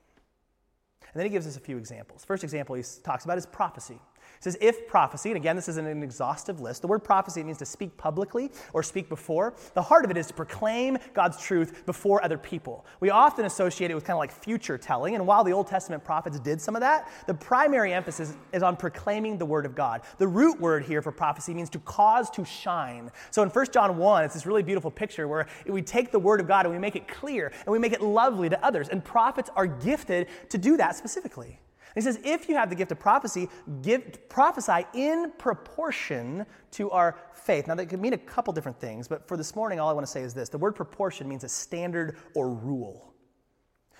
And 1.03 1.21
then 1.21 1.25
he 1.25 1.31
gives 1.31 1.47
us 1.47 1.57
a 1.57 1.61
few 1.61 1.79
examples. 1.79 2.25
First 2.25 2.45
example 2.45 2.75
he 2.75 2.83
talks 3.03 3.25
about 3.25 3.39
is 3.39 3.47
prophecy. 3.47 3.99
It 4.37 4.45
says, 4.45 4.57
if 4.61 4.87
prophecy, 4.87 5.31
and 5.31 5.37
again, 5.37 5.57
this 5.57 5.69
isn't 5.69 5.87
an 5.87 6.03
exhaustive 6.03 6.61
list. 6.61 6.83
The 6.83 6.89
word 6.89 7.01
prophecy 7.01 7.43
means 7.43 7.59
to 7.59 7.67
speak 7.67 7.97
publicly 7.97 8.53
or 8.73 8.83
speak 8.83 9.09
before. 9.09 9.55
The 9.75 9.83
heart 9.83 10.05
of 10.05 10.11
it 10.11 10.17
is 10.17 10.29
to 10.29 10.35
proclaim 10.35 10.99
God's 11.13 11.43
truth 11.43 11.85
before 11.87 12.23
other 12.23 12.39
people. 12.39 12.87
We 13.01 13.11
often 13.11 13.47
associate 13.47 13.91
it 13.91 13.95
with 13.95 14.05
kind 14.05 14.15
of 14.15 14.21
like 14.21 14.31
future 14.31 14.79
telling, 14.79 15.17
and 15.17 15.27
while 15.27 15.43
the 15.43 15.53
Old 15.53 15.67
Testament 15.67 16.05
prophets 16.05 16.39
did 16.39 16.61
some 16.61 16.77
of 16.77 16.81
that, 16.83 17.11
the 17.27 17.35
primary 17.35 17.93
emphasis 17.93 18.37
is 18.53 18.63
on 18.63 18.77
proclaiming 18.77 19.39
the 19.39 19.47
word 19.47 19.67
of 19.67 19.75
God. 19.75 20.03
The 20.19 20.29
root 20.29 20.61
word 20.61 20.85
here 20.85 21.03
for 21.03 21.11
prophecy 21.11 21.53
means 21.53 21.71
to 21.71 21.79
cause 21.81 22.31
to 22.31 22.45
shine. 22.45 23.11
So 23.31 23.43
in 23.43 23.49
1 23.49 23.67
John 23.73 23.97
1, 23.97 24.25
it's 24.25 24.35
this 24.35 24.47
really 24.47 24.63
beautiful 24.63 24.91
picture 24.91 25.27
where 25.27 25.47
we 25.67 25.83
take 25.83 26.13
the 26.13 26.19
word 26.19 26.41
of 26.41 26.47
God 26.47 26.65
and 26.65 26.73
we 26.73 26.79
make 26.79 26.97
it 26.97 27.09
clear 27.09 27.53
and 27.65 27.73
we 27.73 27.79
make 27.79 27.93
it 27.93 28.03
lovely 28.03 28.49
to 28.49 28.65
others. 28.65 28.89
And 28.89 29.05
prophets 29.05 29.51
are 29.57 29.67
gifted 29.67 30.29
to 30.51 30.59
do 30.59 30.77
that 30.77 30.95
specifically. 30.97 31.59
He 31.99 32.03
says, 32.03 32.21
if 32.23 32.49
you 32.49 32.55
have 32.55 32.71
the 32.71 32.77
gift 32.77 32.93
of 32.93 33.01
prophecy, 33.01 33.49
give, 33.83 34.29
prophesy 34.29 34.87
in 34.95 35.33
proportion 35.37 36.47
to 36.71 36.93
our 36.93 37.19
faith. 37.33 37.67
Now, 37.67 37.75
that 37.75 37.87
could 37.87 38.01
mean 38.01 38.13
a 38.13 38.19
couple 38.19 38.53
different 38.53 38.79
things, 38.79 39.09
but 39.09 39.27
for 39.27 39.37
this 39.37 39.57
morning, 39.57 39.81
all 39.81 39.91
I 39.91 39.93
want 39.93 40.07
to 40.07 40.11
say 40.11 40.21
is 40.21 40.33
this 40.33 40.49
the 40.49 40.59
word 40.59 40.77
proportion 40.77 41.29
means 41.29 41.43
a 41.43 41.49
standard 41.49 42.19
or 42.35 42.51
rule. 42.51 43.13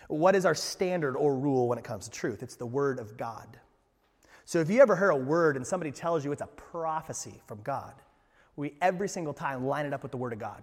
What 0.07 0.37
is 0.37 0.47
our 0.47 0.55
standard 0.55 1.17
or 1.17 1.37
rule 1.37 1.67
when 1.67 1.77
it 1.77 1.83
comes 1.83 2.05
to 2.05 2.11
truth? 2.13 2.45
It's 2.45 2.55
the 2.55 2.67
word 2.67 3.01
of 3.01 3.17
God. 3.17 3.59
So 4.45 4.61
if 4.61 4.71
you 4.71 4.81
ever 4.81 4.95
hear 4.95 5.11
a 5.11 5.17
word 5.17 5.57
and 5.57 5.67
somebody 5.67 5.91
tells 5.91 6.25
you 6.25 6.31
it's 6.31 6.41
a 6.41 6.47
prophecy 6.47 7.43
from 7.49 7.63
God, 7.63 7.95
we 8.55 8.75
every 8.81 9.09
single 9.09 9.35
time 9.35 9.67
line 9.67 9.87
it 9.87 9.93
up 9.93 10.05
with 10.05 10.13
the 10.13 10.19
word 10.19 10.33
of 10.33 10.39
God. 10.39 10.63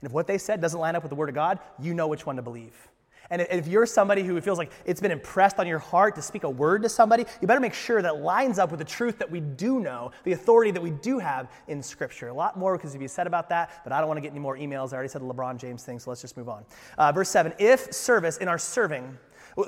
And 0.00 0.08
if 0.08 0.12
what 0.12 0.26
they 0.26 0.36
said 0.36 0.60
doesn't 0.60 0.80
line 0.80 0.96
up 0.96 1.04
with 1.04 1.10
the 1.10 1.16
word 1.16 1.28
of 1.28 1.36
God, 1.36 1.60
you 1.78 1.94
know 1.94 2.08
which 2.08 2.26
one 2.26 2.34
to 2.34 2.42
believe. 2.42 2.88
And 3.32 3.40
if 3.48 3.66
you're 3.66 3.86
somebody 3.86 4.22
who 4.22 4.38
feels 4.42 4.58
like 4.58 4.70
it's 4.84 5.00
been 5.00 5.10
impressed 5.10 5.58
on 5.58 5.66
your 5.66 5.78
heart 5.78 6.14
to 6.16 6.22
speak 6.22 6.44
a 6.44 6.50
word 6.50 6.82
to 6.82 6.90
somebody, 6.90 7.24
you 7.40 7.48
better 7.48 7.60
make 7.60 7.72
sure 7.72 8.02
that 8.02 8.18
lines 8.18 8.58
up 8.58 8.70
with 8.70 8.78
the 8.78 8.84
truth 8.84 9.18
that 9.18 9.30
we 9.30 9.40
do 9.40 9.80
know, 9.80 10.10
the 10.24 10.32
authority 10.32 10.70
that 10.70 10.82
we 10.82 10.90
do 10.90 11.18
have 11.18 11.50
in 11.66 11.82
Scripture. 11.82 12.28
A 12.28 12.34
lot 12.34 12.58
more 12.58 12.76
because 12.76 12.94
if 12.94 13.00
you 13.00 13.08
said 13.08 13.26
about 13.26 13.48
that, 13.48 13.70
but 13.84 13.92
I 13.94 14.00
don't 14.00 14.08
want 14.08 14.18
to 14.18 14.20
get 14.20 14.32
any 14.32 14.38
more 14.40 14.58
emails. 14.58 14.92
I 14.92 14.96
already 14.96 15.08
said 15.08 15.22
the 15.22 15.32
LeBron 15.32 15.56
James 15.56 15.82
thing, 15.82 15.98
so 15.98 16.10
let's 16.10 16.20
just 16.20 16.36
move 16.36 16.50
on. 16.50 16.66
Uh, 16.98 17.10
verse 17.10 17.30
7 17.30 17.54
If 17.58 17.94
service 17.94 18.36
in 18.36 18.48
our 18.48 18.58
serving, 18.58 19.16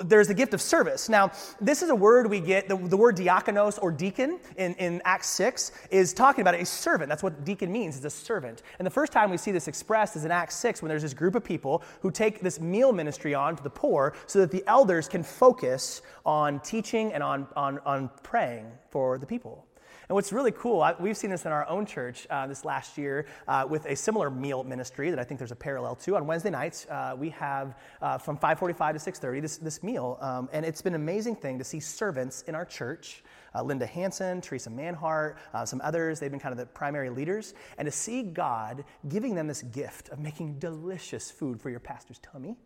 there's 0.04 0.28
the 0.28 0.34
gift 0.34 0.54
of 0.54 0.60
service. 0.60 1.08
Now, 1.08 1.30
this 1.60 1.82
is 1.82 1.90
a 1.90 1.94
word 1.94 2.28
we 2.28 2.40
get, 2.40 2.68
the, 2.68 2.76
the 2.76 2.96
word 2.96 3.16
diakonos 3.16 3.78
or 3.82 3.90
deacon 3.90 4.38
in, 4.56 4.74
in 4.74 5.02
Acts 5.04 5.28
6 5.28 5.72
is 5.90 6.12
talking 6.12 6.42
about 6.42 6.54
a 6.54 6.64
servant. 6.64 7.08
That's 7.08 7.22
what 7.22 7.44
deacon 7.44 7.70
means, 7.70 7.96
is 7.96 8.04
a 8.04 8.10
servant. 8.10 8.62
And 8.78 8.86
the 8.86 8.90
first 8.90 9.12
time 9.12 9.30
we 9.30 9.36
see 9.36 9.52
this 9.52 9.68
expressed 9.68 10.16
is 10.16 10.24
in 10.24 10.30
Acts 10.30 10.56
6 10.56 10.82
when 10.82 10.88
there's 10.88 11.02
this 11.02 11.14
group 11.14 11.34
of 11.34 11.44
people 11.44 11.82
who 12.00 12.10
take 12.10 12.40
this 12.40 12.60
meal 12.60 12.92
ministry 12.92 13.34
on 13.34 13.56
to 13.56 13.62
the 13.62 13.70
poor 13.70 14.14
so 14.26 14.40
that 14.40 14.50
the 14.50 14.64
elders 14.66 15.08
can 15.08 15.22
focus 15.22 16.02
on 16.24 16.60
teaching 16.60 17.12
and 17.12 17.22
on, 17.22 17.46
on, 17.56 17.78
on 17.80 18.10
praying 18.22 18.66
for 18.90 19.18
the 19.18 19.26
people. 19.26 19.63
And 20.08 20.14
what's 20.14 20.32
really 20.32 20.52
cool, 20.52 20.82
I, 20.82 20.94
we've 20.98 21.16
seen 21.16 21.30
this 21.30 21.46
in 21.46 21.52
our 21.52 21.66
own 21.66 21.86
church 21.86 22.26
uh, 22.28 22.46
this 22.46 22.64
last 22.64 22.98
year 22.98 23.26
uh, 23.48 23.66
with 23.68 23.86
a 23.86 23.96
similar 23.96 24.28
meal 24.28 24.62
ministry 24.62 25.08
that 25.08 25.18
I 25.18 25.24
think 25.24 25.38
there's 25.38 25.52
a 25.52 25.56
parallel 25.56 25.94
to. 25.96 26.16
On 26.16 26.26
Wednesday 26.26 26.50
nights, 26.50 26.86
uh, 26.90 27.14
we 27.16 27.30
have 27.30 27.78
uh, 28.02 28.18
from 28.18 28.36
5:45 28.36 28.92
to 28.92 28.98
6:30 28.98 29.40
this, 29.40 29.56
this 29.56 29.82
meal, 29.82 30.18
um, 30.20 30.48
and 30.52 30.66
it's 30.66 30.82
been 30.82 30.94
an 30.94 31.00
amazing 31.00 31.36
thing 31.36 31.58
to 31.58 31.64
see 31.64 31.80
servants 31.80 32.42
in 32.42 32.54
our 32.54 32.66
church. 32.66 33.24
Uh, 33.54 33.62
Linda 33.62 33.86
Hanson, 33.86 34.40
Teresa 34.40 34.68
Manhart, 34.68 35.36
uh, 35.54 35.64
some 35.64 35.80
others, 35.82 36.18
they've 36.20 36.30
been 36.30 36.40
kind 36.40 36.52
of 36.52 36.58
the 36.58 36.66
primary 36.66 37.08
leaders. 37.08 37.54
And 37.78 37.86
to 37.86 37.92
see 37.92 38.22
God 38.22 38.84
giving 39.08 39.36
them 39.36 39.46
this 39.46 39.62
gift 39.62 40.08
of 40.08 40.18
making 40.18 40.58
delicious 40.58 41.30
food 41.30 41.60
for 41.60 41.70
your 41.70 41.78
pastor's 41.78 42.18
tummy. 42.18 42.56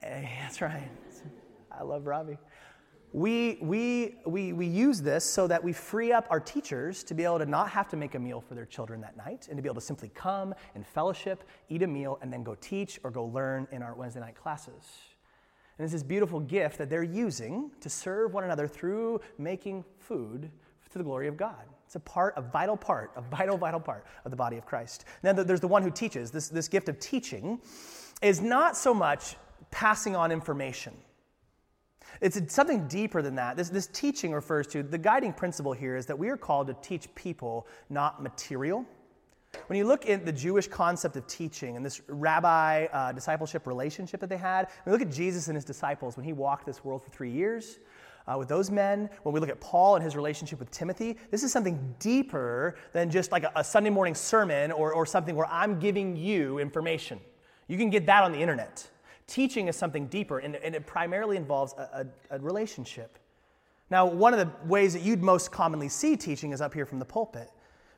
Hey, 0.00 0.38
that's 0.42 0.60
right. 0.60 0.90
I 1.70 1.84
love 1.84 2.06
Robbie 2.06 2.38
we, 3.14 3.58
we, 3.60 4.16
we, 4.26 4.52
we 4.52 4.66
use 4.66 5.00
this 5.00 5.24
so 5.24 5.46
that 5.46 5.62
we 5.62 5.72
free 5.72 6.10
up 6.10 6.26
our 6.30 6.40
teachers 6.40 7.04
to 7.04 7.14
be 7.14 7.22
able 7.22 7.38
to 7.38 7.46
not 7.46 7.70
have 7.70 7.86
to 7.90 7.96
make 7.96 8.16
a 8.16 8.18
meal 8.18 8.40
for 8.40 8.56
their 8.56 8.66
children 8.66 9.00
that 9.02 9.16
night 9.16 9.46
and 9.48 9.56
to 9.56 9.62
be 9.62 9.68
able 9.68 9.76
to 9.76 9.86
simply 9.86 10.10
come 10.16 10.52
and 10.74 10.84
fellowship, 10.84 11.44
eat 11.68 11.82
a 11.82 11.86
meal, 11.86 12.18
and 12.22 12.32
then 12.32 12.42
go 12.42 12.56
teach 12.56 12.98
or 13.04 13.12
go 13.12 13.26
learn 13.26 13.68
in 13.70 13.84
our 13.84 13.94
Wednesday 13.94 14.18
night 14.18 14.34
classes. 14.34 14.98
And 15.78 15.84
it's 15.84 15.92
this 15.92 16.02
beautiful 16.02 16.40
gift 16.40 16.76
that 16.78 16.90
they're 16.90 17.04
using 17.04 17.70
to 17.80 17.88
serve 17.88 18.34
one 18.34 18.42
another 18.42 18.66
through 18.66 19.20
making 19.38 19.84
food 20.00 20.50
to 20.90 20.98
the 20.98 21.04
glory 21.04 21.28
of 21.28 21.36
God. 21.36 21.62
It's 21.86 21.94
a 21.94 22.00
part, 22.00 22.34
a 22.36 22.42
vital 22.42 22.76
part, 22.76 23.12
a 23.14 23.20
vital, 23.20 23.56
vital 23.56 23.78
part 23.78 24.06
of 24.24 24.32
the 24.32 24.36
body 24.36 24.56
of 24.56 24.66
Christ. 24.66 25.04
Then 25.22 25.36
there's 25.36 25.60
the 25.60 25.68
one 25.68 25.84
who 25.84 25.90
teaches. 25.92 26.32
This, 26.32 26.48
this 26.48 26.66
gift 26.66 26.88
of 26.88 26.98
teaching 26.98 27.60
is 28.22 28.40
not 28.40 28.76
so 28.76 28.92
much 28.92 29.36
passing 29.70 30.16
on 30.16 30.32
information. 30.32 30.94
It's 32.20 32.52
something 32.52 32.86
deeper 32.88 33.22
than 33.22 33.34
that. 33.36 33.56
This, 33.56 33.68
this 33.68 33.86
teaching 33.88 34.32
refers 34.32 34.66
to 34.68 34.82
the 34.82 34.98
guiding 34.98 35.32
principle 35.32 35.72
here 35.72 35.96
is 35.96 36.06
that 36.06 36.18
we 36.18 36.28
are 36.28 36.36
called 36.36 36.66
to 36.68 36.74
teach 36.74 37.12
people, 37.14 37.66
not 37.90 38.22
material. 38.22 38.84
When 39.68 39.78
you 39.78 39.86
look 39.86 40.08
at 40.08 40.24
the 40.24 40.32
Jewish 40.32 40.66
concept 40.66 41.16
of 41.16 41.26
teaching 41.26 41.76
and 41.76 41.84
this 41.84 42.00
rabbi 42.08 42.86
uh, 42.86 43.12
discipleship 43.12 43.66
relationship 43.66 44.20
that 44.20 44.28
they 44.28 44.36
had, 44.36 44.68
we 44.84 44.92
look 44.92 45.02
at 45.02 45.10
Jesus 45.10 45.48
and 45.48 45.54
his 45.54 45.64
disciples 45.64 46.16
when 46.16 46.24
he 46.24 46.32
walked 46.32 46.66
this 46.66 46.84
world 46.84 47.02
for 47.02 47.10
three 47.10 47.30
years, 47.30 47.78
uh, 48.26 48.36
with 48.38 48.48
those 48.48 48.70
men, 48.70 49.10
when 49.22 49.34
we 49.34 49.40
look 49.40 49.50
at 49.50 49.60
Paul 49.60 49.96
and 49.96 50.04
his 50.04 50.16
relationship 50.16 50.58
with 50.58 50.70
Timothy, 50.70 51.18
this 51.30 51.42
is 51.42 51.52
something 51.52 51.94
deeper 51.98 52.76
than 52.92 53.10
just 53.10 53.32
like 53.32 53.44
a, 53.44 53.52
a 53.56 53.64
Sunday 53.64 53.90
morning 53.90 54.14
sermon 54.14 54.72
or, 54.72 54.94
or 54.94 55.04
something 55.04 55.36
where 55.36 55.46
I'm 55.46 55.78
giving 55.78 56.16
you 56.16 56.58
information. 56.58 57.20
You 57.68 57.76
can 57.76 57.90
get 57.90 58.06
that 58.06 58.24
on 58.24 58.32
the 58.32 58.38
internet. 58.38 58.88
Teaching 59.26 59.68
is 59.68 59.76
something 59.76 60.06
deeper, 60.06 60.38
and, 60.38 60.56
and 60.56 60.74
it 60.74 60.86
primarily 60.86 61.36
involves 61.36 61.72
a, 61.74 62.06
a, 62.30 62.36
a 62.36 62.38
relationship. 62.38 63.18
Now, 63.90 64.06
one 64.06 64.34
of 64.34 64.38
the 64.38 64.50
ways 64.66 64.92
that 64.92 65.02
you'd 65.02 65.22
most 65.22 65.50
commonly 65.50 65.88
see 65.88 66.16
teaching 66.16 66.52
is 66.52 66.60
up 66.60 66.74
here 66.74 66.86
from 66.86 66.98
the 66.98 67.04
pulpit. 67.04 67.50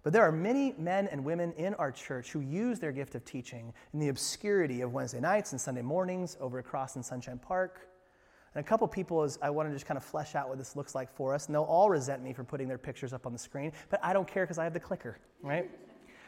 But 0.03 0.13
there 0.13 0.23
are 0.23 0.31
many 0.31 0.73
men 0.79 1.09
and 1.09 1.25
women 1.25 1.53
in 1.55 1.75
our 1.75 1.91
church 1.91 2.31
who 2.31 2.39
use 2.39 2.79
their 2.79 2.93
gift 2.93 3.17
of 3.17 3.25
teaching 3.25 3.73
in 3.93 3.99
the 3.99 4.09
obscurity 4.09 4.83
of 4.83 4.93
Wednesday 4.93 5.19
nights 5.19 5.51
and 5.51 5.61
Sunday 5.61 5.83
mornings 5.83 6.37
over 6.41 6.61
across 6.61 6.95
in 6.95 7.03
Sunshine 7.03 7.41
Park. 7.41 7.89
And 8.55 8.65
a 8.65 8.69
couple 8.69 8.87
people, 8.87 9.25
is, 9.25 9.37
I 9.43 9.51
want 9.51 9.69
to 9.69 9.75
just 9.75 9.85
kind 9.85 9.99
of 9.99 10.05
flesh 10.05 10.37
out 10.37 10.49
what 10.49 10.59
this 10.59 10.77
looks 10.77 10.95
like 10.95 11.13
for 11.13 11.35
us. 11.35 11.47
And 11.47 11.55
they'll 11.57 11.65
all 11.65 11.91
resent 11.91 12.23
me 12.23 12.33
for 12.33 12.45
putting 12.45 12.69
their 12.69 12.79
pictures 12.79 13.13
up 13.13 13.27
on 13.27 13.33
the 13.33 13.39
screen, 13.39 13.73
but 13.91 13.99
I 14.01 14.13
don't 14.13 14.29
care 14.29 14.45
because 14.45 14.59
I 14.59 14.65
have 14.65 14.75
the 14.75 14.81
clicker, 14.81 15.19
right? 15.43 15.69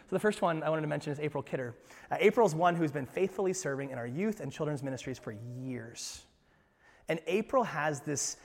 So 0.09 0.17
the 0.17 0.21
first 0.21 0.41
one 0.41 0.63
I 0.63 0.71
wanted 0.71 0.83
to 0.83 0.89
mention 0.89 1.13
is 1.13 1.21
April 1.21 1.43
Kidder. 1.43 1.75
Uh, 2.11 2.17
April's 2.19 2.55
one 2.55 2.75
who's 2.75 2.91
been 2.91 3.05
faithfully 3.05 3.53
serving 3.53 3.91
in 3.91 3.99
our 3.99 4.07
youth 4.07 4.41
and 4.41 4.51
children's 4.51 4.83
ministries 4.83 5.19
for 5.19 5.35
years. 5.61 6.23
And 7.11 7.21
April 7.27 7.63
has 7.63 8.01
this 8.01 8.39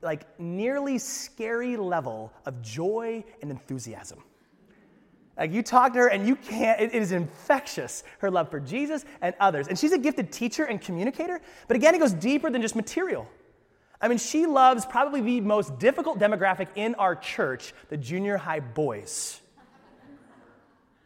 like 0.00 0.24
nearly 0.40 0.96
scary 0.96 1.76
level 1.76 2.32
of 2.46 2.62
joy 2.62 3.22
and 3.42 3.50
enthusiasm. 3.50 4.22
Like 5.36 5.52
you 5.52 5.62
talk 5.62 5.92
to 5.92 6.00
her 6.00 6.08
and 6.08 6.26
you 6.26 6.36
can't, 6.36 6.80
it 6.80 6.94
is 6.94 7.12
infectious, 7.12 8.02
her 8.20 8.30
love 8.30 8.50
for 8.50 8.58
Jesus 8.58 9.04
and 9.20 9.34
others. 9.40 9.68
And 9.68 9.78
she's 9.78 9.92
a 9.92 9.98
gifted 9.98 10.32
teacher 10.32 10.64
and 10.64 10.80
communicator, 10.80 11.40
but 11.68 11.76
again, 11.76 11.94
it 11.94 11.98
goes 11.98 12.12
deeper 12.12 12.50
than 12.50 12.62
just 12.62 12.76
material. 12.76 13.28
I 14.00 14.08
mean, 14.08 14.18
she 14.18 14.46
loves 14.46 14.86
probably 14.86 15.20
the 15.20 15.42
most 15.42 15.78
difficult 15.78 16.18
demographic 16.18 16.68
in 16.76 16.94
our 16.94 17.14
church, 17.14 17.74
the 17.90 17.98
junior 17.98 18.38
high 18.38 18.60
boys. 18.60 19.39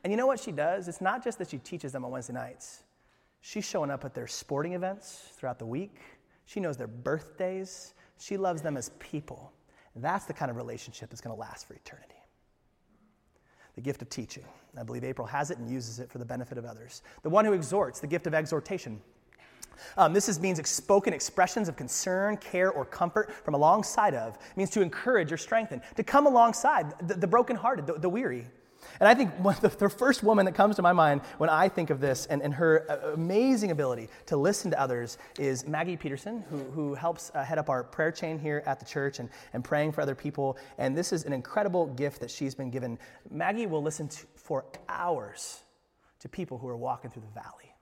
And 0.04 0.12
you 0.12 0.16
know 0.16 0.26
what 0.26 0.38
she 0.38 0.52
does? 0.52 0.86
It's 0.86 1.00
not 1.00 1.24
just 1.24 1.38
that 1.38 1.50
she 1.50 1.58
teaches 1.58 1.90
them 1.90 2.04
on 2.04 2.12
Wednesday 2.12 2.34
nights. 2.34 2.82
She's 3.40 3.64
showing 3.64 3.90
up 3.90 4.04
at 4.04 4.14
their 4.14 4.26
sporting 4.26 4.74
events 4.74 5.30
throughout 5.32 5.58
the 5.58 5.66
week. 5.66 5.98
She 6.46 6.60
knows 6.60 6.76
their 6.76 6.86
birthdays. 6.86 7.94
She 8.18 8.36
loves 8.36 8.62
them 8.62 8.76
as 8.76 8.90
people. 8.98 9.52
That's 9.96 10.26
the 10.26 10.34
kind 10.34 10.50
of 10.50 10.56
relationship 10.56 11.10
that's 11.10 11.20
going 11.20 11.34
to 11.34 11.40
last 11.40 11.66
for 11.66 11.74
eternity 11.74 12.14
the 13.74 13.80
gift 13.80 14.02
of 14.02 14.08
teaching. 14.08 14.44
I 14.78 14.82
believe 14.82 15.04
April 15.04 15.26
has 15.26 15.50
it 15.50 15.58
and 15.58 15.68
uses 15.68 15.98
it 15.98 16.10
for 16.10 16.18
the 16.18 16.24
benefit 16.24 16.58
of 16.58 16.64
others. 16.64 17.02
The 17.22 17.30
one 17.30 17.44
who 17.44 17.52
exhorts, 17.52 18.00
the 18.00 18.06
gift 18.06 18.26
of 18.26 18.34
exhortation. 18.34 19.00
Um, 19.96 20.12
this 20.12 20.28
is, 20.28 20.38
means 20.38 20.66
spoken 20.68 21.12
expressions 21.12 21.68
of 21.68 21.76
concern, 21.76 22.36
care, 22.36 22.70
or 22.70 22.84
comfort 22.84 23.32
from 23.44 23.54
alongside 23.54 24.14
of. 24.14 24.34
It 24.34 24.56
means 24.56 24.70
to 24.70 24.82
encourage 24.82 25.32
or 25.32 25.36
strengthen, 25.36 25.82
to 25.96 26.04
come 26.04 26.26
alongside 26.26 26.94
the, 27.08 27.14
the 27.14 27.26
brokenhearted, 27.26 27.86
the, 27.86 27.94
the 27.94 28.08
weary. 28.08 28.46
And 29.00 29.08
I 29.08 29.14
think 29.14 29.30
the, 29.60 29.68
the, 29.68 29.88
first 29.88 30.22
woman 30.22 30.46
that 30.46 30.54
comes 30.54 30.76
to 30.76 30.82
my 30.82 30.92
mind 30.92 31.22
when 31.38 31.50
I 31.50 31.68
think 31.68 31.90
of 31.90 32.00
this 32.00 32.26
and, 32.26 32.42
and 32.42 32.54
her 32.54 32.86
uh, 32.88 33.12
amazing 33.12 33.70
ability 33.70 34.08
to 34.26 34.36
listen 34.36 34.70
to 34.70 34.80
others 34.80 35.18
is 35.38 35.66
Maggie 35.66 35.96
Peterson, 35.96 36.44
who, 36.50 36.58
who 36.58 36.94
helps 36.94 37.30
uh, 37.34 37.44
head 37.44 37.58
up 37.58 37.68
our 37.68 37.84
prayer 37.84 38.12
chain 38.12 38.38
here 38.38 38.62
at 38.66 38.78
the 38.78 38.86
church 38.86 39.18
and, 39.18 39.28
and 39.52 39.64
praying 39.64 39.92
for 39.92 40.00
other 40.00 40.14
people. 40.14 40.56
And 40.78 40.96
this 40.96 41.12
is 41.12 41.24
an 41.24 41.32
incredible 41.32 41.86
gift 41.86 42.20
that 42.20 42.30
she's 42.30 42.54
been 42.54 42.70
given. 42.70 42.98
Maggie 43.30 43.66
will 43.66 43.82
listen 43.82 44.08
to, 44.08 44.26
for 44.36 44.64
hours 44.88 45.62
to 46.20 46.28
people 46.28 46.58
who 46.58 46.68
are 46.68 46.76
walking 46.76 47.10
through 47.10 47.22
the 47.22 47.40
valley 47.40 47.74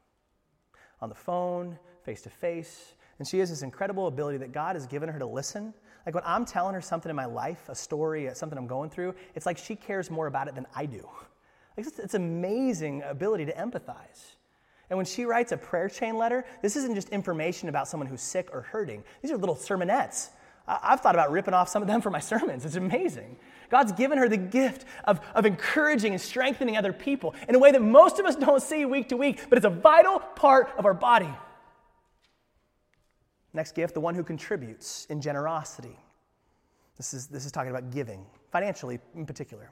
on 1.00 1.08
the 1.08 1.14
phone, 1.14 1.78
face 2.04 2.22
to 2.22 2.30
face. 2.30 2.94
And 3.18 3.28
she 3.28 3.38
has 3.38 3.50
this 3.50 3.62
incredible 3.62 4.06
ability 4.06 4.38
that 4.38 4.52
God 4.52 4.76
has 4.76 4.86
given 4.86 5.08
her 5.08 5.18
to 5.18 5.26
listen 5.26 5.74
like 6.06 6.14
when 6.14 6.24
I'm 6.26 6.44
telling 6.44 6.74
her 6.74 6.80
something 6.80 7.10
in 7.10 7.16
my 7.16 7.26
life, 7.26 7.68
a 7.68 7.74
story, 7.74 8.28
uh, 8.28 8.34
something 8.34 8.58
I'm 8.58 8.66
going 8.66 8.90
through, 8.90 9.14
it's 9.34 9.46
like 9.46 9.58
she 9.58 9.76
cares 9.76 10.10
more 10.10 10.26
about 10.26 10.48
it 10.48 10.54
than 10.54 10.66
I 10.74 10.86
do. 10.86 11.08
Like 11.74 11.86
it's, 11.86 11.98
it's 11.98 12.12
amazing 12.12 13.02
ability 13.02 13.46
to 13.46 13.54
empathize. 13.54 14.34
And 14.90 14.98
when 14.98 15.06
she 15.06 15.24
writes 15.24 15.52
a 15.52 15.56
prayer 15.56 15.88
chain 15.88 16.18
letter, 16.18 16.44
this 16.60 16.76
isn't 16.76 16.94
just 16.94 17.08
information 17.08 17.70
about 17.70 17.88
someone 17.88 18.06
who's 18.06 18.20
sick 18.20 18.50
or 18.52 18.60
hurting. 18.60 19.02
These 19.22 19.30
are 19.30 19.38
little 19.38 19.56
sermonettes. 19.56 20.28
I've 20.68 21.00
thought 21.00 21.14
about 21.14 21.30
ripping 21.30 21.54
off 21.54 21.70
some 21.70 21.80
of 21.80 21.88
them 21.88 22.02
for 22.02 22.10
my 22.10 22.20
sermons. 22.20 22.66
It's 22.66 22.76
amazing. 22.76 23.38
God's 23.70 23.92
given 23.92 24.18
her 24.18 24.28
the 24.28 24.36
gift 24.36 24.84
of, 25.04 25.20
of 25.34 25.46
encouraging 25.46 26.12
and 26.12 26.20
strengthening 26.20 26.76
other 26.76 26.92
people 26.92 27.34
in 27.48 27.54
a 27.54 27.58
way 27.58 27.72
that 27.72 27.80
most 27.80 28.18
of 28.18 28.26
us 28.26 28.36
don't 28.36 28.62
see 28.62 28.84
week 28.84 29.08
to 29.08 29.16
week, 29.16 29.40
but 29.48 29.56
it's 29.56 29.64
a 29.64 29.70
vital 29.70 30.18
part 30.18 30.68
of 30.76 30.84
our 30.84 30.92
body. 30.92 31.32
Next 33.54 33.74
gift, 33.74 33.94
the 33.94 34.00
one 34.00 34.14
who 34.14 34.24
contributes 34.24 35.06
in 35.10 35.20
generosity. 35.20 35.98
This 36.96 37.14
is, 37.14 37.26
this 37.26 37.44
is 37.44 37.52
talking 37.52 37.70
about 37.70 37.90
giving, 37.90 38.24
financially 38.50 38.98
in 39.14 39.26
particular. 39.26 39.70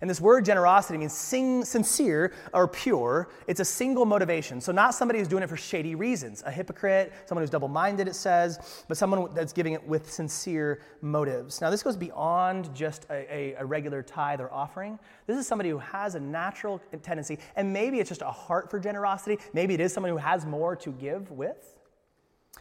And 0.00 0.10
this 0.10 0.20
word 0.20 0.44
generosity 0.44 0.98
means 0.98 1.12
sing, 1.12 1.64
sincere 1.64 2.32
or 2.52 2.66
pure. 2.66 3.28
It's 3.46 3.60
a 3.60 3.64
single 3.64 4.04
motivation. 4.04 4.60
So, 4.60 4.72
not 4.72 4.94
somebody 4.94 5.18
who's 5.18 5.28
doing 5.28 5.42
it 5.42 5.48
for 5.48 5.56
shady 5.56 5.94
reasons, 5.94 6.42
a 6.44 6.50
hypocrite, 6.50 7.12
someone 7.26 7.42
who's 7.42 7.50
double 7.50 7.68
minded, 7.68 8.08
it 8.08 8.14
says, 8.14 8.84
but 8.88 8.96
someone 8.96 9.32
that's 9.34 9.52
giving 9.52 9.72
it 9.72 9.86
with 9.86 10.10
sincere 10.10 10.80
motives. 11.00 11.60
Now, 11.60 11.70
this 11.70 11.82
goes 11.82 11.96
beyond 11.96 12.74
just 12.74 13.06
a, 13.10 13.32
a, 13.32 13.54
a 13.58 13.64
regular 13.64 14.02
tithe 14.02 14.40
or 14.40 14.52
offering. 14.52 14.98
This 15.26 15.38
is 15.38 15.46
somebody 15.46 15.70
who 15.70 15.78
has 15.78 16.14
a 16.14 16.20
natural 16.20 16.80
tendency, 17.02 17.38
and 17.56 17.72
maybe 17.72 18.00
it's 18.00 18.08
just 18.08 18.22
a 18.22 18.30
heart 18.30 18.70
for 18.70 18.80
generosity. 18.80 19.38
Maybe 19.52 19.74
it 19.74 19.80
is 19.80 19.92
someone 19.92 20.10
who 20.10 20.18
has 20.18 20.46
more 20.46 20.76
to 20.76 20.90
give 20.92 21.30
with. 21.30 21.73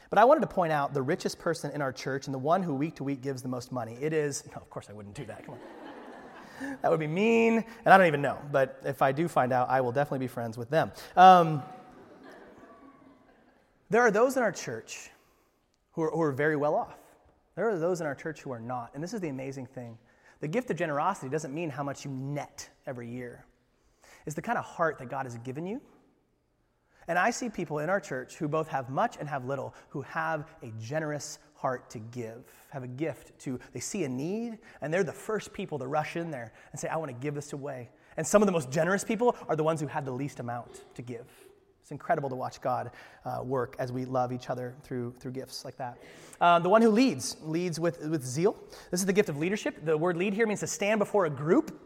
But 0.09 0.19
I 0.19 0.25
wanted 0.25 0.41
to 0.41 0.47
point 0.47 0.71
out 0.71 0.93
the 0.93 1.01
richest 1.01 1.39
person 1.39 1.71
in 1.71 1.81
our 1.81 1.91
church 1.91 2.27
and 2.27 2.33
the 2.33 2.39
one 2.39 2.63
who 2.63 2.73
week 2.73 2.95
to 2.95 3.03
week 3.03 3.21
gives 3.21 3.41
the 3.41 3.47
most 3.47 3.71
money. 3.71 3.97
It 3.99 4.13
is, 4.13 4.43
no, 4.47 4.61
of 4.61 4.69
course 4.69 4.87
I 4.89 4.93
wouldn't 4.93 5.15
do 5.15 5.25
that. 5.25 5.45
Come 5.45 5.55
on. 5.55 6.77
that 6.81 6.91
would 6.91 6.99
be 6.99 7.07
mean, 7.07 7.63
and 7.85 7.93
I 7.93 7.97
don't 7.97 8.07
even 8.07 8.21
know. 8.21 8.37
But 8.51 8.81
if 8.85 9.01
I 9.01 9.11
do 9.11 9.27
find 9.27 9.51
out, 9.51 9.69
I 9.69 9.81
will 9.81 9.91
definitely 9.91 10.19
be 10.19 10.27
friends 10.27 10.57
with 10.57 10.69
them. 10.69 10.91
Um, 11.15 11.63
there 13.89 14.01
are 14.01 14.11
those 14.11 14.37
in 14.37 14.43
our 14.43 14.51
church 14.51 15.09
who 15.91 16.03
are, 16.03 16.11
who 16.11 16.21
are 16.21 16.31
very 16.31 16.55
well 16.55 16.75
off. 16.75 16.97
There 17.55 17.69
are 17.69 17.77
those 17.77 18.01
in 18.01 18.07
our 18.07 18.15
church 18.15 18.41
who 18.41 18.51
are 18.51 18.59
not. 18.59 18.91
And 18.93 19.03
this 19.03 19.13
is 19.13 19.21
the 19.21 19.29
amazing 19.29 19.67
thing 19.67 19.97
the 20.43 20.47
gift 20.49 20.69
of 20.69 20.75
generosity 20.75 21.29
doesn't 21.29 21.53
mean 21.53 21.69
how 21.69 21.83
much 21.83 22.03
you 22.03 22.11
net 22.11 22.69
every 22.85 23.07
year, 23.07 23.45
it's 24.25 24.35
the 24.35 24.41
kind 24.41 24.57
of 24.57 24.65
heart 24.65 24.99
that 24.99 25.09
God 25.09 25.25
has 25.25 25.37
given 25.37 25.65
you 25.65 25.79
and 27.07 27.17
I 27.17 27.31
see 27.31 27.49
people 27.49 27.79
in 27.79 27.89
our 27.89 27.99
church 27.99 28.35
who 28.35 28.47
both 28.47 28.67
have 28.69 28.89
much 28.89 29.17
and 29.19 29.27
have 29.27 29.45
little, 29.45 29.73
who 29.89 30.01
have 30.03 30.47
a 30.61 30.71
generous 30.79 31.39
heart 31.55 31.89
to 31.91 31.99
give, 31.99 32.43
have 32.69 32.83
a 32.83 32.87
gift 32.87 33.37
to, 33.39 33.59
they 33.71 33.79
see 33.79 34.03
a 34.03 34.09
need, 34.09 34.59
and 34.81 34.93
they're 34.93 35.03
the 35.03 35.13
first 35.13 35.53
people 35.53 35.79
to 35.79 35.87
rush 35.87 36.17
in 36.17 36.29
there 36.29 36.51
and 36.71 36.79
say, 36.79 36.87
I 36.89 36.97
want 36.97 37.09
to 37.09 37.17
give 37.17 37.35
this 37.35 37.53
away. 37.53 37.89
And 38.17 38.27
some 38.27 38.41
of 38.41 38.47
the 38.47 38.51
most 38.51 38.69
generous 38.69 39.03
people 39.03 39.35
are 39.47 39.55
the 39.55 39.63
ones 39.63 39.79
who 39.79 39.87
have 39.87 40.05
the 40.05 40.11
least 40.11 40.39
amount 40.39 40.83
to 40.95 41.01
give. 41.01 41.25
It's 41.81 41.91
incredible 41.91 42.29
to 42.29 42.35
watch 42.35 42.61
God 42.61 42.91
uh, 43.25 43.41
work 43.43 43.75
as 43.77 43.91
we 43.91 44.05
love 44.05 44.31
each 44.31 44.49
other 44.49 44.75
through, 44.83 45.15
through 45.19 45.31
gifts 45.31 45.65
like 45.65 45.75
that. 45.77 45.97
Uh, 46.39 46.59
the 46.59 46.69
one 46.69 46.81
who 46.81 46.89
leads, 46.89 47.35
leads 47.41 47.79
with, 47.79 48.05
with 48.05 48.25
zeal. 48.25 48.55
This 48.89 49.01
is 49.01 49.05
the 49.05 49.13
gift 49.13 49.29
of 49.29 49.37
leadership. 49.37 49.83
The 49.83 49.97
word 49.97 50.15
lead 50.15 50.33
here 50.33 50.47
means 50.47 50.61
to 50.61 50.67
stand 50.67 50.99
before 50.99 51.25
a 51.25 51.29
group. 51.29 51.77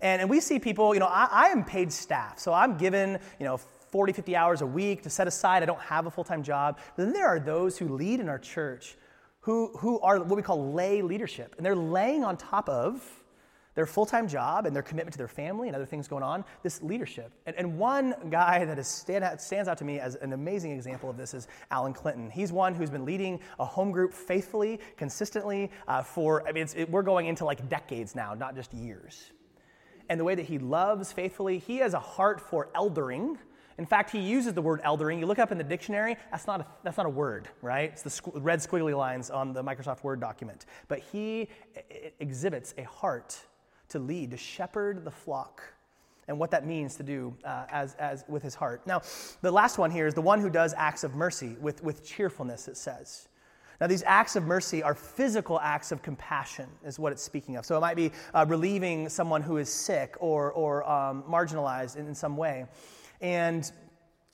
And, 0.00 0.20
and 0.20 0.30
we 0.30 0.40
see 0.40 0.58
people, 0.58 0.94
you 0.94 1.00
know, 1.00 1.06
I, 1.06 1.28
I 1.30 1.46
am 1.48 1.64
paid 1.64 1.92
staff, 1.92 2.38
so 2.38 2.52
I'm 2.52 2.76
given, 2.76 3.18
you 3.38 3.46
know, 3.46 3.60
40, 3.90 4.12
50 4.12 4.36
hours 4.36 4.62
a 4.62 4.66
week 4.66 5.02
to 5.02 5.10
set 5.10 5.26
aside. 5.26 5.62
I 5.62 5.66
don't 5.66 5.80
have 5.80 6.06
a 6.06 6.10
full 6.10 6.24
time 6.24 6.42
job. 6.42 6.78
But 6.96 7.04
then 7.04 7.12
there 7.12 7.26
are 7.26 7.40
those 7.40 7.78
who 7.78 7.88
lead 7.88 8.20
in 8.20 8.28
our 8.28 8.38
church 8.38 8.96
who, 9.40 9.70
who 9.78 9.98
are 10.00 10.18
what 10.18 10.36
we 10.36 10.42
call 10.42 10.72
lay 10.72 11.02
leadership. 11.02 11.54
And 11.56 11.64
they're 11.64 11.74
laying 11.76 12.24
on 12.24 12.36
top 12.36 12.68
of 12.68 13.02
their 13.74 13.86
full 13.86 14.04
time 14.04 14.28
job 14.28 14.66
and 14.66 14.74
their 14.74 14.82
commitment 14.82 15.12
to 15.12 15.18
their 15.18 15.28
family 15.28 15.68
and 15.68 15.76
other 15.76 15.86
things 15.86 16.08
going 16.08 16.22
on, 16.22 16.44
this 16.62 16.82
leadership. 16.82 17.32
And, 17.46 17.56
and 17.56 17.78
one 17.78 18.14
guy 18.28 18.64
that 18.64 18.78
is 18.78 18.86
stand 18.86 19.24
out, 19.24 19.40
stands 19.40 19.68
out 19.68 19.78
to 19.78 19.84
me 19.84 19.98
as 19.98 20.16
an 20.16 20.32
amazing 20.32 20.72
example 20.72 21.08
of 21.08 21.16
this 21.16 21.34
is 21.34 21.48
Alan 21.70 21.92
Clinton. 21.92 22.30
He's 22.30 22.52
one 22.52 22.74
who's 22.74 22.90
been 22.90 23.04
leading 23.04 23.40
a 23.58 23.64
home 23.64 23.92
group 23.92 24.12
faithfully, 24.12 24.80
consistently 24.96 25.70
uh, 25.88 26.02
for, 26.02 26.46
I 26.46 26.52
mean, 26.52 26.66
it, 26.76 26.90
we're 26.90 27.02
going 27.02 27.26
into 27.26 27.44
like 27.44 27.68
decades 27.68 28.14
now, 28.14 28.34
not 28.34 28.54
just 28.54 28.74
years. 28.74 29.30
And 30.08 30.18
the 30.18 30.24
way 30.24 30.34
that 30.34 30.46
he 30.46 30.58
loves 30.58 31.12
faithfully, 31.12 31.58
he 31.58 31.76
has 31.76 31.94
a 31.94 32.00
heart 32.00 32.40
for 32.40 32.68
eldering 32.74 33.38
in 33.78 33.86
fact, 33.86 34.10
he 34.10 34.18
uses 34.18 34.52
the 34.54 34.62
word 34.62 34.80
eldering. 34.82 35.18
You 35.20 35.26
look 35.26 35.38
up 35.38 35.52
in 35.52 35.58
the 35.58 35.64
dictionary, 35.64 36.16
that's 36.30 36.46
not 36.46 36.60
a, 36.60 36.66
that's 36.82 36.96
not 36.96 37.06
a 37.06 37.10
word, 37.10 37.48
right? 37.62 37.90
It's 37.90 38.02
the 38.02 38.10
squ- 38.10 38.32
red 38.34 38.58
squiggly 38.58 38.96
lines 38.96 39.30
on 39.30 39.52
the 39.52 39.62
Microsoft 39.62 40.02
Word 40.02 40.20
document. 40.20 40.66
But 40.88 40.98
he 40.98 41.48
exhibits 42.18 42.74
a 42.76 42.82
heart 42.82 43.38
to 43.88 43.98
lead, 43.98 44.30
to 44.32 44.36
shepherd 44.36 45.04
the 45.04 45.10
flock, 45.10 45.62
and 46.28 46.38
what 46.38 46.50
that 46.52 46.64
means 46.66 46.94
to 46.96 47.02
do 47.02 47.34
uh, 47.44 47.64
as, 47.70 47.94
as 47.94 48.24
with 48.28 48.42
his 48.42 48.54
heart. 48.54 48.86
Now, 48.86 49.02
the 49.42 49.50
last 49.50 49.78
one 49.78 49.90
here 49.90 50.06
is 50.06 50.14
the 50.14 50.20
one 50.20 50.40
who 50.40 50.50
does 50.50 50.74
acts 50.76 51.02
of 51.02 51.14
mercy 51.14 51.56
with, 51.60 51.82
with 51.82 52.04
cheerfulness, 52.04 52.68
it 52.68 52.76
says. 52.76 53.28
Now, 53.80 53.86
these 53.86 54.02
acts 54.06 54.36
of 54.36 54.44
mercy 54.44 54.82
are 54.82 54.94
physical 54.94 55.58
acts 55.58 55.90
of 55.90 56.02
compassion, 56.02 56.68
is 56.84 56.98
what 56.98 57.12
it's 57.12 57.22
speaking 57.22 57.56
of. 57.56 57.64
So 57.64 57.76
it 57.76 57.80
might 57.80 57.96
be 57.96 58.12
uh, 58.34 58.44
relieving 58.46 59.08
someone 59.08 59.42
who 59.42 59.56
is 59.56 59.72
sick 59.72 60.16
or, 60.20 60.52
or 60.52 60.88
um, 60.88 61.24
marginalized 61.28 61.96
in, 61.96 62.06
in 62.06 62.14
some 62.14 62.36
way. 62.36 62.66
And 63.20 63.70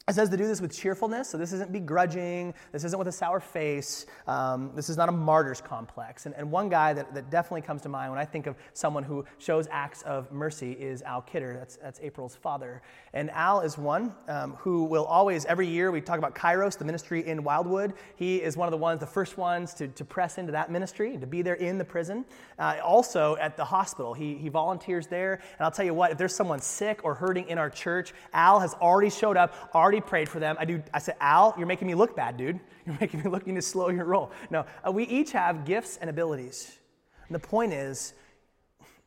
It 0.09 0.15
says 0.15 0.31
to 0.31 0.37
do 0.37 0.47
this 0.47 0.61
with 0.61 0.73
cheerfulness, 0.73 1.29
so 1.29 1.37
this 1.37 1.53
isn't 1.53 1.73
begrudging, 1.73 2.55
this 2.71 2.85
isn't 2.85 2.97
with 2.97 3.09
a 3.09 3.13
sour 3.13 3.41
face, 3.41 4.07
um, 4.29 4.71
this 4.77 4.89
is 4.89 4.97
not 4.97 5.09
a 5.09 5.13
martyr's 5.13 5.61
complex. 5.61 6.27
And, 6.27 6.35
and 6.37 6.49
one 6.49 6.69
guy 6.69 6.93
that, 6.93 7.13
that 7.13 7.29
definitely 7.29 7.63
comes 7.63 7.83
to 7.83 7.89
mind 7.89 8.13
when 8.13 8.21
I 8.21 8.25
think 8.25 8.47
of 8.47 8.55
someone 8.73 9.03
who 9.03 9.25
shows 9.39 9.67
acts 9.69 10.03
of 10.03 10.31
mercy 10.31 10.71
is 10.71 11.03
Al 11.03 11.23
Kidder. 11.23 11.55
That's, 11.59 11.75
that's 11.79 11.99
April's 11.99 12.37
father. 12.37 12.83
And 13.15 13.33
Al 13.33 13.63
is 13.63 13.77
one 13.79 14.15
um, 14.29 14.53
who 14.53 14.85
will 14.85 15.07
always, 15.07 15.45
every 15.47 15.67
year, 15.67 15.91
we 15.91 16.01
talk 16.01 16.19
about 16.19 16.37
Kairos, 16.37 16.79
the 16.79 16.85
ministry 16.85 17.27
in 17.27 17.43
Wildwood. 17.43 17.95
He 18.15 18.37
is 18.37 18.57
one 18.57 18.69
of 18.69 18.71
the 18.71 18.79
ones, 18.79 19.01
the 19.01 19.07
first 19.07 19.37
ones 19.37 19.75
to, 19.75 19.89
to 19.89 20.05
press 20.05 20.39
into 20.39 20.53
that 20.53 20.71
ministry 20.71 21.19
to 21.19 21.27
be 21.27 21.43
there 21.43 21.55
in 21.55 21.79
the 21.79 21.85
prison. 21.85 22.25
Uh, 22.61 22.77
also 22.81 23.35
at 23.39 23.57
the 23.57 23.65
hospital, 23.65 24.15
he, 24.15 24.37
he 24.37 24.51
volunteers 24.51 25.09
there. 25.09 25.41
And 25.59 25.63
I'll 25.63 25.73
tell 25.73 25.85
you 25.85 25.95
what, 25.95 26.13
if 26.13 26.19
there's 26.19 26.35
someone 26.35 26.61
sick 26.61 27.01
or 27.03 27.17
hurting 27.17 27.49
in 27.49 27.59
our 27.59 27.71
church, 27.71 28.15
Al 28.33 28.61
has 28.61 28.73
already 28.75 29.11
showed 29.11 29.37
up, 29.37 29.53
already 29.75 29.96
already 29.97 30.09
prayed 30.09 30.29
for 30.29 30.41
them. 30.41 30.57
I 30.59 30.65
do. 30.65 30.83
I 30.93 30.99
said, 30.99 31.17
Al, 31.21 31.55
you're 31.57 31.67
making 31.67 31.89
me 31.89 31.95
look 31.95 32.15
bad, 32.15 32.37
dude. 32.37 32.61
You're 32.87 32.97
making 33.01 33.23
me 33.25 33.31
look. 33.31 33.47
You 33.47 33.53
need 33.53 33.61
to 33.61 33.67
slow 33.67 33.89
your 33.89 34.05
roll. 34.05 34.31
No, 34.49 34.65
uh, 34.87 34.93
we 34.93 35.05
each 35.05 35.33
have 35.33 35.65
gifts 35.65 35.97
and 35.97 36.09
abilities. 36.09 36.79
And 37.27 37.35
the 37.35 37.41
point 37.41 37.73
is, 37.73 38.15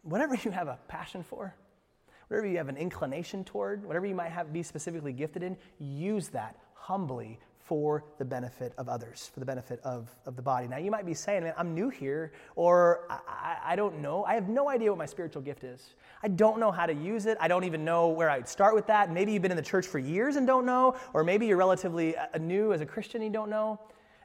whatever 0.02 0.36
you 0.36 0.52
have 0.52 0.68
a 0.68 0.78
passion 0.90 1.24
for, 1.24 1.56
whatever 2.28 2.46
you 2.46 2.58
have 2.58 2.68
an 2.68 2.76
inclination 2.76 3.46
toward, 3.46 3.86
whatever 3.86 4.06
you 4.06 4.16
might 4.16 4.32
have 4.32 4.52
be 4.52 4.64
specifically 4.64 5.14
gifted 5.14 5.44
in, 5.44 5.56
use 5.80 6.28
that 6.30 6.58
humbly 6.74 7.40
for 7.70 8.04
the 8.18 8.26
benefit 8.26 8.74
of 8.80 8.90
others, 8.90 9.30
for 9.32 9.40
the 9.40 9.46
benefit 9.46 9.80
of, 9.84 10.10
of 10.26 10.36
the 10.36 10.42
body. 10.42 10.68
Now, 10.68 10.78
you 10.78 10.90
might 10.90 11.06
be 11.06 11.14
saying, 11.14 11.44
man, 11.44 11.54
I'm 11.56 11.76
new 11.76 11.90
here, 11.90 12.32
or 12.56 13.06
I, 13.12 13.58
I, 13.64 13.76
don't 13.76 14.00
know. 14.00 14.24
I 14.24 14.34
have 14.34 14.50
no 14.50 14.70
idea 14.70 14.90
what 14.90 14.98
my 14.98 15.06
spiritual 15.06 15.44
gift 15.44 15.64
is. 15.64 15.94
I 16.24 16.30
don't 16.30 16.60
know 16.60 16.72
how 16.72 16.88
to 16.88 16.96
use 16.96 17.28
it. 17.28 17.38
I 17.40 17.48
don't 17.48 17.66
even 17.66 17.86
know 17.86 18.08
where 18.08 18.28
I'd 18.28 18.50
start 18.50 18.74
with 18.74 18.88
that. 18.88 19.12
Maybe 19.12 19.34
you've 19.34 19.44
been 19.44 19.52
in 19.52 19.56
the 19.56 19.62
church 19.62 19.86
for 19.86 20.00
years 20.00 20.36
and 20.36 20.48
don't 20.48 20.66
know, 20.66 20.96
or 21.14 21.24
maybe 21.24 21.46
you're 21.46 21.58
relatively 21.58 22.18
uh, 22.18 22.40
new 22.40 22.74
as 22.74 22.82
a 22.82 22.88
Christian 22.88 23.22
and 23.22 23.32
you 23.32 23.34
don't 23.34 23.52
know. 23.52 23.80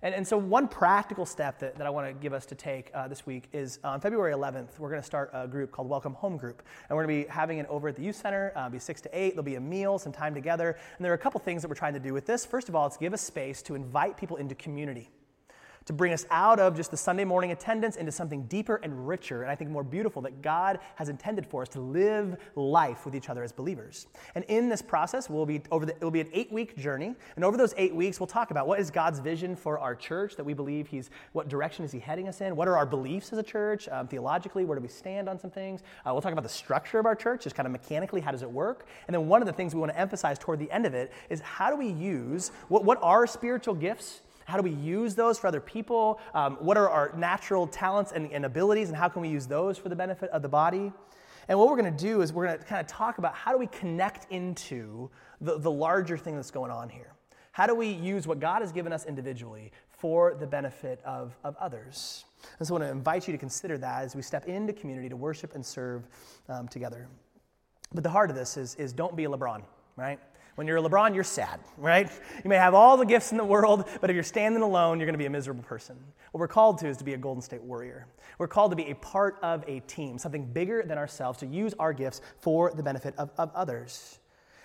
And, 0.04 0.14
and 0.14 0.28
so, 0.28 0.36
one 0.36 0.68
practical 0.68 1.24
step 1.24 1.58
that, 1.60 1.76
that 1.76 1.86
I 1.86 1.90
want 1.90 2.06
to 2.06 2.12
give 2.12 2.34
us 2.34 2.44
to 2.46 2.54
take 2.54 2.90
uh, 2.92 3.08
this 3.08 3.24
week 3.24 3.48
is 3.54 3.78
on 3.82 4.02
February 4.02 4.34
11th, 4.34 4.78
we're 4.78 4.90
going 4.90 5.00
to 5.00 5.06
start 5.06 5.30
a 5.32 5.48
group 5.48 5.72
called 5.72 5.88
Welcome 5.88 6.12
Home 6.12 6.36
Group. 6.36 6.62
And 6.90 6.96
we're 6.96 7.06
going 7.06 7.22
to 7.22 7.26
be 7.26 7.32
having 7.32 7.56
it 7.56 7.66
over 7.70 7.88
at 7.88 7.96
the 7.96 8.02
youth 8.02 8.16
center, 8.16 8.52
uh, 8.54 8.68
be 8.68 8.78
6 8.78 9.00
to 9.00 9.18
8. 9.18 9.30
There'll 9.30 9.42
be 9.42 9.54
a 9.54 9.60
meal, 9.60 9.98
some 9.98 10.12
time 10.12 10.34
together. 10.34 10.76
And 10.98 11.04
there 11.04 11.10
are 11.10 11.14
a 11.14 11.18
couple 11.18 11.40
things 11.40 11.62
that 11.62 11.68
we're 11.68 11.74
trying 11.74 11.94
to 11.94 12.00
do 12.00 12.12
with 12.12 12.26
this. 12.26 12.44
First 12.44 12.68
of 12.68 12.76
all, 12.76 12.86
it's 12.86 12.98
give 12.98 13.14
us 13.14 13.22
space 13.22 13.62
to 13.62 13.74
invite 13.74 14.18
people 14.18 14.36
into 14.36 14.54
community 14.54 15.08
to 15.86 15.92
bring 15.92 16.12
us 16.12 16.26
out 16.30 16.58
of 16.58 16.76
just 16.76 16.90
the 16.90 16.96
Sunday 16.96 17.24
morning 17.24 17.50
attendance 17.50 17.96
into 17.96 18.12
something 18.12 18.44
deeper 18.44 18.76
and 18.82 19.06
richer, 19.06 19.42
and 19.42 19.50
I 19.50 19.54
think 19.54 19.70
more 19.70 19.84
beautiful 19.84 20.22
that 20.22 20.42
God 20.42 20.78
has 20.96 21.08
intended 21.08 21.46
for 21.46 21.62
us 21.62 21.68
to 21.70 21.80
live 21.80 22.36
life 22.54 23.04
with 23.04 23.14
each 23.14 23.28
other 23.28 23.42
as 23.42 23.52
believers. 23.52 24.06
And 24.34 24.44
in 24.48 24.68
this 24.68 24.82
process, 24.82 25.28
we'll 25.28 25.46
be 25.46 25.62
over 25.70 25.86
the, 25.86 25.92
it 25.92 26.02
will 26.02 26.10
be 26.10 26.20
an 26.20 26.30
eight 26.32 26.52
week 26.52 26.76
journey, 26.76 27.14
and 27.36 27.44
over 27.44 27.56
those 27.56 27.74
eight 27.76 27.94
weeks, 27.94 28.18
we'll 28.18 28.26
talk 28.26 28.50
about 28.50 28.66
what 28.66 28.80
is 28.80 28.90
God's 28.90 29.18
vision 29.18 29.54
for 29.56 29.78
our 29.78 29.94
church 29.94 30.36
that 30.36 30.44
we 30.44 30.54
believe 30.54 30.86
He's 30.86 31.10
what 31.32 31.48
direction 31.48 31.84
is 31.84 31.92
He 31.92 31.98
heading 31.98 32.28
us 32.28 32.40
in, 32.40 32.56
what 32.56 32.68
are 32.68 32.76
our 32.76 32.86
beliefs 32.86 33.32
as 33.32 33.38
a 33.38 33.42
church 33.42 33.88
um, 33.88 34.08
theologically, 34.08 34.64
where 34.64 34.76
do 34.76 34.82
we 34.82 34.88
stand 34.88 35.28
on 35.28 35.38
some 35.38 35.50
things. 35.50 35.82
Uh, 36.06 36.10
we'll 36.12 36.22
talk 36.22 36.32
about 36.32 36.44
the 36.44 36.48
structure 36.48 36.98
of 36.98 37.06
our 37.06 37.14
church, 37.14 37.44
just 37.44 37.56
kind 37.56 37.66
of 37.66 37.72
mechanically, 37.72 38.20
how 38.20 38.30
does 38.30 38.42
it 38.42 38.50
work, 38.50 38.86
and 39.06 39.14
then 39.14 39.28
one 39.28 39.42
of 39.42 39.46
the 39.46 39.52
things 39.52 39.74
we 39.74 39.80
want 39.80 39.92
to 39.92 39.98
emphasize 39.98 40.38
toward 40.38 40.58
the 40.58 40.70
end 40.70 40.86
of 40.86 40.94
it 40.94 41.12
is 41.28 41.40
how 41.40 41.70
do 41.70 41.76
we 41.76 41.88
use 41.88 42.50
what, 42.68 42.84
what 42.84 42.98
are 43.02 43.26
spiritual 43.26 43.74
gifts 43.74 44.22
how 44.44 44.56
do 44.56 44.62
we 44.62 44.70
use 44.70 45.14
those 45.14 45.38
for 45.38 45.46
other 45.46 45.60
people? 45.60 46.20
Um, 46.34 46.56
what 46.60 46.76
are 46.76 46.88
our 46.88 47.12
natural 47.16 47.66
talents 47.66 48.12
and, 48.12 48.30
and 48.32 48.44
abilities, 48.44 48.88
and 48.88 48.96
how 48.96 49.08
can 49.08 49.22
we 49.22 49.28
use 49.28 49.46
those 49.46 49.78
for 49.78 49.88
the 49.88 49.96
benefit 49.96 50.30
of 50.30 50.42
the 50.42 50.48
body? 50.48 50.92
And 51.48 51.58
what 51.58 51.68
we're 51.68 51.76
going 51.76 51.94
to 51.94 52.04
do 52.04 52.22
is 52.22 52.32
we're 52.32 52.46
going 52.46 52.58
to 52.58 52.64
kind 52.64 52.80
of 52.80 52.86
talk 52.86 53.18
about 53.18 53.34
how 53.34 53.52
do 53.52 53.58
we 53.58 53.66
connect 53.66 54.30
into 54.32 55.10
the, 55.40 55.58
the 55.58 55.70
larger 55.70 56.16
thing 56.16 56.36
that's 56.36 56.50
going 56.50 56.70
on 56.70 56.88
here? 56.88 57.12
How 57.52 57.66
do 57.66 57.74
we 57.74 57.88
use 57.88 58.26
what 58.26 58.40
God 58.40 58.62
has 58.62 58.72
given 58.72 58.92
us 58.92 59.06
individually 59.06 59.70
for 59.88 60.34
the 60.34 60.46
benefit 60.46 61.00
of, 61.04 61.36
of 61.44 61.56
others? 61.56 62.24
And 62.58 62.66
so 62.66 62.74
I 62.74 62.78
want 62.78 62.90
to 62.90 62.92
invite 62.92 63.28
you 63.28 63.32
to 63.32 63.38
consider 63.38 63.78
that 63.78 64.04
as 64.04 64.16
we 64.16 64.22
step 64.22 64.46
into 64.46 64.72
community 64.72 65.08
to 65.08 65.16
worship 65.16 65.54
and 65.54 65.64
serve 65.64 66.08
um, 66.48 66.66
together. 66.68 67.08
But 67.92 68.02
the 68.02 68.10
heart 68.10 68.30
of 68.30 68.36
this 68.36 68.56
is, 68.56 68.74
is 68.74 68.92
don't 68.92 69.14
be 69.14 69.24
a 69.24 69.28
LeBron, 69.28 69.62
right? 69.96 70.18
When 70.54 70.68
you're 70.68 70.76
a 70.76 70.82
LeBron, 70.82 71.14
you're 71.14 71.24
sad, 71.24 71.58
right? 71.76 72.08
You 72.44 72.48
may 72.48 72.56
have 72.56 72.74
all 72.74 72.96
the 72.96 73.06
gifts 73.06 73.32
in 73.32 73.38
the 73.38 73.44
world, 73.44 73.88
but 74.00 74.08
if 74.08 74.14
you're 74.14 74.22
standing 74.22 74.62
alone, 74.62 75.00
you're 75.00 75.06
going 75.06 75.14
to 75.14 75.18
be 75.18 75.26
a 75.26 75.30
miserable 75.30 75.64
person. 75.64 75.96
What 76.30 76.38
we're 76.38 76.48
called 76.48 76.78
to 76.78 76.86
is 76.86 76.96
to 76.98 77.04
be 77.04 77.14
a 77.14 77.18
Golden 77.18 77.42
State 77.42 77.62
Warrior. 77.62 78.06
We're 78.38 78.48
called 78.48 78.70
to 78.70 78.76
be 78.76 78.90
a 78.90 78.94
part 78.94 79.38
of 79.42 79.64
a 79.66 79.80
team, 79.80 80.16
something 80.16 80.46
bigger 80.46 80.84
than 80.86 80.96
ourselves, 80.96 81.40
to 81.40 81.46
use 81.46 81.74
our 81.78 81.92
gifts 81.92 82.20
for 82.38 82.72
the 82.72 82.82
benefit 82.82 83.14
of, 83.18 83.30
of 83.36 83.50
others. 83.54 84.20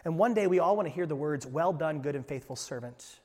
And 0.06 0.18
one 0.18 0.34
day 0.34 0.48
we 0.48 0.60
all 0.60 0.76
want 0.76 0.88
to 0.88 0.94
hear 0.94 1.08
the 1.08 1.16
words, 1.16 1.48
Well 1.48 1.74
done, 1.74 2.02
good 2.02 2.16
and 2.16 2.26
faithful 2.26 2.56
servant. 2.56 3.20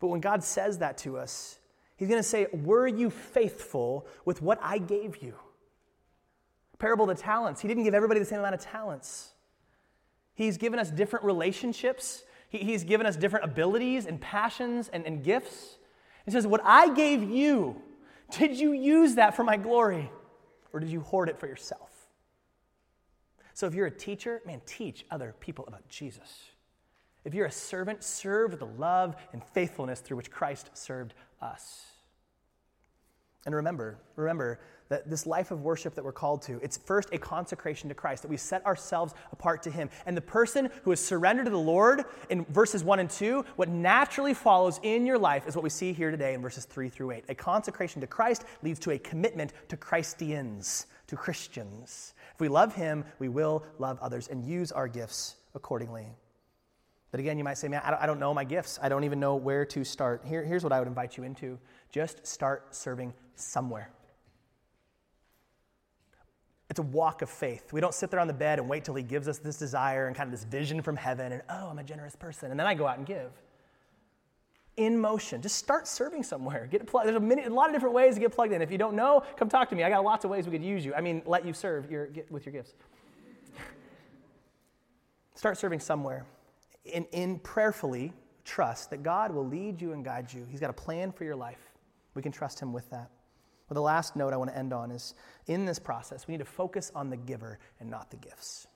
But 0.00 0.08
when 0.08 0.20
God 0.20 0.42
says 0.42 0.78
that 0.78 0.98
to 0.98 1.18
us, 1.18 1.58
He's 1.96 2.08
going 2.08 2.18
to 2.18 2.28
say, 2.28 2.46
Were 2.52 2.88
you 2.88 3.10
faithful 3.10 4.06
with 4.24 4.40
what 4.40 4.58
I 4.62 4.78
gave 4.78 5.22
you? 5.22 5.34
Parable 6.78 7.08
of 7.08 7.16
the 7.16 7.22
talents. 7.22 7.60
He 7.60 7.68
didn't 7.68 7.84
give 7.84 7.94
everybody 7.94 8.20
the 8.20 8.26
same 8.26 8.40
amount 8.40 8.54
of 8.54 8.60
talents. 8.60 9.33
He's 10.34 10.58
given 10.58 10.78
us 10.78 10.90
different 10.90 11.24
relationships. 11.24 12.24
He, 12.48 12.58
he's 12.58 12.84
given 12.84 13.06
us 13.06 13.16
different 13.16 13.44
abilities 13.44 14.06
and 14.06 14.20
passions 14.20 14.88
and, 14.88 15.06
and 15.06 15.22
gifts. 15.22 15.78
He 16.24 16.30
says, 16.30 16.46
What 16.46 16.60
I 16.64 16.92
gave 16.94 17.22
you, 17.22 17.80
did 18.30 18.58
you 18.58 18.72
use 18.72 19.14
that 19.16 19.36
for 19.36 19.44
my 19.44 19.56
glory? 19.56 20.10
Or 20.72 20.80
did 20.80 20.90
you 20.90 21.00
hoard 21.00 21.28
it 21.28 21.38
for 21.38 21.46
yourself? 21.46 21.90
So 23.52 23.68
if 23.68 23.74
you're 23.74 23.86
a 23.86 23.90
teacher, 23.90 24.42
man, 24.44 24.60
teach 24.66 25.06
other 25.10 25.34
people 25.38 25.64
about 25.68 25.88
Jesus. 25.88 26.42
If 27.24 27.32
you're 27.32 27.46
a 27.46 27.52
servant, 27.52 28.02
serve 28.02 28.58
the 28.58 28.66
love 28.66 29.14
and 29.32 29.42
faithfulness 29.42 30.00
through 30.00 30.16
which 30.16 30.30
Christ 30.30 30.70
served 30.74 31.14
us. 31.40 31.86
And 33.46 33.54
remember, 33.54 33.98
remember, 34.16 34.58
that 34.94 35.10
this 35.10 35.26
life 35.26 35.50
of 35.50 35.62
worship 35.62 35.92
that 35.96 36.04
we're 36.04 36.12
called 36.12 36.40
to, 36.42 36.60
it's 36.62 36.76
first 36.76 37.08
a 37.12 37.18
consecration 37.18 37.88
to 37.88 37.96
Christ, 37.96 38.22
that 38.22 38.30
we 38.30 38.36
set 38.36 38.64
ourselves 38.64 39.12
apart 39.32 39.60
to 39.64 39.70
Him. 39.70 39.90
And 40.06 40.16
the 40.16 40.20
person 40.20 40.70
who 40.84 40.92
is 40.92 41.00
surrendered 41.00 41.46
to 41.46 41.50
the 41.50 41.58
Lord 41.58 42.04
in 42.30 42.44
verses 42.44 42.84
1 42.84 43.00
and 43.00 43.10
2, 43.10 43.44
what 43.56 43.68
naturally 43.68 44.34
follows 44.34 44.78
in 44.84 45.04
your 45.04 45.18
life 45.18 45.48
is 45.48 45.56
what 45.56 45.64
we 45.64 45.70
see 45.70 45.92
here 45.92 46.12
today 46.12 46.34
in 46.34 46.40
verses 46.40 46.64
3 46.64 46.88
through 46.88 47.10
8. 47.10 47.24
A 47.28 47.34
consecration 47.34 48.00
to 48.02 48.06
Christ 48.06 48.44
leads 48.62 48.78
to 48.80 48.92
a 48.92 48.98
commitment 48.98 49.52
to 49.68 49.76
Christians, 49.76 50.86
to 51.08 51.16
Christians. 51.16 52.14
If 52.32 52.40
we 52.40 52.48
love 52.48 52.72
Him, 52.76 53.04
we 53.18 53.28
will 53.28 53.64
love 53.80 53.98
others 54.00 54.28
and 54.28 54.44
use 54.44 54.70
our 54.70 54.86
gifts 54.86 55.34
accordingly. 55.56 56.06
But 57.10 57.18
again, 57.18 57.36
you 57.36 57.42
might 57.42 57.58
say, 57.58 57.66
man, 57.66 57.82
I 57.84 58.06
don't 58.06 58.20
know 58.20 58.32
my 58.32 58.44
gifts. 58.44 58.78
I 58.80 58.88
don't 58.88 59.02
even 59.02 59.18
know 59.18 59.34
where 59.34 59.64
to 59.66 59.82
start. 59.82 60.22
Here, 60.24 60.44
here's 60.44 60.62
what 60.62 60.72
I 60.72 60.78
would 60.78 60.88
invite 60.88 61.16
you 61.16 61.24
into 61.24 61.58
just 61.90 62.24
start 62.24 62.74
serving 62.76 63.12
somewhere. 63.34 63.90
It's 66.74 66.80
a 66.80 66.82
walk 66.82 67.22
of 67.22 67.30
faith. 67.30 67.72
We 67.72 67.80
don't 67.80 67.94
sit 67.94 68.10
there 68.10 68.18
on 68.18 68.26
the 68.26 68.32
bed 68.32 68.58
and 68.58 68.68
wait 68.68 68.82
till 68.82 68.96
He 68.96 69.04
gives 69.04 69.28
us 69.28 69.38
this 69.38 69.56
desire 69.56 70.08
and 70.08 70.16
kind 70.16 70.26
of 70.26 70.32
this 70.32 70.42
vision 70.42 70.82
from 70.82 70.96
heaven 70.96 71.30
and, 71.30 71.40
oh, 71.48 71.68
I'm 71.68 71.78
a 71.78 71.84
generous 71.84 72.16
person. 72.16 72.50
And 72.50 72.58
then 72.58 72.66
I 72.66 72.74
go 72.74 72.84
out 72.84 72.98
and 72.98 73.06
give. 73.06 73.30
In 74.76 74.98
motion. 74.98 75.40
Just 75.40 75.54
start 75.54 75.86
serving 75.86 76.24
somewhere. 76.24 76.66
Get 76.68 76.84
plugged. 76.84 77.06
There's 77.06 77.16
a, 77.16 77.20
many, 77.20 77.44
a 77.44 77.48
lot 77.48 77.68
of 77.68 77.76
different 77.76 77.94
ways 77.94 78.14
to 78.14 78.20
get 78.20 78.32
plugged 78.32 78.52
in. 78.52 78.60
If 78.60 78.72
you 78.72 78.78
don't 78.78 78.96
know, 78.96 79.22
come 79.36 79.48
talk 79.48 79.70
to 79.70 79.76
me. 79.76 79.84
I 79.84 79.88
got 79.88 80.02
lots 80.02 80.24
of 80.24 80.32
ways 80.32 80.46
we 80.46 80.50
could 80.50 80.64
use 80.64 80.84
you. 80.84 80.92
I 80.94 81.00
mean, 81.00 81.22
let 81.26 81.46
you 81.46 81.52
serve 81.52 81.88
your, 81.88 82.08
get, 82.08 82.28
with 82.28 82.44
your 82.44 82.52
gifts. 82.52 82.72
start 85.36 85.56
serving 85.56 85.78
somewhere. 85.78 86.26
In, 86.86 87.04
in 87.12 87.38
prayerfully 87.38 88.12
trust 88.44 88.90
that 88.90 89.04
God 89.04 89.32
will 89.32 89.46
lead 89.46 89.80
you 89.80 89.92
and 89.92 90.04
guide 90.04 90.32
you. 90.32 90.44
He's 90.50 90.58
got 90.58 90.70
a 90.70 90.72
plan 90.72 91.12
for 91.12 91.22
your 91.22 91.36
life. 91.36 91.70
We 92.14 92.22
can 92.22 92.32
trust 92.32 92.58
Him 92.58 92.72
with 92.72 92.90
that. 92.90 93.12
Well, 93.68 93.74
the 93.74 93.80
last 93.80 94.14
note 94.14 94.32
I 94.32 94.36
want 94.36 94.50
to 94.50 94.58
end 94.58 94.72
on 94.72 94.90
is 94.90 95.14
in 95.46 95.64
this 95.64 95.78
process, 95.78 96.26
we 96.26 96.32
need 96.32 96.38
to 96.38 96.44
focus 96.44 96.92
on 96.94 97.10
the 97.10 97.16
giver 97.16 97.58
and 97.80 97.90
not 97.90 98.10
the 98.10 98.16
gifts. 98.16 98.66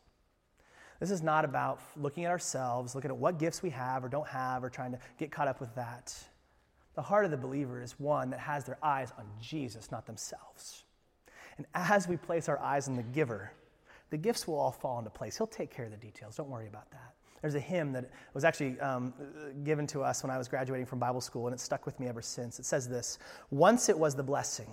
This 1.00 1.10
is 1.10 1.22
not 1.22 1.44
about 1.44 1.80
looking 1.96 2.24
at 2.24 2.30
ourselves, 2.30 2.94
looking 2.94 3.10
at 3.10 3.16
what 3.16 3.38
gifts 3.38 3.62
we 3.62 3.70
have 3.70 4.04
or 4.04 4.08
don't 4.08 4.26
have, 4.26 4.64
or 4.64 4.70
trying 4.70 4.92
to 4.92 4.98
get 5.18 5.30
caught 5.30 5.46
up 5.46 5.60
with 5.60 5.74
that. 5.76 6.16
The 6.94 7.02
heart 7.02 7.24
of 7.24 7.30
the 7.30 7.36
believer 7.36 7.80
is 7.80 7.92
one 8.00 8.30
that 8.30 8.40
has 8.40 8.64
their 8.64 8.78
eyes 8.82 9.12
on 9.16 9.26
Jesus, 9.40 9.92
not 9.92 10.06
themselves. 10.06 10.84
And 11.56 11.66
as 11.74 12.08
we 12.08 12.16
place 12.16 12.48
our 12.48 12.58
eyes 12.58 12.88
on 12.88 12.96
the 12.96 13.02
giver, 13.02 13.52
the 14.10 14.16
gifts 14.16 14.48
will 14.48 14.58
all 14.58 14.72
fall 14.72 14.98
into 14.98 15.10
place. 15.10 15.36
He'll 15.36 15.46
take 15.46 15.70
care 15.70 15.84
of 15.84 15.90
the 15.90 15.96
details. 15.96 16.36
Don't 16.36 16.48
worry 16.48 16.66
about 16.66 16.90
that. 16.90 17.14
There's 17.42 17.54
a 17.54 17.60
hymn 17.60 17.92
that 17.92 18.10
was 18.34 18.44
actually 18.44 18.78
um, 18.80 19.12
given 19.64 19.86
to 19.88 20.02
us 20.02 20.22
when 20.22 20.30
I 20.30 20.38
was 20.38 20.48
graduating 20.48 20.86
from 20.86 20.98
Bible 20.98 21.20
school, 21.20 21.46
and 21.46 21.54
it 21.54 21.60
stuck 21.60 21.86
with 21.86 21.98
me 22.00 22.08
ever 22.08 22.22
since. 22.22 22.58
It 22.58 22.64
says 22.64 22.88
this 22.88 23.18
Once 23.50 23.88
it 23.88 23.98
was 23.98 24.14
the 24.14 24.22
blessing, 24.22 24.72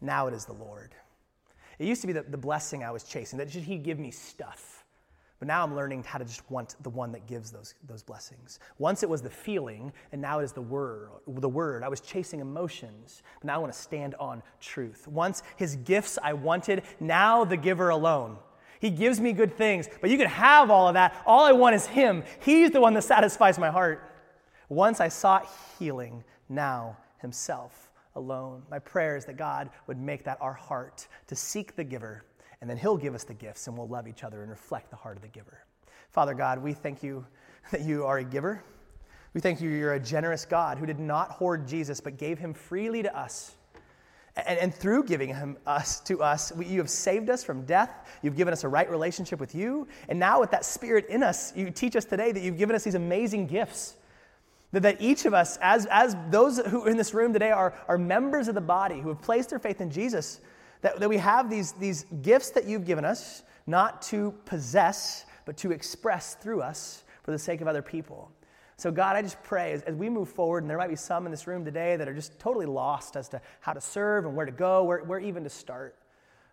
now 0.00 0.26
it 0.26 0.34
is 0.34 0.44
the 0.44 0.54
Lord. 0.54 0.94
It 1.78 1.86
used 1.86 2.00
to 2.00 2.06
be 2.06 2.12
the, 2.12 2.22
the 2.22 2.38
blessing 2.38 2.82
I 2.82 2.90
was 2.90 3.04
chasing, 3.04 3.38
that 3.38 3.50
should 3.50 3.62
He'd 3.62 3.82
give 3.82 3.98
me 3.98 4.10
stuff. 4.10 4.84
But 5.38 5.48
now 5.48 5.62
I'm 5.62 5.76
learning 5.76 6.02
how 6.04 6.18
to 6.18 6.24
just 6.24 6.50
want 6.50 6.76
the 6.82 6.88
one 6.88 7.12
that 7.12 7.26
gives 7.26 7.50
those, 7.50 7.74
those 7.86 8.02
blessings. 8.02 8.58
Once 8.78 9.02
it 9.02 9.08
was 9.08 9.20
the 9.20 9.28
feeling, 9.28 9.92
and 10.12 10.22
now 10.22 10.40
it 10.40 10.44
is 10.44 10.52
the 10.52 10.62
word. 10.62 11.10
The 11.26 11.48
word. 11.48 11.82
I 11.82 11.88
was 11.88 12.00
chasing 12.00 12.40
emotions, 12.40 13.22
but 13.40 13.48
now 13.48 13.56
I 13.56 13.58
want 13.58 13.72
to 13.72 13.78
stand 13.78 14.14
on 14.14 14.42
truth. 14.60 15.06
Once 15.06 15.42
his 15.56 15.76
gifts 15.76 16.18
I 16.22 16.32
wanted, 16.32 16.84
now 17.00 17.44
the 17.44 17.56
giver 17.56 17.90
alone. 17.90 18.38
He 18.80 18.90
gives 18.90 19.20
me 19.20 19.32
good 19.32 19.56
things, 19.56 19.88
but 20.00 20.10
you 20.10 20.18
can 20.18 20.28
have 20.28 20.70
all 20.70 20.88
of 20.88 20.94
that. 20.94 21.22
All 21.26 21.44
I 21.44 21.52
want 21.52 21.74
is 21.74 21.86
Him. 21.86 22.22
He's 22.40 22.70
the 22.70 22.80
one 22.80 22.94
that 22.94 23.02
satisfies 23.02 23.58
my 23.58 23.70
heart. 23.70 24.12
Once 24.68 25.00
I 25.00 25.08
sought 25.08 25.48
healing, 25.78 26.24
now 26.48 26.96
Himself 27.18 27.90
alone. 28.14 28.62
My 28.70 28.78
prayer 28.78 29.16
is 29.16 29.24
that 29.26 29.36
God 29.36 29.70
would 29.86 29.98
make 29.98 30.24
that 30.24 30.38
our 30.40 30.52
heart 30.52 31.06
to 31.26 31.36
seek 31.36 31.76
the 31.76 31.84
giver, 31.84 32.24
and 32.60 32.68
then 32.68 32.76
He'll 32.76 32.96
give 32.96 33.14
us 33.14 33.24
the 33.24 33.34
gifts, 33.34 33.66
and 33.66 33.76
we'll 33.76 33.88
love 33.88 34.08
each 34.08 34.24
other 34.24 34.42
and 34.42 34.50
reflect 34.50 34.90
the 34.90 34.96
heart 34.96 35.16
of 35.16 35.22
the 35.22 35.28
giver. 35.28 35.64
Father 36.10 36.34
God, 36.34 36.58
we 36.62 36.72
thank 36.72 37.02
you 37.02 37.26
that 37.70 37.82
you 37.82 38.04
are 38.04 38.18
a 38.18 38.24
giver. 38.24 38.62
We 39.34 39.40
thank 39.40 39.60
you 39.60 39.68
you're 39.68 39.94
a 39.94 40.00
generous 40.00 40.46
God 40.46 40.78
who 40.78 40.86
did 40.86 40.98
not 40.98 41.30
hoard 41.30 41.68
Jesus, 41.68 42.00
but 42.00 42.16
gave 42.16 42.38
him 42.38 42.54
freely 42.54 43.02
to 43.02 43.14
us. 43.14 43.56
And, 44.36 44.58
and 44.58 44.74
through 44.74 45.04
giving 45.04 45.30
him 45.30 45.56
us 45.66 46.00
to 46.00 46.22
us, 46.22 46.52
we, 46.52 46.66
you 46.66 46.78
have 46.78 46.90
saved 46.90 47.30
us 47.30 47.42
from 47.42 47.64
death. 47.64 47.90
You've 48.22 48.36
given 48.36 48.52
us 48.52 48.64
a 48.64 48.68
right 48.68 48.90
relationship 48.90 49.40
with 49.40 49.54
you. 49.54 49.88
And 50.08 50.18
now, 50.18 50.40
with 50.40 50.50
that 50.50 50.64
spirit 50.64 51.06
in 51.08 51.22
us, 51.22 51.56
you 51.56 51.70
teach 51.70 51.96
us 51.96 52.04
today 52.04 52.32
that 52.32 52.40
you've 52.42 52.58
given 52.58 52.76
us 52.76 52.84
these 52.84 52.94
amazing 52.94 53.46
gifts. 53.46 53.96
That, 54.72 54.82
that 54.82 55.00
each 55.00 55.24
of 55.24 55.32
us, 55.32 55.58
as, 55.62 55.86
as 55.86 56.16
those 56.30 56.58
who 56.58 56.84
are 56.84 56.90
in 56.90 56.96
this 56.96 57.14
room 57.14 57.32
today 57.32 57.50
are, 57.50 57.74
are 57.88 57.96
members 57.96 58.48
of 58.48 58.54
the 58.54 58.60
body 58.60 59.00
who 59.00 59.08
have 59.08 59.22
placed 59.22 59.50
their 59.50 59.58
faith 59.58 59.80
in 59.80 59.90
Jesus, 59.90 60.40
that, 60.82 61.00
that 61.00 61.08
we 61.08 61.16
have 61.16 61.48
these, 61.48 61.72
these 61.72 62.04
gifts 62.20 62.50
that 62.50 62.66
you've 62.66 62.84
given 62.84 63.04
us, 63.04 63.42
not 63.66 64.02
to 64.02 64.34
possess, 64.44 65.24
but 65.46 65.56
to 65.58 65.72
express 65.72 66.34
through 66.34 66.60
us 66.60 67.04
for 67.22 67.30
the 67.30 67.38
sake 67.38 67.60
of 67.60 67.68
other 67.68 67.82
people. 67.82 68.30
So, 68.78 68.90
God, 68.90 69.16
I 69.16 69.22
just 69.22 69.42
pray 69.42 69.72
as, 69.72 69.82
as, 69.82 69.94
we 69.94 70.10
move 70.10 70.28
forward, 70.28 70.62
and 70.62 70.70
there 70.70 70.76
might 70.76 70.90
be 70.90 70.96
some 70.96 71.24
in 71.24 71.30
this 71.30 71.46
room 71.46 71.64
today 71.64 71.96
that 71.96 72.08
are 72.08 72.14
just 72.14 72.38
totally 72.38 72.66
lost 72.66 73.16
as 73.16 73.28
to 73.30 73.40
how 73.60 73.72
to 73.72 73.80
serve 73.80 74.26
and 74.26 74.36
where 74.36 74.44
to 74.44 74.52
go, 74.52 74.84
where, 74.84 75.02
where 75.02 75.18
even 75.18 75.44
to 75.44 75.50
start. 75.50 75.96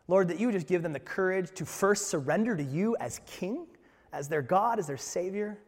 Lord, 0.08 0.30
that 0.30 0.40
you 0.40 0.52
just 0.52 0.68
give 0.68 0.84
them 0.84 0.94
the 0.94 1.00
courage 1.00 1.52
to 1.56 1.66
first 1.66 2.08
surrender 2.08 2.56
to 2.56 2.64
you 2.64 2.96
as 3.00 3.20
King, 3.26 3.68
as 4.14 4.30
their 4.30 4.42
God, 4.42 4.80
as 4.80 4.88
their 4.88 4.98
Savior, 4.98 5.60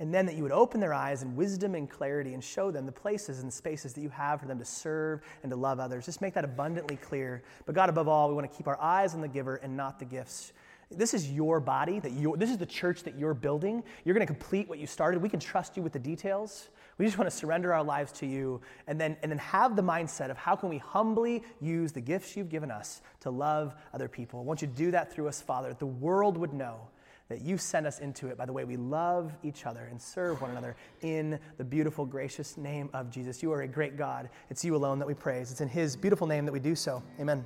and 0.00 0.12
then 0.12 0.26
that 0.26 0.34
you 0.34 0.42
would 0.42 0.52
open 0.52 0.80
their 0.80 0.94
eyes 0.94 1.22
in 1.22 1.36
wisdom 1.36 1.76
and 1.76 1.88
clarity 1.88 2.34
and 2.34 2.42
show 2.42 2.72
them 2.72 2.86
the 2.86 2.92
places 2.92 3.40
and 3.40 3.52
spaces 3.52 3.92
that 3.92 4.00
you 4.00 4.08
have 4.08 4.40
for 4.40 4.46
them 4.46 4.58
to 4.58 4.64
serve 4.64 5.20
and 5.44 5.50
to 5.50 5.56
love 5.56 5.78
others. 5.78 6.06
Just 6.06 6.20
make 6.20 6.34
that 6.34 6.44
abundantly 6.44 6.96
clear. 6.96 7.44
But 7.66 7.76
God, 7.76 7.88
above 7.88 8.08
all, 8.08 8.28
we 8.28 8.34
want 8.34 8.50
to 8.50 8.56
keep 8.56 8.66
our 8.66 8.80
eyes 8.80 9.14
on 9.14 9.20
the 9.20 9.28
giver 9.28 9.56
and 9.56 9.76
not 9.76 10.00
the 10.00 10.04
gifts. 10.04 10.52
This 10.96 11.14
is 11.14 11.30
your 11.30 11.60
body, 11.60 12.00
that 12.00 12.12
you 12.12 12.34
this 12.36 12.50
is 12.50 12.58
the 12.58 12.66
church 12.66 13.02
that 13.04 13.18
you're 13.18 13.34
building. 13.34 13.82
You're 14.04 14.14
going 14.14 14.26
to 14.26 14.32
complete 14.32 14.68
what 14.68 14.78
you 14.78 14.86
started. 14.86 15.22
We 15.22 15.28
can 15.28 15.40
trust 15.40 15.76
you 15.76 15.82
with 15.82 15.92
the 15.92 15.98
details. 15.98 16.68
We 16.98 17.06
just 17.06 17.18
want 17.18 17.30
to 17.30 17.36
surrender 17.36 17.72
our 17.72 17.82
lives 17.82 18.12
to 18.12 18.26
you 18.26 18.60
and 18.86 19.00
then, 19.00 19.16
and 19.22 19.30
then 19.32 19.38
have 19.38 19.76
the 19.76 19.82
mindset 19.82 20.30
of 20.30 20.36
how 20.36 20.54
can 20.54 20.68
we 20.68 20.78
humbly 20.78 21.42
use 21.60 21.92
the 21.92 22.00
gifts 22.00 22.36
you've 22.36 22.50
given 22.50 22.70
us 22.70 23.02
to 23.20 23.30
love 23.30 23.74
other 23.94 24.08
people. 24.08 24.40
I 24.40 24.42
want 24.42 24.62
you 24.62 24.68
to 24.68 24.74
do 24.74 24.90
that 24.90 25.12
through 25.12 25.28
us, 25.28 25.40
Father, 25.40 25.68
that 25.68 25.78
the 25.78 25.86
world 25.86 26.36
would 26.36 26.52
know 26.52 26.88
that 27.28 27.40
you 27.40 27.56
sent 27.56 27.86
us 27.86 27.98
into 27.98 28.28
it 28.28 28.36
by 28.36 28.44
the 28.44 28.52
way 28.52 28.64
we 28.64 28.76
love 28.76 29.32
each 29.42 29.64
other 29.64 29.88
and 29.90 30.00
serve 30.00 30.42
one 30.42 30.50
another 30.50 30.76
in 31.00 31.38
the 31.56 31.64
beautiful, 31.64 32.04
gracious 32.04 32.58
name 32.58 32.90
of 32.92 33.10
Jesus. 33.10 33.42
You 33.42 33.52
are 33.52 33.62
a 33.62 33.68
great 33.68 33.96
God. 33.96 34.28
It's 34.50 34.64
you 34.64 34.76
alone 34.76 34.98
that 34.98 35.08
we 35.08 35.14
praise. 35.14 35.50
It's 35.50 35.62
in 35.62 35.68
His 35.68 35.96
beautiful 35.96 36.26
name 36.26 36.44
that 36.44 36.52
we 36.52 36.60
do 36.60 36.74
so. 36.74 37.02
Amen. 37.18 37.44